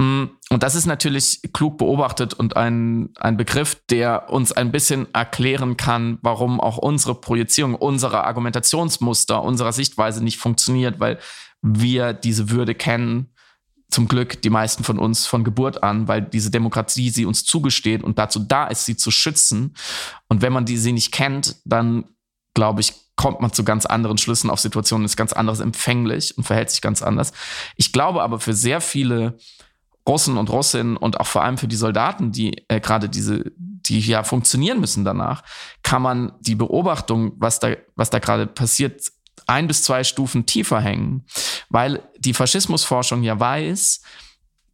Mm, 0.00 0.30
und 0.48 0.62
das 0.62 0.76
ist 0.76 0.86
natürlich 0.86 1.42
klug 1.52 1.76
beobachtet 1.76 2.32
und 2.32 2.56
ein, 2.56 3.10
ein 3.20 3.36
Begriff, 3.36 3.76
der 3.90 4.30
uns 4.30 4.50
ein 4.50 4.72
bisschen 4.72 5.12
erklären 5.12 5.76
kann, 5.76 6.18
warum 6.22 6.58
auch 6.58 6.78
unsere 6.78 7.14
Projizierung, 7.14 7.74
unsere 7.74 8.24
Argumentationsmuster, 8.24 9.42
unserer 9.42 9.72
Sichtweise 9.72 10.24
nicht 10.24 10.38
funktioniert, 10.38 11.00
weil 11.00 11.18
wir 11.60 12.14
diese 12.14 12.48
Würde 12.48 12.74
kennen, 12.74 13.28
zum 13.90 14.08
Glück 14.08 14.40
die 14.40 14.48
meisten 14.48 14.84
von 14.84 14.98
uns 14.98 15.26
von 15.26 15.44
Geburt 15.44 15.82
an, 15.82 16.08
weil 16.08 16.22
diese 16.22 16.50
Demokratie 16.50 17.10
sie 17.10 17.26
uns 17.26 17.44
zugesteht 17.44 18.02
und 18.02 18.18
dazu 18.18 18.38
da 18.38 18.68
ist, 18.68 18.86
sie 18.86 18.96
zu 18.96 19.10
schützen. 19.10 19.74
Und 20.28 20.40
wenn 20.40 20.54
man 20.54 20.64
die 20.64 20.78
sie 20.78 20.92
nicht 20.92 21.12
kennt, 21.12 21.56
dann 21.66 22.04
glaube 22.54 22.80
ich, 22.80 22.94
kommt 23.16 23.42
man 23.42 23.52
zu 23.52 23.64
ganz 23.64 23.84
anderen 23.84 24.16
Schlüssen 24.16 24.48
auf 24.48 24.60
Situationen, 24.60 25.04
ist 25.04 25.18
ganz 25.18 25.34
anderes 25.34 25.60
empfänglich 25.60 26.38
und 26.38 26.44
verhält 26.44 26.70
sich 26.70 26.80
ganz 26.80 27.02
anders. 27.02 27.32
Ich 27.76 27.92
glaube 27.92 28.22
aber 28.22 28.40
für 28.40 28.54
sehr 28.54 28.80
viele 28.80 29.36
Russen 30.08 30.36
und 30.36 30.50
Russinnen 30.50 30.96
und 30.96 31.20
auch 31.20 31.26
vor 31.26 31.44
allem 31.44 31.58
für 31.58 31.68
die 31.68 31.76
Soldaten, 31.76 32.32
die 32.32 32.64
äh, 32.68 32.80
gerade 32.80 33.08
diese, 33.08 33.52
die 33.56 34.00
ja 34.00 34.22
funktionieren 34.22 34.80
müssen 34.80 35.04
danach, 35.04 35.42
kann 35.82 36.02
man 36.02 36.32
die 36.40 36.54
Beobachtung, 36.54 37.32
was 37.36 37.60
da, 37.60 37.76
was 37.96 38.10
da 38.10 38.18
gerade 38.18 38.46
passiert, 38.46 39.02
ein 39.46 39.66
bis 39.66 39.82
zwei 39.82 40.04
Stufen 40.04 40.46
tiefer 40.46 40.80
hängen, 40.80 41.24
weil 41.68 42.02
die 42.18 42.34
Faschismusforschung 42.34 43.22
ja 43.22 43.38
weiß, 43.38 44.02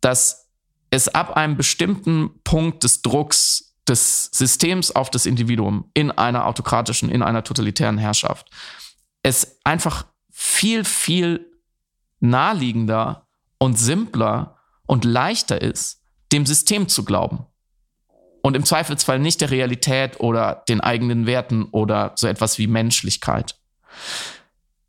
dass 0.00 0.48
es 0.90 1.08
ab 1.08 1.36
einem 1.36 1.56
bestimmten 1.56 2.30
Punkt 2.44 2.84
des 2.84 3.02
Drucks 3.02 3.74
des 3.88 4.30
Systems 4.32 4.90
auf 4.90 5.10
das 5.10 5.26
Individuum 5.26 5.90
in 5.94 6.10
einer 6.10 6.46
autokratischen, 6.46 7.08
in 7.08 7.22
einer 7.22 7.44
totalitären 7.44 7.98
Herrschaft, 7.98 8.50
es 9.22 9.58
einfach 9.64 10.06
viel, 10.30 10.84
viel 10.84 11.52
naheliegender 12.20 13.26
und 13.58 13.78
simpler 13.78 14.55
und 14.86 15.04
leichter 15.04 15.60
ist, 15.60 16.00
dem 16.32 16.46
System 16.46 16.88
zu 16.88 17.04
glauben. 17.04 17.46
Und 18.42 18.54
im 18.54 18.64
Zweifelsfall 18.64 19.18
nicht 19.18 19.40
der 19.40 19.50
Realität 19.50 20.20
oder 20.20 20.64
den 20.68 20.80
eigenen 20.80 21.26
Werten 21.26 21.64
oder 21.64 22.12
so 22.14 22.28
etwas 22.28 22.58
wie 22.58 22.68
Menschlichkeit. 22.68 23.56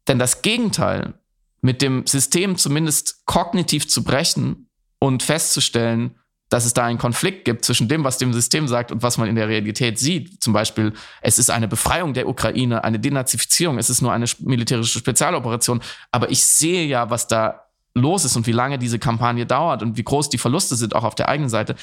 Denn 0.07 0.19
das 0.19 0.41
Gegenteil, 0.41 1.15
mit 1.61 1.81
dem 1.81 2.05
System 2.05 2.57
zumindest 2.57 3.25
kognitiv 3.25 3.89
zu 3.89 4.03
brechen 4.03 4.69
und 4.99 5.23
festzustellen, 5.23 6.19
dass 6.49 6.65
es 6.65 6.73
da 6.73 6.85
einen 6.85 6.97
Konflikt 6.97 7.43
gibt 7.43 7.65
zwischen 7.65 7.89
dem, 7.89 8.03
was 8.03 8.17
dem 8.17 8.31
System 8.31 8.67
sagt 8.67 8.91
und 8.91 9.03
was 9.03 9.17
man 9.17 9.27
in 9.27 9.35
der 9.35 9.49
Realität 9.49 9.99
sieht. 9.99 10.41
Zum 10.41 10.53
Beispiel, 10.53 10.93
es 11.21 11.39
ist 11.39 11.49
eine 11.49 11.67
Befreiung 11.67 12.13
der 12.13 12.29
Ukraine, 12.29 12.83
eine 12.83 12.99
Denazifizierung, 12.99 13.77
es 13.77 13.89
ist 13.89 14.01
nur 14.01 14.13
eine 14.13 14.25
militärische 14.39 14.99
Spezialoperation. 14.99 15.81
Aber 16.11 16.29
ich 16.29 16.45
sehe 16.45 16.85
ja, 16.85 17.09
was 17.09 17.27
da 17.27 17.66
los 17.97 18.25
ist 18.25 18.35
und 18.35 18.47
wie 18.47 18.51
lange 18.51 18.79
diese 18.79 18.99
Kampagne 18.99 19.45
dauert 19.45 19.81
und 19.81 19.97
wie 19.97 20.03
groß 20.03 20.29
die 20.29 20.37
Verluste 20.37 20.75
sind, 20.75 20.95
auch 20.95 21.03
auf 21.03 21.15
der 21.15 21.29
eigenen 21.29 21.49
Seite. 21.49 21.75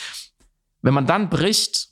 Wenn 0.82 0.94
man 0.94 1.06
dann 1.06 1.30
bricht, 1.30 1.88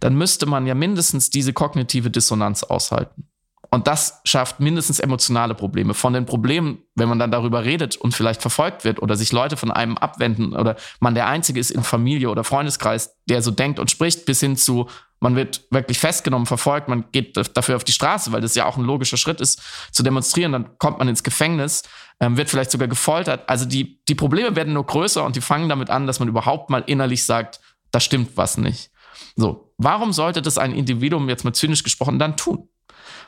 dann 0.00 0.14
müsste 0.14 0.46
man 0.46 0.66
ja 0.66 0.74
mindestens 0.74 1.30
diese 1.30 1.52
kognitive 1.52 2.10
Dissonanz 2.10 2.62
aushalten. 2.62 3.28
Und 3.70 3.86
das 3.86 4.20
schafft 4.24 4.60
mindestens 4.60 5.00
emotionale 5.00 5.54
Probleme. 5.54 5.94
Von 5.94 6.12
den 6.12 6.26
Problemen, 6.26 6.82
wenn 6.94 7.08
man 7.08 7.18
dann 7.18 7.30
darüber 7.30 7.64
redet 7.64 7.96
und 7.96 8.12
vielleicht 8.12 8.42
verfolgt 8.42 8.84
wird 8.84 9.00
oder 9.00 9.16
sich 9.16 9.32
Leute 9.32 9.56
von 9.56 9.70
einem 9.70 9.96
abwenden 9.96 10.54
oder 10.54 10.76
man 11.00 11.14
der 11.14 11.26
Einzige 11.26 11.58
ist 11.58 11.70
in 11.70 11.82
Familie 11.82 12.28
oder 12.28 12.44
Freundeskreis, 12.44 13.16
der 13.30 13.40
so 13.40 13.50
denkt 13.50 13.78
und 13.78 13.90
spricht, 13.90 14.26
bis 14.26 14.40
hin 14.40 14.58
zu, 14.58 14.90
man 15.20 15.36
wird 15.36 15.62
wirklich 15.70 15.98
festgenommen, 15.98 16.44
verfolgt, 16.44 16.88
man 16.88 17.06
geht 17.12 17.34
dafür 17.56 17.76
auf 17.76 17.84
die 17.84 17.92
Straße, 17.92 18.30
weil 18.32 18.42
das 18.42 18.54
ja 18.54 18.66
auch 18.66 18.76
ein 18.76 18.84
logischer 18.84 19.16
Schritt 19.16 19.40
ist, 19.40 19.62
zu 19.90 20.02
demonstrieren, 20.02 20.52
dann 20.52 20.76
kommt 20.76 20.98
man 20.98 21.08
ins 21.08 21.22
Gefängnis, 21.22 21.82
ähm, 22.22 22.36
wird 22.36 22.48
vielleicht 22.48 22.70
sogar 22.70 22.86
gefoltert. 22.86 23.48
Also 23.48 23.66
die, 23.66 24.00
die 24.08 24.14
Probleme 24.14 24.54
werden 24.54 24.72
nur 24.72 24.86
größer 24.86 25.24
und 25.24 25.34
die 25.34 25.40
fangen 25.40 25.68
damit 25.68 25.90
an, 25.90 26.06
dass 26.06 26.20
man 26.20 26.28
überhaupt 26.28 26.70
mal 26.70 26.84
innerlich 26.86 27.26
sagt, 27.26 27.60
da 27.90 27.98
stimmt 27.98 28.36
was 28.36 28.56
nicht. 28.56 28.90
So, 29.34 29.74
warum 29.76 30.12
sollte 30.12 30.40
das 30.40 30.56
ein 30.56 30.72
Individuum 30.72 31.28
jetzt 31.28 31.44
mal 31.44 31.52
zynisch 31.52 31.82
gesprochen 31.82 32.20
dann 32.20 32.36
tun? 32.36 32.68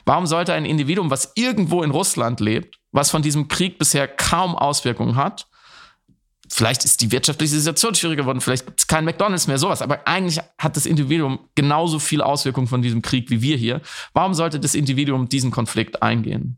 Warum 0.05 0.27
sollte 0.27 0.53
ein 0.53 0.63
Individuum, 0.63 1.09
was 1.09 1.33
irgendwo 1.35 1.83
in 1.83 1.91
Russland 1.91 2.39
lebt, 2.39 2.79
was 2.93 3.11
von 3.11 3.21
diesem 3.21 3.49
Krieg 3.49 3.77
bisher 3.77 4.07
kaum 4.07 4.55
Auswirkungen 4.55 5.17
hat, 5.17 5.47
vielleicht 6.49 6.85
ist 6.85 7.01
die 7.01 7.11
wirtschaftliche 7.11 7.55
Situation 7.55 7.95
schwieriger 7.95 8.21
geworden, 8.21 8.39
vielleicht 8.39 8.65
gibt 8.65 8.79
es 8.79 8.87
kein 8.87 9.03
McDonalds 9.03 9.47
mehr, 9.47 9.57
sowas, 9.57 9.81
aber 9.81 10.07
eigentlich 10.07 10.39
hat 10.57 10.77
das 10.77 10.85
Individuum 10.85 11.39
genauso 11.55 11.99
viel 11.99 12.21
Auswirkungen 12.21 12.67
von 12.67 12.81
diesem 12.81 13.01
Krieg 13.01 13.29
wie 13.29 13.41
wir 13.41 13.57
hier. 13.57 13.81
Warum 14.13 14.33
sollte 14.33 14.59
das 14.59 14.73
Individuum 14.73 15.27
diesen 15.27 15.51
Konflikt 15.51 16.01
eingehen? 16.01 16.57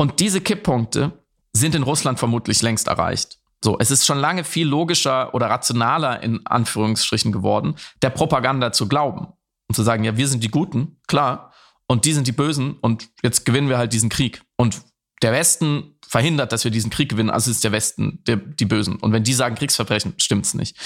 Und 0.00 0.18
diese 0.18 0.40
Kipppunkte 0.40 1.12
sind 1.52 1.74
in 1.74 1.82
Russland 1.82 2.18
vermutlich 2.18 2.62
längst 2.62 2.88
erreicht. 2.88 3.38
So, 3.62 3.78
es 3.78 3.90
ist 3.90 4.06
schon 4.06 4.16
lange 4.16 4.44
viel 4.44 4.66
logischer 4.66 5.34
oder 5.34 5.50
rationaler 5.50 6.22
in 6.22 6.40
Anführungsstrichen 6.46 7.32
geworden, 7.32 7.74
der 8.00 8.08
Propaganda 8.08 8.72
zu 8.72 8.88
glauben 8.88 9.26
und 9.68 9.74
zu 9.74 9.82
sagen, 9.82 10.02
ja, 10.02 10.16
wir 10.16 10.26
sind 10.26 10.42
die 10.42 10.50
Guten, 10.50 10.96
klar, 11.06 11.52
und 11.86 12.06
die 12.06 12.14
sind 12.14 12.26
die 12.26 12.32
Bösen 12.32 12.78
und 12.80 13.10
jetzt 13.22 13.44
gewinnen 13.44 13.68
wir 13.68 13.76
halt 13.76 13.92
diesen 13.92 14.08
Krieg. 14.08 14.40
Und 14.56 14.80
der 15.20 15.32
Westen 15.32 15.98
verhindert, 16.08 16.52
dass 16.52 16.64
wir 16.64 16.70
diesen 16.70 16.88
Krieg 16.88 17.10
gewinnen, 17.10 17.28
also 17.28 17.50
ist 17.50 17.62
der 17.62 17.72
Westen 17.72 18.24
der, 18.26 18.36
die 18.36 18.64
Bösen. 18.64 18.96
Und 18.96 19.12
wenn 19.12 19.22
die 19.22 19.34
sagen 19.34 19.54
Kriegsverbrechen, 19.54 20.14
stimmt's 20.16 20.54
nicht. 20.54 20.78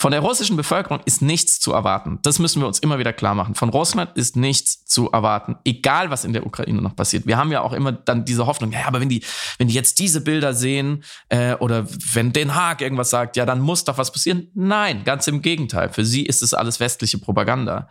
Von 0.00 0.12
der 0.12 0.20
russischen 0.20 0.56
Bevölkerung 0.56 1.00
ist 1.06 1.22
nichts 1.22 1.58
zu 1.58 1.72
erwarten. 1.72 2.20
Das 2.22 2.38
müssen 2.38 2.60
wir 2.62 2.68
uns 2.68 2.78
immer 2.78 3.00
wieder 3.00 3.12
klar 3.12 3.34
machen. 3.34 3.56
Von 3.56 3.68
Russland 3.68 4.16
ist 4.16 4.36
nichts 4.36 4.84
zu 4.84 5.10
erwarten, 5.10 5.56
egal 5.64 6.10
was 6.10 6.24
in 6.24 6.32
der 6.32 6.46
Ukraine 6.46 6.80
noch 6.80 6.94
passiert. 6.94 7.26
Wir 7.26 7.36
haben 7.36 7.50
ja 7.50 7.62
auch 7.62 7.72
immer 7.72 7.90
dann 7.90 8.24
diese 8.24 8.46
Hoffnung, 8.46 8.70
ja, 8.70 8.86
aber 8.86 9.00
wenn 9.00 9.08
die, 9.08 9.24
wenn 9.58 9.66
die 9.66 9.74
jetzt 9.74 9.98
diese 9.98 10.20
Bilder 10.20 10.54
sehen 10.54 11.02
äh, 11.30 11.54
oder 11.54 11.86
wenn 12.12 12.32
Den 12.32 12.54
Haag 12.54 12.80
irgendwas 12.80 13.10
sagt, 13.10 13.36
ja, 13.36 13.44
dann 13.44 13.60
muss 13.60 13.82
doch 13.82 13.98
was 13.98 14.12
passieren. 14.12 14.48
Nein, 14.54 15.02
ganz 15.04 15.26
im 15.26 15.42
Gegenteil. 15.42 15.88
Für 15.88 16.04
sie 16.04 16.24
ist 16.24 16.42
es 16.42 16.54
alles 16.54 16.78
westliche 16.78 17.18
Propaganda. 17.18 17.88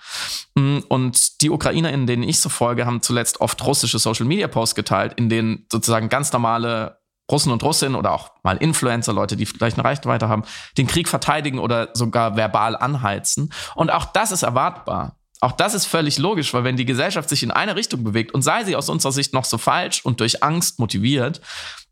Mm, 0.56 0.80
und 0.88 1.42
die 1.42 1.50
Ukrainer, 1.50 1.92
in 1.92 2.08
denen 2.08 2.24
ich 2.24 2.40
so 2.40 2.48
folge, 2.48 2.86
haben 2.86 3.02
zuletzt 3.02 3.42
oft 3.42 3.66
russische 3.66 4.00
Social 4.00 4.26
Media 4.26 4.48
Posts 4.48 4.76
geteilt, 4.76 5.14
in 5.18 5.28
denen 5.28 5.66
sozusagen 5.70 6.08
ganz 6.08 6.32
normale 6.32 7.00
Russen 7.32 7.52
und 7.52 7.64
Russinnen 7.64 7.96
oder 7.96 8.12
auch 8.12 8.32
mal 8.44 8.58
Influencer, 8.58 9.14
Leute, 9.14 9.36
die 9.36 9.46
vielleicht 9.46 9.78
eine 9.78 9.86
Reichweite 9.86 10.30
haben, 10.30 10.44
den 10.78 10.88
Krieg 10.88 11.10
verteidigen 11.10 11.60
oder 11.60 11.90
sogar 11.94 12.38
verbal 12.38 12.76
anheizen. 12.76 13.52
Und 13.76 13.92
auch 13.92 14.06
das 14.06 14.32
ist 14.32 14.44
erwartbar. 14.44 15.18
Auch 15.40 15.52
das 15.52 15.74
ist 15.74 15.86
völlig 15.86 16.18
logisch, 16.18 16.54
weil 16.54 16.64
wenn 16.64 16.78
die 16.78 16.86
Gesellschaft 16.86 17.30
sich 17.30 17.44
in 17.44 17.52
eine 17.52 17.76
Richtung 17.76 18.04
bewegt 18.04 18.34
und 18.34 18.42
sei 18.42 18.64
sie 18.64 18.76
aus 18.76 18.90
unserer 18.90 19.12
Sicht 19.12 19.34
noch 19.34 19.46
so 19.46 19.58
falsch 19.58 20.04
und 20.04 20.20
durch 20.20 20.44
Angst 20.44 20.80
motiviert, 20.80 21.42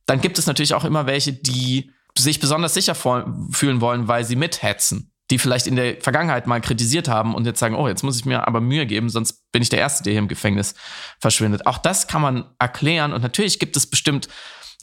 dann 0.07 0.21
gibt 0.21 0.39
es 0.39 0.47
natürlich 0.47 0.73
auch 0.73 0.86
immer 0.86 1.05
welche, 1.05 1.33
die 1.33 1.91
sich 2.17 2.39
besonders 2.39 2.73
sicher 2.73 2.95
fühlen 2.95 3.81
wollen, 3.81 4.07
weil 4.07 4.23
sie 4.23 4.36
mithetzen 4.36 5.11
die 5.31 5.39
vielleicht 5.39 5.65
in 5.65 5.75
der 5.75 5.99
Vergangenheit 6.01 6.45
mal 6.45 6.61
kritisiert 6.61 7.07
haben 7.07 7.33
und 7.33 7.45
jetzt 7.45 7.59
sagen, 7.59 7.75
oh, 7.75 7.88
jetzt 7.88 8.03
muss 8.03 8.17
ich 8.17 8.25
mir 8.25 8.47
aber 8.47 8.61
Mühe 8.61 8.86
geben, 8.86 9.09
sonst 9.09 9.51
bin 9.51 9.61
ich 9.61 9.69
der 9.69 9.79
Erste, 9.79 10.03
der 10.03 10.11
hier 10.11 10.19
im 10.19 10.27
Gefängnis 10.27 10.75
verschwindet. 11.19 11.65
Auch 11.65 11.79
das 11.79 12.07
kann 12.07 12.21
man 12.21 12.45
erklären 12.59 13.11
und 13.11 13.21
natürlich 13.21 13.57
gibt 13.57 13.75
es 13.75 13.88
bestimmt 13.88 14.27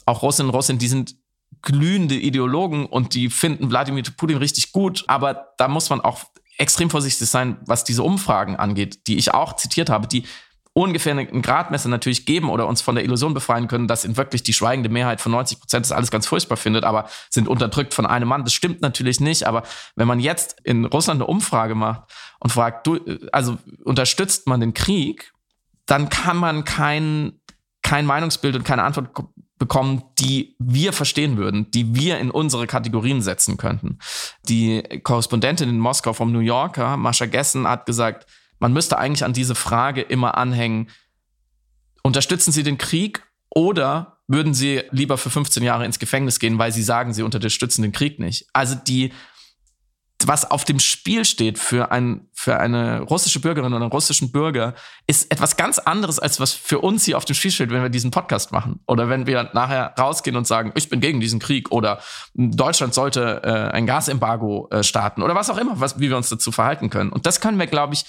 auch 0.05 0.21
Russinnen 0.21 0.49
und 0.49 0.55
Russen, 0.55 0.77
die 0.77 0.87
sind 0.87 1.15
glühende 1.61 2.15
Ideologen 2.15 2.85
und 2.85 3.13
die 3.13 3.29
finden 3.29 3.69
Wladimir 3.69 4.03
Putin 4.17 4.37
richtig 4.37 4.71
gut, 4.71 5.03
aber 5.07 5.53
da 5.57 5.67
muss 5.67 5.89
man 5.89 6.01
auch 6.01 6.25
extrem 6.57 6.89
vorsichtig 6.89 7.29
sein, 7.29 7.57
was 7.65 7.83
diese 7.83 8.03
Umfragen 8.03 8.55
angeht, 8.55 9.07
die 9.07 9.17
ich 9.17 9.33
auch 9.33 9.55
zitiert 9.55 9.89
habe, 9.89 10.07
die 10.07 10.25
ungefähr 10.73 11.15
ein 11.15 11.41
Gradmesser 11.43 11.87
natürlich 11.87 12.25
geben 12.25 12.49
oder 12.49 12.67
uns 12.67 12.81
von 12.81 12.95
der 12.95 13.03
Illusion 13.03 13.35
befreien 13.35 13.67
können, 13.67 13.87
dass 13.87 14.05
in 14.05 14.17
wirklich 14.17 14.41
die 14.41 14.53
schweigende 14.53 14.89
Mehrheit 14.89 15.21
von 15.21 15.31
90 15.31 15.59
Prozent 15.59 15.85
das 15.85 15.91
alles 15.91 16.09
ganz 16.09 16.25
furchtbar 16.25 16.57
findet, 16.57 16.83
aber 16.83 17.07
sind 17.29 17.47
unterdrückt 17.47 17.93
von 17.93 18.07
einem 18.07 18.27
Mann. 18.27 18.43
Das 18.43 18.53
stimmt 18.53 18.81
natürlich 18.81 19.19
nicht, 19.19 19.45
aber 19.45 19.63
wenn 19.95 20.07
man 20.07 20.19
jetzt 20.19 20.57
in 20.63 20.85
Russland 20.85 21.19
eine 21.21 21.27
Umfrage 21.27 21.75
macht 21.75 22.11
und 22.39 22.51
fragt, 22.51 22.87
du, 22.87 22.99
also 23.31 23.57
unterstützt 23.83 24.47
man 24.47 24.59
den 24.59 24.73
Krieg, 24.73 25.31
dann 25.85 26.09
kann 26.09 26.37
man 26.37 26.63
kein, 26.63 27.39
kein 27.83 28.07
Meinungsbild 28.07 28.55
und 28.55 28.63
keine 28.63 28.83
Antwort 28.83 29.09
bekommen, 29.63 30.03
die 30.19 30.57
wir 30.59 30.91
verstehen 30.91 31.37
würden, 31.37 31.71
die 31.71 31.95
wir 31.95 32.19
in 32.19 32.31
unsere 32.31 32.67
Kategorien 32.67 33.21
setzen 33.21 33.55
könnten. 33.55 33.97
Die 34.49 34.83
Korrespondentin 35.03 35.69
in 35.69 35.79
Moskau 35.79 36.11
vom 36.11 36.33
New 36.33 36.39
Yorker, 36.39 36.97
Mascha 36.97 37.27
Gessen, 37.27 37.65
hat 37.65 37.85
gesagt, 37.85 38.27
man 38.59 38.73
müsste 38.73 38.97
eigentlich 38.97 39.23
an 39.23 39.31
diese 39.31 39.55
Frage 39.55 40.01
immer 40.01 40.37
anhängen, 40.37 40.89
unterstützen 42.01 42.51
Sie 42.51 42.63
den 42.63 42.77
Krieg 42.77 43.23
oder 43.49 44.17
würden 44.27 44.53
Sie 44.53 44.81
lieber 44.91 45.17
für 45.17 45.29
15 45.29 45.63
Jahre 45.63 45.85
ins 45.85 45.97
Gefängnis 45.97 46.39
gehen, 46.39 46.57
weil 46.57 46.73
Sie 46.73 46.83
sagen, 46.83 47.13
Sie 47.13 47.23
unterstützen 47.23 47.83
den 47.83 47.93
Krieg 47.93 48.19
nicht? 48.19 48.47
Also 48.51 48.75
die, 48.75 49.13
was 50.27 50.49
auf 50.49 50.63
dem 50.63 50.79
Spiel 50.79 51.25
steht 51.25 51.57
für, 51.57 51.91
ein, 51.91 52.27
für 52.33 52.59
eine 52.59 53.01
russische 53.01 53.39
Bürgerin 53.39 53.73
oder 53.73 53.83
einen 53.83 53.91
russischen 53.91 54.31
Bürger, 54.31 54.73
ist 55.07 55.31
etwas 55.31 55.57
ganz 55.57 55.79
anderes, 55.79 56.19
als 56.19 56.39
was 56.39 56.53
für 56.53 56.79
uns 56.79 57.05
hier 57.05 57.17
auf 57.17 57.25
dem 57.25 57.35
Spiel 57.35 57.51
steht, 57.51 57.69
wenn 57.69 57.81
wir 57.81 57.89
diesen 57.89 58.11
Podcast 58.11 58.51
machen. 58.51 58.79
Oder 58.87 59.09
wenn 59.09 59.27
wir 59.27 59.49
nachher 59.53 59.93
rausgehen 59.97 60.35
und 60.35 60.47
sagen, 60.47 60.71
ich 60.75 60.89
bin 60.89 60.99
gegen 60.99 61.19
diesen 61.19 61.39
Krieg 61.39 61.71
oder 61.71 61.99
Deutschland 62.33 62.93
sollte 62.93 63.41
äh, 63.43 63.75
ein 63.75 63.85
Gasembargo 63.85 64.67
äh, 64.71 64.83
starten 64.83 65.21
oder 65.21 65.35
was 65.35 65.49
auch 65.49 65.57
immer, 65.57 65.79
was, 65.79 65.99
wie 65.99 66.09
wir 66.09 66.17
uns 66.17 66.29
dazu 66.29 66.51
verhalten 66.51 66.89
können. 66.89 67.11
Und 67.11 67.25
das 67.25 67.41
können 67.41 67.59
wir, 67.59 67.67
glaube 67.67 67.93
ich, 67.93 68.05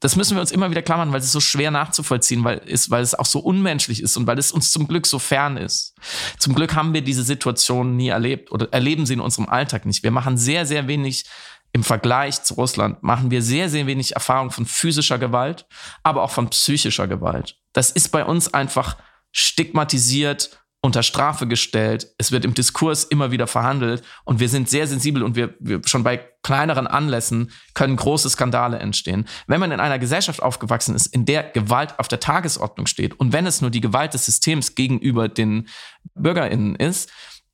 das 0.00 0.16
müssen 0.16 0.34
wir 0.34 0.40
uns 0.40 0.50
immer 0.50 0.70
wieder 0.70 0.82
klar 0.82 0.98
machen, 0.98 1.12
weil 1.12 1.20
es 1.20 1.30
so 1.30 1.40
schwer 1.40 1.70
nachzuvollziehen 1.70 2.42
weil, 2.42 2.58
ist, 2.58 2.90
weil 2.90 3.02
es 3.02 3.14
auch 3.14 3.26
so 3.26 3.38
unmenschlich 3.38 4.02
ist 4.02 4.16
und 4.16 4.26
weil 4.26 4.38
es 4.38 4.50
uns 4.50 4.72
zum 4.72 4.88
Glück 4.88 5.06
so 5.06 5.18
fern 5.18 5.58
ist. 5.58 5.94
Zum 6.38 6.54
Glück 6.54 6.74
haben 6.74 6.94
wir 6.94 7.02
diese 7.02 7.22
Situation 7.22 7.96
nie 7.96 8.08
erlebt 8.08 8.50
oder 8.50 8.72
erleben 8.72 9.04
sie 9.04 9.12
in 9.12 9.20
unserem 9.20 9.48
Alltag 9.48 9.84
nicht. 9.84 10.02
Wir 10.02 10.10
machen 10.10 10.38
sehr, 10.38 10.64
sehr 10.64 10.88
wenig 10.88 11.26
im 11.72 11.84
Vergleich 11.84 12.42
zu 12.42 12.54
Russland, 12.54 13.02
machen 13.02 13.30
wir 13.30 13.42
sehr, 13.42 13.68
sehr 13.68 13.86
wenig 13.86 14.14
Erfahrung 14.14 14.50
von 14.50 14.66
physischer 14.66 15.18
Gewalt, 15.18 15.66
aber 16.02 16.22
auch 16.22 16.30
von 16.30 16.50
psychischer 16.50 17.06
Gewalt. 17.06 17.56
Das 17.72 17.92
ist 17.92 18.08
bei 18.08 18.24
uns 18.24 18.52
einfach 18.52 18.96
stigmatisiert 19.30 20.60
unter 20.82 21.02
Strafe 21.02 21.46
gestellt. 21.46 22.08
Es 22.16 22.32
wird 22.32 22.44
im 22.44 22.54
Diskurs 22.54 23.04
immer 23.04 23.30
wieder 23.30 23.46
verhandelt 23.46 24.02
und 24.24 24.40
wir 24.40 24.48
sind 24.48 24.68
sehr 24.68 24.86
sensibel 24.86 25.22
und 25.22 25.36
wir, 25.36 25.54
wir 25.60 25.82
schon 25.84 26.02
bei 26.02 26.16
kleineren 26.42 26.86
Anlässen 26.86 27.50
können 27.74 27.96
große 27.96 28.30
Skandale 28.30 28.78
entstehen. 28.78 29.26
Wenn 29.46 29.60
man 29.60 29.72
in 29.72 29.80
einer 29.80 29.98
Gesellschaft 29.98 30.42
aufgewachsen 30.42 30.94
ist, 30.94 31.06
in 31.06 31.26
der 31.26 31.42
Gewalt 31.42 31.98
auf 31.98 32.08
der 32.08 32.20
Tagesordnung 32.20 32.86
steht 32.86 33.18
und 33.20 33.32
wenn 33.32 33.46
es 33.46 33.60
nur 33.60 33.70
die 33.70 33.82
Gewalt 33.82 34.14
des 34.14 34.24
Systems 34.24 34.74
gegenüber 34.74 35.28
den 35.28 35.68
BürgerInnen 36.14 36.76
ist, 36.76 37.10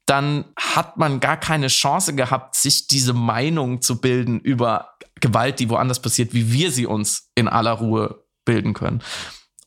dann 0.07 0.45
hat 0.57 0.97
man 0.97 1.19
gar 1.19 1.37
keine 1.37 1.67
Chance 1.67 2.15
gehabt, 2.15 2.55
sich 2.55 2.87
diese 2.87 3.13
Meinung 3.13 3.83
zu 3.83 4.01
bilden 4.01 4.39
über 4.39 4.91
Gewalt, 5.21 5.59
die 5.59 5.69
woanders 5.69 6.01
passiert, 6.01 6.33
wie 6.33 6.53
wir 6.53 6.71
sie 6.71 6.87
uns 6.87 7.33
in 7.35 7.49
aller 7.49 7.73
Ruhe 7.73 8.25
bilden 8.45 8.73
können. 8.73 9.03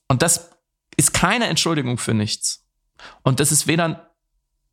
Und 0.08 0.22
das 0.22 0.52
ist 0.96 1.14
keine 1.14 1.48
Entschuldigung 1.48 1.98
für 1.98 2.14
nichts. 2.14 2.69
Und 3.24 3.40
das 3.40 3.52
ist 3.52 3.68
weder 3.68 4.12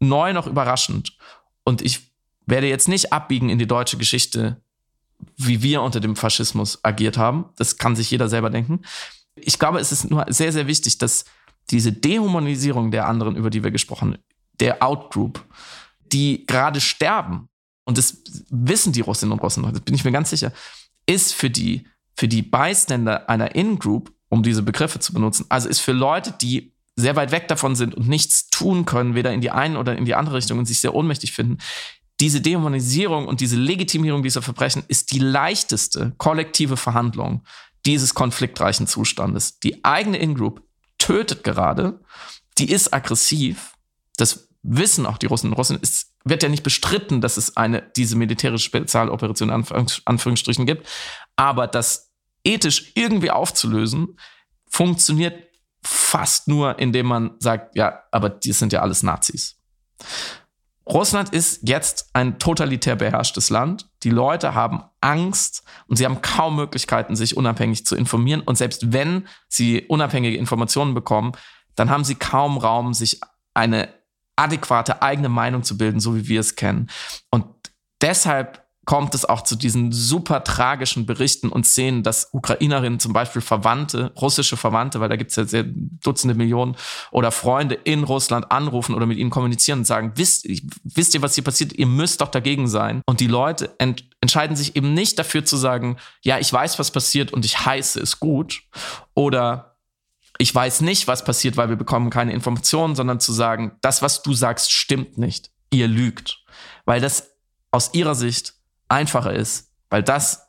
neu 0.01 0.33
noch 0.33 0.47
überraschend. 0.47 1.17
Und 1.65 1.83
ich 1.83 2.13
werde 2.47 2.69
jetzt 2.69 2.89
nicht 2.89 3.13
abbiegen 3.13 3.49
in 3.49 3.59
die 3.59 3.67
deutsche 3.67 3.97
Geschichte, 3.97 4.61
wie 5.37 5.63
wir 5.63 5.83
unter 5.83 6.01
dem 6.01 6.17
Faschismus 6.17 6.85
agiert 6.85 7.17
haben. 7.17 7.47
Das 7.57 7.79
kann 7.79 7.97
sich 7.97 8.11
jeder 8.11 8.29
selber 8.29 8.51
denken. 8.51 8.83
Ich 9.35 9.59
glaube, 9.59 9.81
es 9.81 9.93
ist 9.93 10.11
nur 10.11 10.25
sehr, 10.29 10.53
sehr 10.53 10.67
wichtig, 10.67 10.99
dass 10.99 11.25
diese 11.71 11.93
Dehumanisierung 11.93 12.91
der 12.91 13.09
anderen, 13.09 13.37
über 13.37 13.51
die 13.51 13.65
wir 13.65 13.71
gesprochen 13.71 14.13
haben, 14.13 14.23
der 14.61 14.83
Outgroup, 14.83 15.45
die 16.13 16.47
gerade 16.47 16.81
sterben, 16.81 17.49
und 17.85 17.99
das 17.99 18.23
wissen 18.51 18.93
die 18.93 19.01
Russinnen 19.01 19.33
und 19.33 19.43
Russen, 19.43 19.63
das 19.63 19.81
bin 19.81 19.95
ich 19.95 20.05
mir 20.05 20.13
ganz 20.13 20.31
sicher, 20.31 20.53
ist 21.07 21.35
für 21.35 21.51
die, 21.51 21.87
für 22.17 22.29
die 22.29 22.43
Bystander 22.43 23.29
einer 23.29 23.55
In-Group, 23.55 24.13
um 24.29 24.43
diese 24.43 24.63
Begriffe 24.63 24.99
zu 25.01 25.13
benutzen, 25.13 25.47
also 25.49 25.69
ist 25.69 25.81
für 25.81 25.93
Leute, 25.93 26.33
die 26.41 26.73
sehr 26.97 27.15
weit 27.17 27.31
weg 27.31 27.47
davon 27.49 27.77
sind 27.77 27.95
und 27.95 28.09
nichts 28.09 28.49
tun 28.49 28.87
können, 28.87 29.15
weder 29.15 29.33
in 29.33 29.43
die 29.43 29.51
eine 29.51 29.79
oder 29.79 29.97
in 29.97 30.07
die 30.07 30.15
andere 30.15 30.37
Richtung 30.37 30.59
und 30.59 30.67
sich 30.67 30.81
sehr 30.81 30.95
ohnmächtig 30.95 31.33
finden. 31.33 31.59
Diese 32.21 32.41
Dehumanisierung 32.41 33.27
und 33.29 33.41
diese 33.41 33.57
Legitimierung 33.57 34.23
dieser 34.23 34.41
Verbrechen 34.41 34.83
ist 34.89 35.13
die 35.13 35.19
leichteste 35.19 36.15
kollektive 36.17 36.79
Verhandlung 36.79 37.45
dieses 37.85 38.15
konfliktreichen 38.15 38.87
Zustandes. 38.87 39.61
Die 39.61 39.85
eigene 39.85 40.17
In-Group 40.17 40.63
tötet 40.99 41.45
gerade, 41.45 42.01
die 42.57 42.71
ist 42.71 42.95
aggressiv. 42.95 43.75
Das 44.17 44.49
wissen 44.63 45.05
auch 45.05 45.19
die 45.19 45.27
Russen 45.27 45.51
und 45.51 45.59
Russen. 45.59 45.79
Es 45.83 46.15
wird 46.25 46.43
ja 46.43 46.49
nicht 46.49 46.63
bestritten, 46.63 47.21
dass 47.21 47.37
es 47.37 47.57
eine, 47.57 47.83
diese 47.97 48.17
militärische 48.17 48.65
Spezialoperation 48.65 49.51
in 49.51 49.65
Anführungsstrichen 50.07 50.67
gibt. 50.67 50.89
Aber 51.37 51.67
das 51.67 52.11
ethisch 52.45 52.93
irgendwie 52.95 53.31
aufzulösen, 53.31 54.19
funktioniert 54.69 55.46
fast 55.87 56.49
nur, 56.49 56.79
indem 56.79 57.07
man 57.07 57.33
sagt, 57.39 57.77
ja, 57.77 58.03
aber 58.11 58.29
die 58.29 58.53
sind 58.53 58.73
ja 58.73 58.81
alles 58.81 59.03
Nazis. 59.03 59.57
Russland 60.89 61.31
ist 61.31 61.69
jetzt 61.69 62.11
ein 62.13 62.39
totalitär 62.39 62.95
beherrschtes 62.95 63.51
Land. 63.51 63.89
Die 64.05 64.11
Leute 64.11 64.55
haben 64.55 64.85
Angst 65.01 65.65
und 65.89 65.97
sie 65.97 66.05
haben 66.05 66.23
kaum 66.23 66.55
Möglichkeiten, 66.55 67.17
sich 67.17 67.37
unabhängig 67.37 67.85
zu 67.85 67.97
informieren. 67.97 68.41
Und 68.41 68.57
selbst 68.57 68.93
wenn 68.93 69.27
sie 69.49 69.83
unabhängige 69.89 70.37
Informationen 70.37 70.95
bekommen, 70.95 71.33
dann 71.75 71.91
haben 71.91 72.05
sie 72.05 72.15
kaum 72.15 72.57
Raum, 72.57 72.95
sich 72.95 73.21
eine 73.53 73.89
adäquate 74.37 75.03
eigene 75.03 75.29
Meinung 75.29 75.65
zu 75.65 75.77
bilden, 75.77 75.99
so 75.99 76.15
wie 76.15 76.29
wir 76.29 76.41
es 76.41 76.55
kennen. 76.55 76.89
Und 77.31 77.47
deshalb 78.01 78.66
kommt 78.87 79.17
es 79.17 79.25
auch 79.25 79.43
zu 79.43 79.57
diesen 79.57 79.91
super 79.91 80.45
tragischen 80.45 81.07
Berichten 81.07 81.49
und 81.49 81.67
Szenen, 81.67 82.05
dass 82.05 82.29
Ukrainerinnen 82.33 83.01
zum 83.01 83.13
Beispiel 83.13 83.43
Verwandte, 83.43 84.13
russische 84.17 84.57
Verwandte, 84.57 85.01
weil 85.01 85.09
da 85.09 85.17
gibt 85.17 85.31
es 85.31 85.37
ja 85.37 85.45
sehr 85.45 85.65
Dutzende 85.67 86.35
Millionen 86.35 86.77
oder 87.11 87.33
Freunde 87.33 87.75
in 87.75 88.05
Russland 88.05 88.51
anrufen 88.53 88.95
oder 88.95 89.07
mit 89.07 89.19
ihnen 89.19 89.31
kommunizieren 89.31 89.81
und 89.81 89.85
sagen, 89.87 90.13
wisst, 90.15 90.47
wisst 90.85 91.15
ihr, 91.15 91.23
was 91.23 91.35
hier 91.35 91.43
passiert? 91.43 91.73
Ihr 91.73 91.87
müsst 91.87 92.21
doch 92.21 92.29
dagegen 92.29 92.69
sein. 92.69 93.03
Und 93.07 93.19
die 93.21 93.27
Leute 93.27 93.75
ent 93.79 94.05
entscheiden 94.21 94.57
sich 94.57 94.77
eben 94.77 94.95
nicht 94.95 95.19
dafür 95.19 95.45
zu 95.45 95.57
sagen, 95.57 95.99
ja, 96.23 96.39
ich 96.39 96.53
weiß, 96.53 96.79
was 96.79 96.91
passiert 96.91 97.33
und 97.33 97.45
ich 97.45 97.67
heiße 97.67 98.01
es 98.01 98.19
gut. 98.19 98.63
Oder 99.15 99.77
ich 100.39 100.55
weiß 100.55 100.81
nicht, 100.81 101.07
was 101.07 101.25
passiert, 101.25 101.57
weil 101.57 101.69
wir 101.69 101.77
bekommen 101.77 102.11
keine 102.11 102.33
Informationen, 102.33 102.95
sondern 102.95 103.21
zu 103.21 103.33
sagen, 103.33 103.73
das, 103.83 104.03
was 104.03 104.23
du 104.23 104.33
sagst, 104.33 104.73
stimmt 104.73 105.19
nicht. 105.19 105.51
Ihr 105.71 105.89
lügt. 105.89 106.45
Weil 106.85 107.01
das 107.01 107.33
aus 107.71 107.91
ihrer 107.93 108.15
Sicht 108.15 108.56
einfacher 108.89 109.33
ist, 109.33 109.73
weil 109.91 110.03
das 110.03 110.49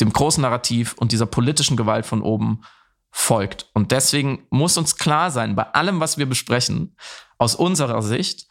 dem 0.00 0.12
großen 0.12 0.42
Narrativ 0.42 0.94
und 0.94 1.12
dieser 1.12 1.26
politischen 1.26 1.76
Gewalt 1.76 2.06
von 2.06 2.22
oben 2.22 2.62
folgt. 3.10 3.68
Und 3.74 3.92
deswegen 3.92 4.46
muss 4.50 4.76
uns 4.76 4.96
klar 4.96 5.30
sein, 5.30 5.54
bei 5.56 5.64
allem, 5.64 6.00
was 6.00 6.16
wir 6.16 6.26
besprechen, 6.26 6.96
aus 7.38 7.54
unserer 7.54 8.02
Sicht, 8.02 8.46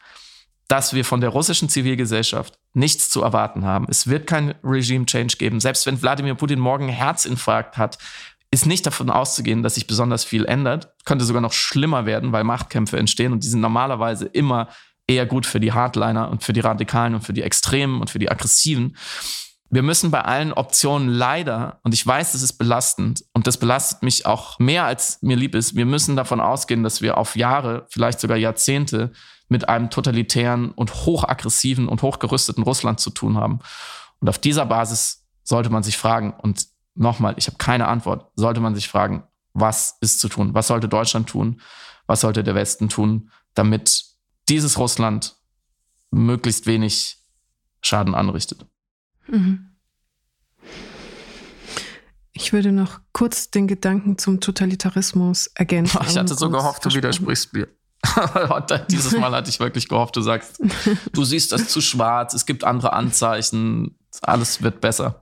dass 0.68 0.94
wir 0.94 1.04
von 1.04 1.20
der 1.20 1.30
russischen 1.30 1.68
Zivilgesellschaft 1.68 2.58
nichts 2.74 3.10
zu 3.10 3.22
erwarten 3.22 3.64
haben. 3.64 3.86
Es 3.88 4.06
wird 4.06 4.26
kein 4.28 4.54
Regime-Change 4.62 5.36
geben. 5.36 5.58
Selbst 5.58 5.86
wenn 5.86 6.00
Wladimir 6.00 6.36
Putin 6.36 6.60
morgen 6.60 6.84
einen 6.84 6.92
Herzinfarkt 6.92 7.76
hat, 7.76 7.98
ist 8.52 8.66
nicht 8.66 8.86
davon 8.86 9.10
auszugehen, 9.10 9.62
dass 9.62 9.74
sich 9.74 9.86
besonders 9.86 10.24
viel 10.24 10.44
ändert. 10.44 10.92
Könnte 11.04 11.24
sogar 11.24 11.42
noch 11.42 11.52
schlimmer 11.52 12.06
werden, 12.06 12.32
weil 12.32 12.44
Machtkämpfe 12.44 12.98
entstehen 12.98 13.32
und 13.32 13.42
die 13.42 13.48
sind 13.48 13.60
normalerweise 13.60 14.26
immer 14.26 14.68
eher 15.10 15.26
gut 15.26 15.44
für 15.44 15.60
die 15.60 15.72
Hardliner 15.72 16.30
und 16.30 16.44
für 16.44 16.52
die 16.52 16.60
Radikalen 16.60 17.14
und 17.14 17.22
für 17.22 17.32
die 17.32 17.42
Extremen 17.42 18.00
und 18.00 18.10
für 18.10 18.18
die 18.20 18.30
Aggressiven. 18.30 18.96
wir 19.72 19.82
müssen 19.82 20.10
bei 20.10 20.22
allen 20.22 20.52
Optionen 20.52 21.08
leider, 21.08 21.78
und 21.84 21.94
ich 21.94 22.04
weiß, 22.04 22.32
das 22.32 22.42
ist 22.42 22.54
belastend 22.54 23.24
und 23.34 23.46
das 23.46 23.56
belastet 23.56 24.02
mich 24.02 24.26
auch 24.26 24.58
mehr 24.58 24.84
als 24.84 25.18
mir 25.22 25.36
lieb 25.36 25.54
ist, 25.54 25.76
wir 25.76 25.86
müssen 25.86 26.16
davon 26.16 26.40
ausgehen, 26.40 26.82
dass 26.82 27.02
wir 27.02 27.16
auf 27.16 27.36
Jahre, 27.36 27.86
vielleicht 27.88 28.18
sogar 28.18 28.36
Jahrzehnte 28.36 29.12
mit 29.48 29.68
einem 29.68 29.90
totalitären 29.90 30.72
und 30.72 31.06
hochaggressiven 31.06 31.88
und 31.88 32.02
hochgerüsteten 32.02 32.64
Russland 32.64 32.98
zu 32.98 33.10
tun 33.10 33.36
haben. 33.36 33.60
Und 34.20 34.28
auf 34.28 34.38
dieser 34.38 34.66
Basis 34.66 35.26
sollte 35.44 35.70
man 35.70 35.82
sich 35.82 35.96
fragen, 35.96 36.34
und 36.34 36.66
nochmal, 36.94 37.34
ich 37.36 37.46
habe 37.46 37.58
keine 37.58 37.86
Antwort, 37.86 38.30
sollte 38.34 38.60
man 38.60 38.74
sich 38.74 38.88
fragen, 38.88 39.24
was 39.52 39.98
ist 40.00 40.20
zu 40.20 40.28
tun? 40.28 40.54
Was 40.54 40.68
sollte 40.68 40.88
Deutschland 40.88 41.28
tun? 41.28 41.60
Was 42.06 42.20
sollte 42.20 42.42
der 42.42 42.54
Westen 42.54 42.88
tun, 42.88 43.30
damit 43.54 44.09
dieses 44.50 44.78
Russland 44.78 45.36
möglichst 46.10 46.66
wenig 46.66 47.18
Schaden 47.80 48.14
anrichtet? 48.14 48.66
Mhm. 49.28 49.70
Ich 52.32 52.52
würde 52.52 52.72
noch 52.72 53.00
kurz 53.12 53.50
den 53.50 53.68
Gedanken 53.68 54.18
zum 54.18 54.40
Totalitarismus 54.40 55.46
ergänzen. 55.54 56.00
Ich 56.08 56.16
hatte 56.16 56.34
so 56.34 56.50
gehofft, 56.50 56.84
du 56.84 56.94
widersprichst 56.94 57.52
mir. 57.52 57.68
Dieses 58.90 59.12
Mal 59.12 59.30
hatte 59.32 59.50
ich 59.50 59.60
wirklich 59.60 59.88
gehofft, 59.88 60.16
du 60.16 60.22
sagst, 60.22 60.60
du 61.12 61.24
siehst 61.24 61.52
das 61.52 61.68
zu 61.68 61.80
schwarz, 61.80 62.34
es 62.34 62.46
gibt 62.46 62.64
andere 62.64 62.92
Anzeichen, 62.92 63.98
alles 64.22 64.62
wird 64.62 64.80
besser. 64.80 65.19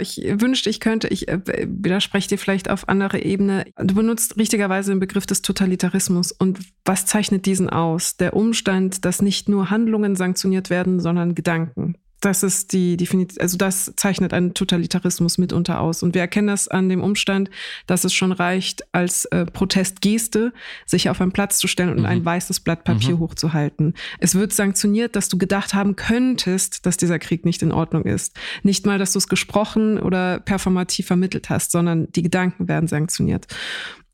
Ich 0.00 0.20
wünschte, 0.24 0.70
ich 0.70 0.80
könnte, 0.80 1.08
ich 1.08 1.28
äh, 1.28 1.40
widerspreche 1.66 2.28
dir 2.28 2.38
vielleicht 2.38 2.70
auf 2.70 2.88
andere 2.88 3.20
Ebene. 3.22 3.64
Du 3.76 3.94
benutzt 3.94 4.36
richtigerweise 4.36 4.92
den 4.92 5.00
Begriff 5.00 5.26
des 5.26 5.42
Totalitarismus. 5.42 6.32
Und 6.32 6.60
was 6.84 7.06
zeichnet 7.06 7.46
diesen 7.46 7.70
aus? 7.70 8.16
Der 8.16 8.34
Umstand, 8.34 9.04
dass 9.04 9.22
nicht 9.22 9.48
nur 9.48 9.70
Handlungen 9.70 10.16
sanktioniert 10.16 10.70
werden, 10.70 11.00
sondern 11.00 11.34
Gedanken. 11.34 11.96
Das 12.24 12.42
ist 12.42 12.72
die 12.72 12.96
Definition, 12.96 13.42
also 13.42 13.58
das 13.58 13.92
zeichnet 13.96 14.32
einen 14.32 14.54
Totalitarismus 14.54 15.36
mitunter 15.36 15.80
aus. 15.80 16.02
Und 16.02 16.14
wir 16.14 16.22
erkennen 16.22 16.46
das 16.46 16.68
an 16.68 16.88
dem 16.88 17.02
Umstand, 17.02 17.50
dass 17.86 18.04
es 18.04 18.14
schon 18.14 18.32
reicht, 18.32 18.82
als 18.92 19.26
äh, 19.26 19.44
Protestgeste 19.44 20.54
sich 20.86 21.10
auf 21.10 21.20
einen 21.20 21.32
Platz 21.32 21.58
zu 21.58 21.68
stellen 21.68 21.90
und 21.90 21.98
mhm. 21.98 22.06
ein 22.06 22.24
weißes 22.24 22.60
Blatt 22.60 22.84
Papier 22.84 23.16
mhm. 23.16 23.18
hochzuhalten. 23.18 23.92
Es 24.20 24.34
wird 24.34 24.54
sanktioniert, 24.54 25.16
dass 25.16 25.28
du 25.28 25.36
gedacht 25.36 25.74
haben 25.74 25.96
könntest, 25.96 26.86
dass 26.86 26.96
dieser 26.96 27.18
Krieg 27.18 27.44
nicht 27.44 27.60
in 27.60 27.72
Ordnung 27.72 28.04
ist. 28.04 28.34
Nicht 28.62 28.86
mal, 28.86 28.98
dass 28.98 29.12
du 29.12 29.18
es 29.18 29.28
gesprochen 29.28 30.00
oder 30.00 30.40
performativ 30.40 31.06
vermittelt 31.06 31.50
hast, 31.50 31.72
sondern 31.72 32.10
die 32.12 32.22
Gedanken 32.22 32.68
werden 32.68 32.88
sanktioniert. 32.88 33.48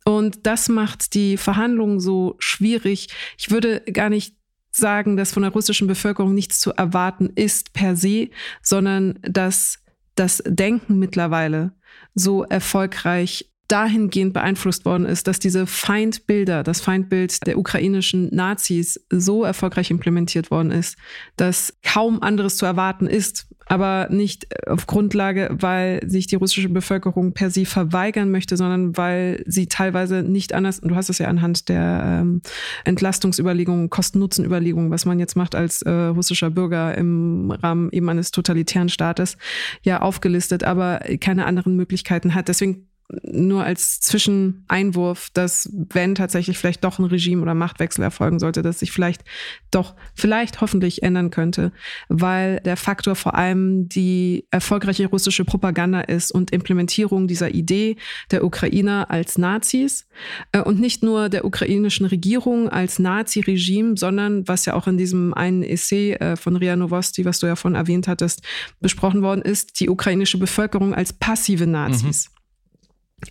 Und 0.04 0.46
das 0.48 0.68
macht 0.68 1.14
die 1.14 1.36
Verhandlungen 1.36 2.00
so 2.00 2.34
schwierig. 2.40 3.08
Ich 3.38 3.52
würde 3.52 3.82
gar 3.92 4.10
nicht 4.10 4.34
sagen, 4.70 5.16
dass 5.16 5.32
von 5.32 5.42
der 5.42 5.52
russischen 5.52 5.86
Bevölkerung 5.86 6.34
nichts 6.34 6.60
zu 6.60 6.72
erwarten 6.72 7.30
ist 7.34 7.72
per 7.72 7.96
se, 7.96 8.30
sondern 8.62 9.18
dass 9.22 9.78
das 10.14 10.42
Denken 10.46 10.98
mittlerweile 10.98 11.72
so 12.14 12.44
erfolgreich 12.44 13.49
dahingehend 13.70 14.32
beeinflusst 14.32 14.84
worden 14.84 15.06
ist, 15.06 15.26
dass 15.26 15.38
diese 15.38 15.66
Feindbilder, 15.66 16.62
das 16.62 16.80
Feindbild 16.80 17.46
der 17.46 17.58
ukrainischen 17.58 18.34
Nazis 18.34 19.00
so 19.10 19.44
erfolgreich 19.44 19.90
implementiert 19.90 20.50
worden 20.50 20.70
ist, 20.70 20.96
dass 21.36 21.74
kaum 21.82 22.22
anderes 22.22 22.56
zu 22.56 22.66
erwarten 22.66 23.06
ist 23.06 23.46
aber 23.70 24.08
nicht 24.10 24.48
auf 24.66 24.88
Grundlage, 24.88 25.48
weil 25.52 26.00
sich 26.04 26.26
die 26.26 26.34
russische 26.34 26.68
Bevölkerung 26.68 27.34
per 27.34 27.50
se 27.50 27.64
verweigern 27.64 28.32
möchte, 28.32 28.56
sondern 28.56 28.96
weil 28.96 29.44
sie 29.46 29.68
teilweise 29.68 30.24
nicht 30.24 30.54
anders, 30.54 30.80
du 30.80 30.96
hast 30.96 31.08
es 31.08 31.18
ja 31.18 31.28
anhand 31.28 31.68
der 31.68 32.20
ähm, 32.22 32.42
Entlastungsüberlegungen, 32.84 33.88
Kosten-Nutzen-Überlegungen, 33.88 34.90
was 34.90 35.04
man 35.04 35.20
jetzt 35.20 35.36
macht 35.36 35.54
als 35.54 35.82
äh, 35.82 35.88
russischer 35.88 36.50
Bürger 36.50 36.98
im 36.98 37.52
Rahmen 37.52 37.90
eben 37.92 38.08
eines 38.08 38.32
totalitären 38.32 38.88
Staates, 38.88 39.36
ja 39.82 40.00
aufgelistet, 40.02 40.64
aber 40.64 40.98
keine 41.20 41.46
anderen 41.46 41.76
Möglichkeiten 41.76 42.34
hat. 42.34 42.48
Deswegen 42.48 42.89
nur 43.22 43.64
als 43.64 44.00
Zwischeneinwurf, 44.00 45.30
dass 45.32 45.68
wenn 45.72 46.14
tatsächlich 46.14 46.58
vielleicht 46.58 46.84
doch 46.84 46.98
ein 46.98 47.04
Regime 47.04 47.42
oder 47.42 47.54
Machtwechsel 47.54 48.02
erfolgen 48.02 48.38
sollte, 48.38 48.62
dass 48.62 48.78
sich 48.78 48.92
vielleicht 48.92 49.24
doch, 49.70 49.94
vielleicht 50.14 50.60
hoffentlich 50.60 51.02
ändern 51.02 51.30
könnte, 51.30 51.72
weil 52.08 52.60
der 52.60 52.76
Faktor 52.76 53.16
vor 53.16 53.34
allem 53.34 53.88
die 53.88 54.46
erfolgreiche 54.50 55.06
russische 55.06 55.44
Propaganda 55.44 56.00
ist 56.00 56.30
und 56.30 56.52
Implementierung 56.52 57.26
dieser 57.26 57.54
Idee 57.54 57.96
der 58.30 58.44
Ukrainer 58.44 59.10
als 59.10 59.38
Nazis 59.38 60.06
äh, 60.52 60.60
und 60.60 60.80
nicht 60.80 61.02
nur 61.02 61.28
der 61.28 61.44
ukrainischen 61.44 62.06
Regierung 62.06 62.68
als 62.68 62.98
Nazi-Regime, 62.98 63.96
sondern 63.96 64.46
was 64.46 64.66
ja 64.66 64.74
auch 64.74 64.86
in 64.86 64.98
diesem 64.98 65.34
einen 65.34 65.62
Essay 65.62 66.12
äh, 66.12 66.36
von 66.36 66.56
Ria 66.56 66.76
Novosti, 66.76 67.24
was 67.24 67.40
du 67.40 67.46
ja 67.46 67.56
von 67.56 67.74
erwähnt 67.74 68.08
hattest, 68.08 68.42
besprochen 68.80 69.22
worden 69.22 69.42
ist, 69.42 69.80
die 69.80 69.88
ukrainische 69.88 70.38
Bevölkerung 70.38 70.94
als 70.94 71.12
passive 71.12 71.66
Nazis. 71.66 72.30
Mhm. 72.30 72.39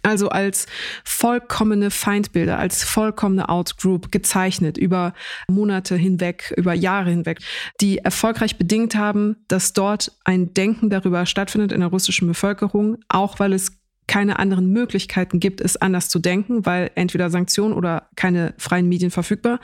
Also 0.04 0.30
als 0.30 0.68
vollkommene 1.04 1.92
Feindbilder, 1.92 2.60
als 2.60 2.84
vollkommene 2.84 3.50
Outgroup 3.50 4.12
gezeichnet 4.12 4.78
über 4.78 5.14
Monate 5.48 5.96
hinweg, 5.96 6.54
über 6.58 6.74
Jahre 6.74 7.10
hinweg, 7.10 7.40
die 7.82 8.00
erfolgreich 8.00 8.58
bedingt 8.58 8.96
haben, 8.96 9.38
dass 9.48 9.74
dort 9.74 10.12
ein 10.26 10.54
Denken 10.54 10.90
darüber 10.90 11.26
stattfindet 11.26 11.72
in 11.72 11.80
der 11.80 11.90
russischen 11.90 12.28
Bevölkerung, 12.28 12.98
auch 13.10 13.40
weil 13.40 13.54
es 13.54 13.80
keine 14.10 14.40
anderen 14.40 14.72
Möglichkeiten 14.72 15.40
gibt, 15.40 15.62
es 15.62 15.78
anders 15.78 16.10
zu 16.10 16.18
denken, 16.18 16.66
weil 16.66 16.90
entweder 16.96 17.30
Sanktionen 17.30 17.76
oder 17.76 18.10
keine 18.16 18.56
freien 18.58 18.90
Medien 18.90 19.12
verfügbar 19.12 19.60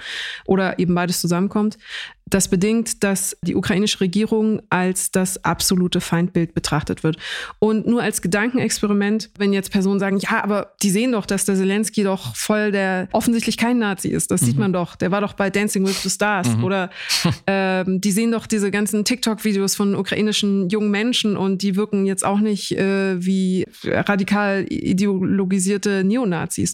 oder 0.46 0.78
eben 0.78 0.94
beides 0.94 1.20
zusammenkommt. 1.20 1.80
Das 2.28 2.48
bedingt, 2.48 3.04
dass 3.04 3.38
die 3.44 3.56
ukrainische 3.56 4.02
Regierung 4.02 4.60
als 4.72 5.12
das 5.12 5.44
absolute 5.46 6.02
Feindbild 6.02 6.56
betrachtet 6.56 7.04
wird. 7.04 7.18
Und 7.60 7.86
nur 7.86 8.02
als 8.02 8.24
Gedankenexperiment, 8.24 9.30
wenn 9.38 9.54
jetzt 9.54 9.72
Personen 9.72 10.00
sagen, 10.00 10.18
ja, 10.18 10.44
aber 10.44 10.74
die 10.82 10.90
sehen 10.90 11.12
doch, 11.12 11.28
dass 11.28 11.46
der 11.46 11.56
Zelensky 11.56 12.04
doch 12.04 12.36
voll 12.36 12.72
der 12.72 13.10
offensichtlich 13.12 13.58
kein 13.58 13.78
Nazi 13.78 14.08
ist. 14.08 14.32
Das 14.32 14.42
mhm. 14.42 14.46
sieht 14.46 14.58
man 14.58 14.74
doch. 14.74 14.96
Der 14.96 15.12
war 15.12 15.22
doch 15.22 15.34
bei 15.34 15.52
Dancing 15.52 15.86
with 15.86 16.02
the 16.02 16.10
Stars. 16.10 16.48
Mhm. 16.48 16.64
Oder 16.64 16.90
ähm, 17.48 18.02
die 18.02 18.12
sehen 18.12 18.32
doch 18.32 18.48
diese 18.48 18.72
ganzen 18.72 19.06
TikTok-Videos 19.06 19.76
von 19.76 19.94
ukrainischen 19.94 20.70
jungen 20.70 20.90
Menschen 20.90 21.38
und 21.38 21.62
die 21.62 21.76
wirken 21.76 22.08
jetzt 22.08 22.26
auch 22.26 22.40
nicht 22.40 22.72
äh, 22.72 23.24
wie 23.24 23.68
radikal 23.84 24.66
ideologisierte 24.68 26.04
Neonazis 26.04 26.74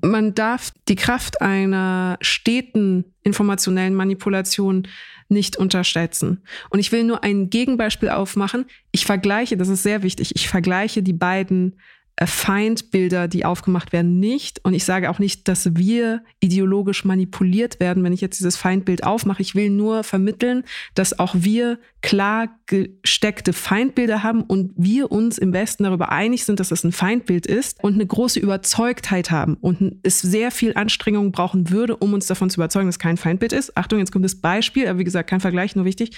man 0.00 0.34
darf 0.34 0.72
die 0.88 0.96
Kraft 0.96 1.40
einer 1.40 2.18
steten 2.20 3.04
informationellen 3.22 3.94
Manipulation 3.94 4.86
nicht 5.28 5.56
unterschätzen. 5.56 6.42
Und 6.70 6.78
ich 6.78 6.92
will 6.92 7.04
nur 7.04 7.22
ein 7.22 7.50
Gegenbeispiel 7.50 8.08
aufmachen. 8.08 8.66
Ich 8.92 9.04
vergleiche, 9.04 9.56
das 9.56 9.68
ist 9.68 9.82
sehr 9.82 10.02
wichtig, 10.02 10.32
ich 10.34 10.48
vergleiche 10.48 11.02
die 11.02 11.12
beiden 11.12 11.78
Feindbilder, 12.26 13.28
die 13.28 13.44
aufgemacht 13.44 13.92
werden, 13.92 14.18
nicht. 14.18 14.64
Und 14.64 14.74
ich 14.74 14.84
sage 14.84 15.10
auch 15.10 15.18
nicht, 15.18 15.46
dass 15.48 15.76
wir 15.76 16.22
ideologisch 16.40 17.04
manipuliert 17.04 17.80
werden, 17.80 18.02
wenn 18.02 18.12
ich 18.12 18.20
jetzt 18.20 18.38
dieses 18.38 18.56
Feindbild 18.56 19.04
aufmache. 19.04 19.42
Ich 19.42 19.54
will 19.54 19.70
nur 19.70 20.02
vermitteln, 20.02 20.64
dass 20.94 21.18
auch 21.18 21.34
wir 21.38 21.78
klar 22.02 22.48
gesteckte 22.66 23.52
Feindbilder 23.52 24.22
haben 24.22 24.42
und 24.42 24.72
wir 24.76 25.10
uns 25.10 25.38
im 25.38 25.52
Westen 25.52 25.84
darüber 25.84 26.10
einig 26.10 26.44
sind, 26.44 26.60
dass 26.60 26.68
das 26.68 26.84
ein 26.84 26.92
Feindbild 26.92 27.46
ist 27.46 27.82
und 27.82 27.94
eine 27.94 28.06
große 28.06 28.38
Überzeugtheit 28.38 29.30
haben 29.30 29.54
und 29.54 29.96
es 30.02 30.20
sehr 30.20 30.50
viel 30.50 30.74
Anstrengung 30.74 31.32
brauchen 31.32 31.70
würde, 31.70 31.96
um 31.96 32.12
uns 32.12 32.26
davon 32.26 32.50
zu 32.50 32.58
überzeugen, 32.60 32.86
dass 32.86 32.96
es 32.96 33.00
kein 33.00 33.16
Feindbild 33.16 33.52
ist. 33.52 33.76
Achtung, 33.76 33.98
jetzt 33.98 34.12
kommt 34.12 34.24
das 34.24 34.40
Beispiel, 34.40 34.86
aber 34.86 34.98
wie 34.98 35.04
gesagt, 35.04 35.30
kein 35.30 35.40
Vergleich, 35.40 35.76
nur 35.76 35.84
wichtig. 35.84 36.16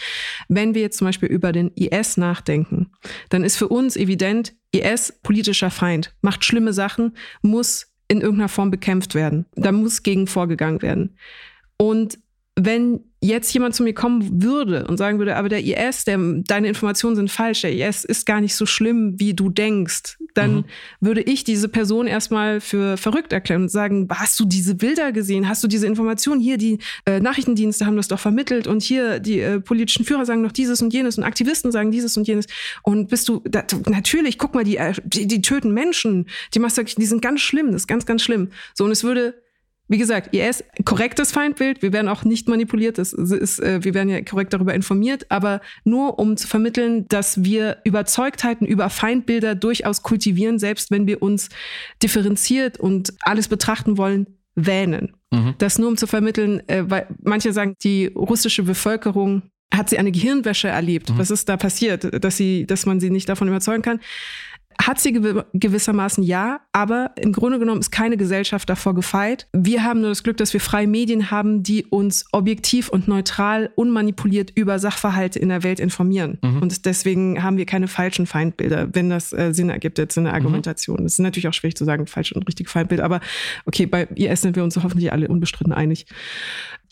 Wenn 0.48 0.74
wir 0.74 0.82
jetzt 0.82 0.98
zum 0.98 1.06
Beispiel 1.06 1.28
über 1.28 1.52
den 1.52 1.70
IS 1.74 2.16
nachdenken, 2.16 2.90
dann 3.28 3.44
ist 3.44 3.56
für 3.56 3.68
uns 3.68 3.96
evident, 3.96 4.54
IS 4.72 5.12
politischer 5.22 5.70
Feind, 5.70 6.14
macht 6.20 6.44
schlimme 6.44 6.72
Sachen, 6.72 7.16
muss 7.42 7.92
in 8.08 8.20
irgendeiner 8.20 8.48
Form 8.48 8.70
bekämpft 8.70 9.14
werden. 9.14 9.46
Da 9.54 9.72
muss 9.72 10.02
gegen 10.02 10.26
vorgegangen 10.26 10.82
werden. 10.82 11.16
Und 11.76 12.18
wenn 12.64 13.00
jetzt 13.22 13.52
jemand 13.52 13.74
zu 13.74 13.82
mir 13.82 13.92
kommen 13.92 14.42
würde 14.42 14.86
und 14.86 14.96
sagen 14.96 15.18
würde, 15.18 15.36
aber 15.36 15.50
der 15.50 15.62
IS, 15.62 16.04
der, 16.04 16.18
deine 16.46 16.68
Informationen 16.68 17.16
sind 17.16 17.30
falsch, 17.30 17.60
der 17.60 17.72
IS 17.72 18.04
ist 18.04 18.24
gar 18.24 18.40
nicht 18.40 18.54
so 18.54 18.64
schlimm, 18.64 19.20
wie 19.20 19.34
du 19.34 19.50
denkst, 19.50 20.16
dann 20.34 20.54
mhm. 20.54 20.64
würde 21.00 21.20
ich 21.20 21.44
diese 21.44 21.68
Person 21.68 22.06
erstmal 22.06 22.60
für 22.60 22.96
verrückt 22.96 23.32
erklären 23.32 23.62
und 23.62 23.68
sagen, 23.68 24.08
hast 24.10 24.40
du 24.40 24.46
diese 24.46 24.74
Bilder 24.74 25.12
gesehen? 25.12 25.48
Hast 25.48 25.62
du 25.62 25.68
diese 25.68 25.86
Informationen? 25.86 26.40
Hier, 26.40 26.56
die 26.56 26.78
äh, 27.04 27.20
Nachrichtendienste 27.20 27.84
haben 27.84 27.96
das 27.96 28.08
doch 28.08 28.18
vermittelt 28.18 28.66
und 28.66 28.82
hier 28.82 29.18
die 29.18 29.40
äh, 29.40 29.60
politischen 29.60 30.06
Führer 30.06 30.24
sagen 30.24 30.40
noch 30.40 30.52
dieses 30.52 30.80
und 30.80 30.94
jenes 30.94 31.18
und 31.18 31.24
Aktivisten 31.24 31.72
sagen 31.72 31.90
dieses 31.90 32.16
und 32.16 32.26
jenes. 32.26 32.46
Und 32.82 33.08
bist 33.08 33.28
du, 33.28 33.42
da, 33.44 33.64
natürlich, 33.88 34.38
guck 34.38 34.54
mal, 34.54 34.64
die, 34.64 34.78
äh, 34.78 34.94
die, 35.04 35.26
die 35.26 35.42
töten 35.42 35.74
Menschen, 35.74 36.26
die, 36.54 36.60
die 36.60 37.06
sind 37.06 37.20
ganz 37.20 37.40
schlimm, 37.40 37.66
das 37.66 37.82
ist 37.82 37.88
ganz, 37.88 38.06
ganz 38.06 38.22
schlimm. 38.22 38.48
So, 38.74 38.84
und 38.84 38.92
es 38.92 39.04
würde 39.04 39.34
wie 39.90 39.98
gesagt, 39.98 40.32
IS, 40.32 40.62
korrektes 40.84 41.32
Feindbild. 41.32 41.82
Wir 41.82 41.92
werden 41.92 42.06
auch 42.06 42.22
nicht 42.24 42.48
manipuliert. 42.48 42.96
Das 42.96 43.12
ist, 43.12 43.58
äh, 43.58 43.82
wir 43.82 43.92
werden 43.92 44.08
ja 44.08 44.22
korrekt 44.22 44.52
darüber 44.52 44.72
informiert. 44.72 45.26
Aber 45.30 45.60
nur 45.82 46.20
um 46.20 46.36
zu 46.36 46.46
vermitteln, 46.46 47.08
dass 47.08 47.42
wir 47.42 47.78
Überzeugtheiten 47.82 48.68
über 48.68 48.88
Feindbilder 48.88 49.56
durchaus 49.56 50.04
kultivieren, 50.04 50.60
selbst 50.60 50.92
wenn 50.92 51.08
wir 51.08 51.20
uns 51.22 51.48
differenziert 52.04 52.78
und 52.78 53.12
alles 53.22 53.48
betrachten 53.48 53.98
wollen, 53.98 54.28
wähnen. 54.54 55.16
Mhm. 55.32 55.56
Das 55.58 55.76
nur 55.80 55.88
um 55.88 55.96
zu 55.96 56.06
vermitteln, 56.06 56.62
äh, 56.68 56.84
weil 56.86 57.08
manche 57.24 57.52
sagen, 57.52 57.74
die 57.82 58.06
russische 58.06 58.62
Bevölkerung 58.62 59.42
Hat 59.72 59.88
sie 59.88 59.98
eine 59.98 60.10
Gehirnwäsche 60.10 60.66
erlebt? 60.66 61.10
Mhm. 61.10 61.18
Was 61.18 61.30
ist 61.30 61.48
da 61.48 61.56
passiert, 61.56 62.24
dass 62.24 62.36
sie, 62.36 62.66
dass 62.66 62.86
man 62.86 62.98
sie 62.98 63.10
nicht 63.10 63.28
davon 63.28 63.46
überzeugen 63.46 63.82
kann? 63.82 64.00
Hat 64.80 64.98
sie 64.98 65.12
gewissermaßen 65.52 66.22
ja, 66.24 66.60
aber 66.72 67.10
im 67.16 67.32
Grunde 67.32 67.58
genommen 67.58 67.80
ist 67.80 67.90
keine 67.90 68.16
Gesellschaft 68.16 68.68
davor 68.70 68.94
gefeit. 68.94 69.46
Wir 69.52 69.84
haben 69.84 70.00
nur 70.00 70.08
das 70.08 70.22
Glück, 70.22 70.36
dass 70.38 70.52
wir 70.52 70.60
freie 70.60 70.86
Medien 70.86 71.30
haben, 71.30 71.62
die 71.62 71.84
uns 71.84 72.24
objektiv 72.32 72.88
und 72.88 73.06
neutral, 73.06 73.70
unmanipuliert 73.74 74.52
über 74.54 74.78
Sachverhalte 74.78 75.38
in 75.38 75.50
der 75.50 75.62
Welt 75.64 75.80
informieren. 75.80 76.38
Mhm. 76.42 76.62
Und 76.62 76.86
deswegen 76.86 77.42
haben 77.42 77.58
wir 77.58 77.66
keine 77.66 77.88
falschen 77.88 78.26
Feindbilder, 78.26 78.88
wenn 78.92 79.10
das 79.10 79.32
äh, 79.32 79.52
Sinn 79.52 79.68
ergibt 79.68 79.98
jetzt 79.98 80.16
in 80.16 80.24
der 80.24 80.32
mhm. 80.32 80.38
Argumentation. 80.38 80.98
Es 80.98 81.02
mhm. 81.02 81.06
ist 81.06 81.18
natürlich 81.18 81.48
auch 81.48 81.54
schwierig 81.54 81.76
zu 81.76 81.84
sagen, 81.84 82.06
falsche 82.06 82.34
und 82.34 82.46
richtige 82.46 82.70
Feindbilder, 82.70 83.04
aber 83.04 83.20
okay, 83.66 83.86
bei 83.86 84.04
IS 84.14 84.40
sind 84.40 84.56
wir 84.56 84.64
uns 84.64 84.76
hoffentlich 84.76 85.12
alle 85.12 85.28
unbestritten 85.28 85.72
einig. 85.72 86.06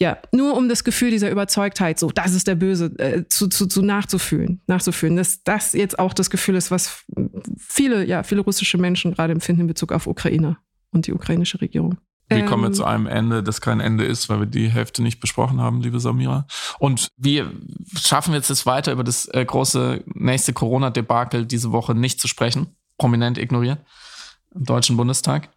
Ja, 0.01 0.19
nur 0.33 0.57
um 0.57 0.69
das 0.69 0.85
Gefühl 0.85 1.11
dieser 1.11 1.31
Überzeugtheit, 1.31 1.99
so, 1.99 2.11
das 2.11 2.33
ist 2.33 2.47
der 2.47 2.55
Böse, 2.55 2.87
äh, 2.99 3.25
zu, 3.29 3.49
zu, 3.49 3.67
zu 3.67 3.83
nachzufühlen, 3.83 4.61
nachzufühlen, 4.69 5.17
dass 5.17 5.43
das 5.43 5.73
jetzt 5.73 5.99
auch 5.99 6.15
das 6.15 6.31
Gefühl 6.31 6.55
ist, 6.55 6.71
was 6.71 7.05
viele, 7.59 8.07
ja, 8.07 8.23
viele 8.23 8.43
russische 8.43 8.79
Menschen 8.79 9.15
gerade 9.15 9.33
empfinden 9.33 9.63
in 9.63 9.67
Bezug 9.67 9.93
auf 9.93 10.07
Ukraine 10.07 10.57
und 10.93 11.09
die 11.09 11.13
ukrainische 11.13 11.61
Regierung. 11.61 11.99
Wir 12.31 12.45
kommen 12.45 12.65
jetzt 12.65 12.79
ähm, 12.79 12.83
zu 12.83 12.85
einem 12.85 13.07
Ende, 13.07 13.43
das 13.43 13.61
kein 13.61 13.81
Ende 13.81 14.05
ist, 14.05 14.29
weil 14.29 14.41
wir 14.41 14.47
die 14.47 14.69
Hälfte 14.69 15.03
nicht 15.03 15.19
besprochen 15.19 15.61
haben, 15.61 15.81
liebe 15.81 15.99
Samira. 15.99 16.47
Und 16.79 17.09
wir 17.17 17.51
schaffen 17.99 18.35
jetzt 18.35 18.51
es 18.51 18.67
weiter, 18.67 18.93
über 18.93 19.05
das 19.05 19.27
äh, 19.33 19.45
große 19.45 20.05
nächste 20.15 20.53
Corona-Debakel 20.53 21.47
diese 21.47 21.73
Woche 21.73 21.95
nicht 21.95 22.21
zu 22.21 22.29
sprechen. 22.29 22.77
Prominent 22.99 23.39
ignoriert. 23.39 23.81
Im 24.55 24.65
Deutschen 24.65 24.97
Bundestag. 24.97 25.49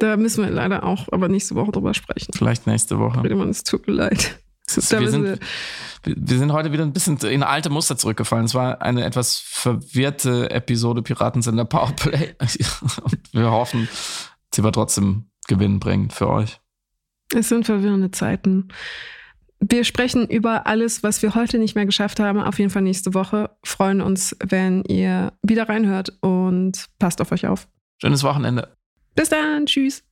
Da 0.00 0.16
müssen 0.16 0.44
wir 0.44 0.50
leider 0.50 0.84
auch 0.84 1.08
aber 1.10 1.28
nächste 1.28 1.54
Woche 1.54 1.72
drüber 1.72 1.94
sprechen. 1.94 2.32
Vielleicht 2.34 2.66
nächste 2.66 2.98
Woche. 2.98 3.20
Friedemann, 3.20 3.50
es 3.50 3.64
tut 3.64 3.86
mir 3.86 3.94
leid. 3.94 4.38
Wir 4.74 5.10
sind, 5.10 5.40
wir 6.04 6.38
sind 6.38 6.52
heute 6.52 6.72
wieder 6.72 6.82
ein 6.82 6.92
bisschen 6.92 7.16
in 7.18 7.42
alte 7.42 7.70
Muster 7.70 7.96
zurückgefallen. 7.96 8.44
Es 8.44 8.54
war 8.54 8.82
eine 8.82 9.04
etwas 9.04 9.38
verwirrte 9.38 10.50
Episode 10.50 11.02
Piratensender 11.02 11.64
Powerplay. 11.64 12.34
Wir 13.32 13.50
hoffen, 13.50 13.88
sie 14.52 14.62
war 14.62 14.72
trotzdem 14.72 15.30
gewinnbringend 15.46 16.12
für 16.12 16.28
euch. 16.28 16.60
Es 17.34 17.48
sind 17.48 17.64
verwirrende 17.64 18.10
Zeiten. 18.10 18.68
Wir 19.60 19.84
sprechen 19.84 20.28
über 20.28 20.66
alles, 20.66 21.02
was 21.02 21.20
wir 21.22 21.34
heute 21.34 21.58
nicht 21.58 21.74
mehr 21.74 21.86
geschafft 21.86 22.20
haben, 22.20 22.40
auf 22.40 22.58
jeden 22.58 22.70
Fall 22.70 22.82
nächste 22.82 23.12
Woche. 23.12 23.50
Freuen 23.64 24.00
uns, 24.00 24.36
wenn 24.44 24.84
ihr 24.84 25.32
wieder 25.42 25.68
reinhört 25.68 26.12
und 26.20 26.86
passt 27.00 27.20
auf 27.20 27.32
euch 27.32 27.46
auf. 27.46 27.66
Schönes 28.00 28.22
Wochenende. 28.22 28.77
Bis 29.18 29.30
dann. 29.30 29.66
Tschüss. 29.66 30.04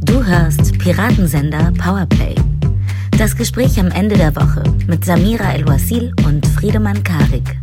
Du 0.00 0.24
hörst 0.24 0.78
Piratensender 0.78 1.70
Powerplay. 1.76 2.34
Das 3.18 3.36
Gespräch 3.36 3.78
am 3.78 3.90
Ende 3.90 4.16
der 4.16 4.34
Woche 4.36 4.62
mit 4.86 5.04
Samira 5.04 5.52
El-Wasil 5.52 6.14
und 6.24 6.46
Friedemann 6.46 7.02
Karik. 7.02 7.58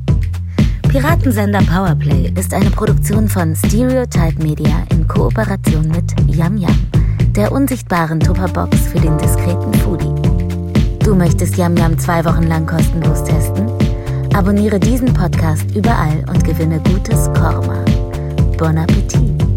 Piratensender 0.88 1.64
Powerplay 1.64 2.32
ist 2.38 2.54
eine 2.54 2.70
Produktion 2.70 3.28
von 3.28 3.56
Stereotype 3.56 4.44
Media 4.44 4.86
in 4.92 5.08
Kooperation 5.08 5.88
mit 5.88 6.14
Yam 6.28 6.58
Yam, 6.58 6.88
der 7.32 7.52
unsichtbaren 7.52 8.20
Tupperbox 8.20 8.78
für 8.90 9.00
den 9.00 9.18
diskreten 9.18 9.74
Foodie. 9.74 10.25
Du 11.06 11.14
möchtest 11.14 11.56
Yam 11.56 11.78
Yam 11.78 12.00
zwei 12.00 12.26
Wochen 12.26 12.48
lang 12.48 12.66
kostenlos 12.66 13.24
testen? 13.24 13.70
Abonniere 14.34 14.80
diesen 14.80 15.14
Podcast 15.14 15.64
überall 15.76 16.26
und 16.28 16.44
gewinne 16.44 16.80
gutes 16.80 17.28
Korma. 17.36 17.86
Bon 18.58 18.76
Appetit! 18.76 19.55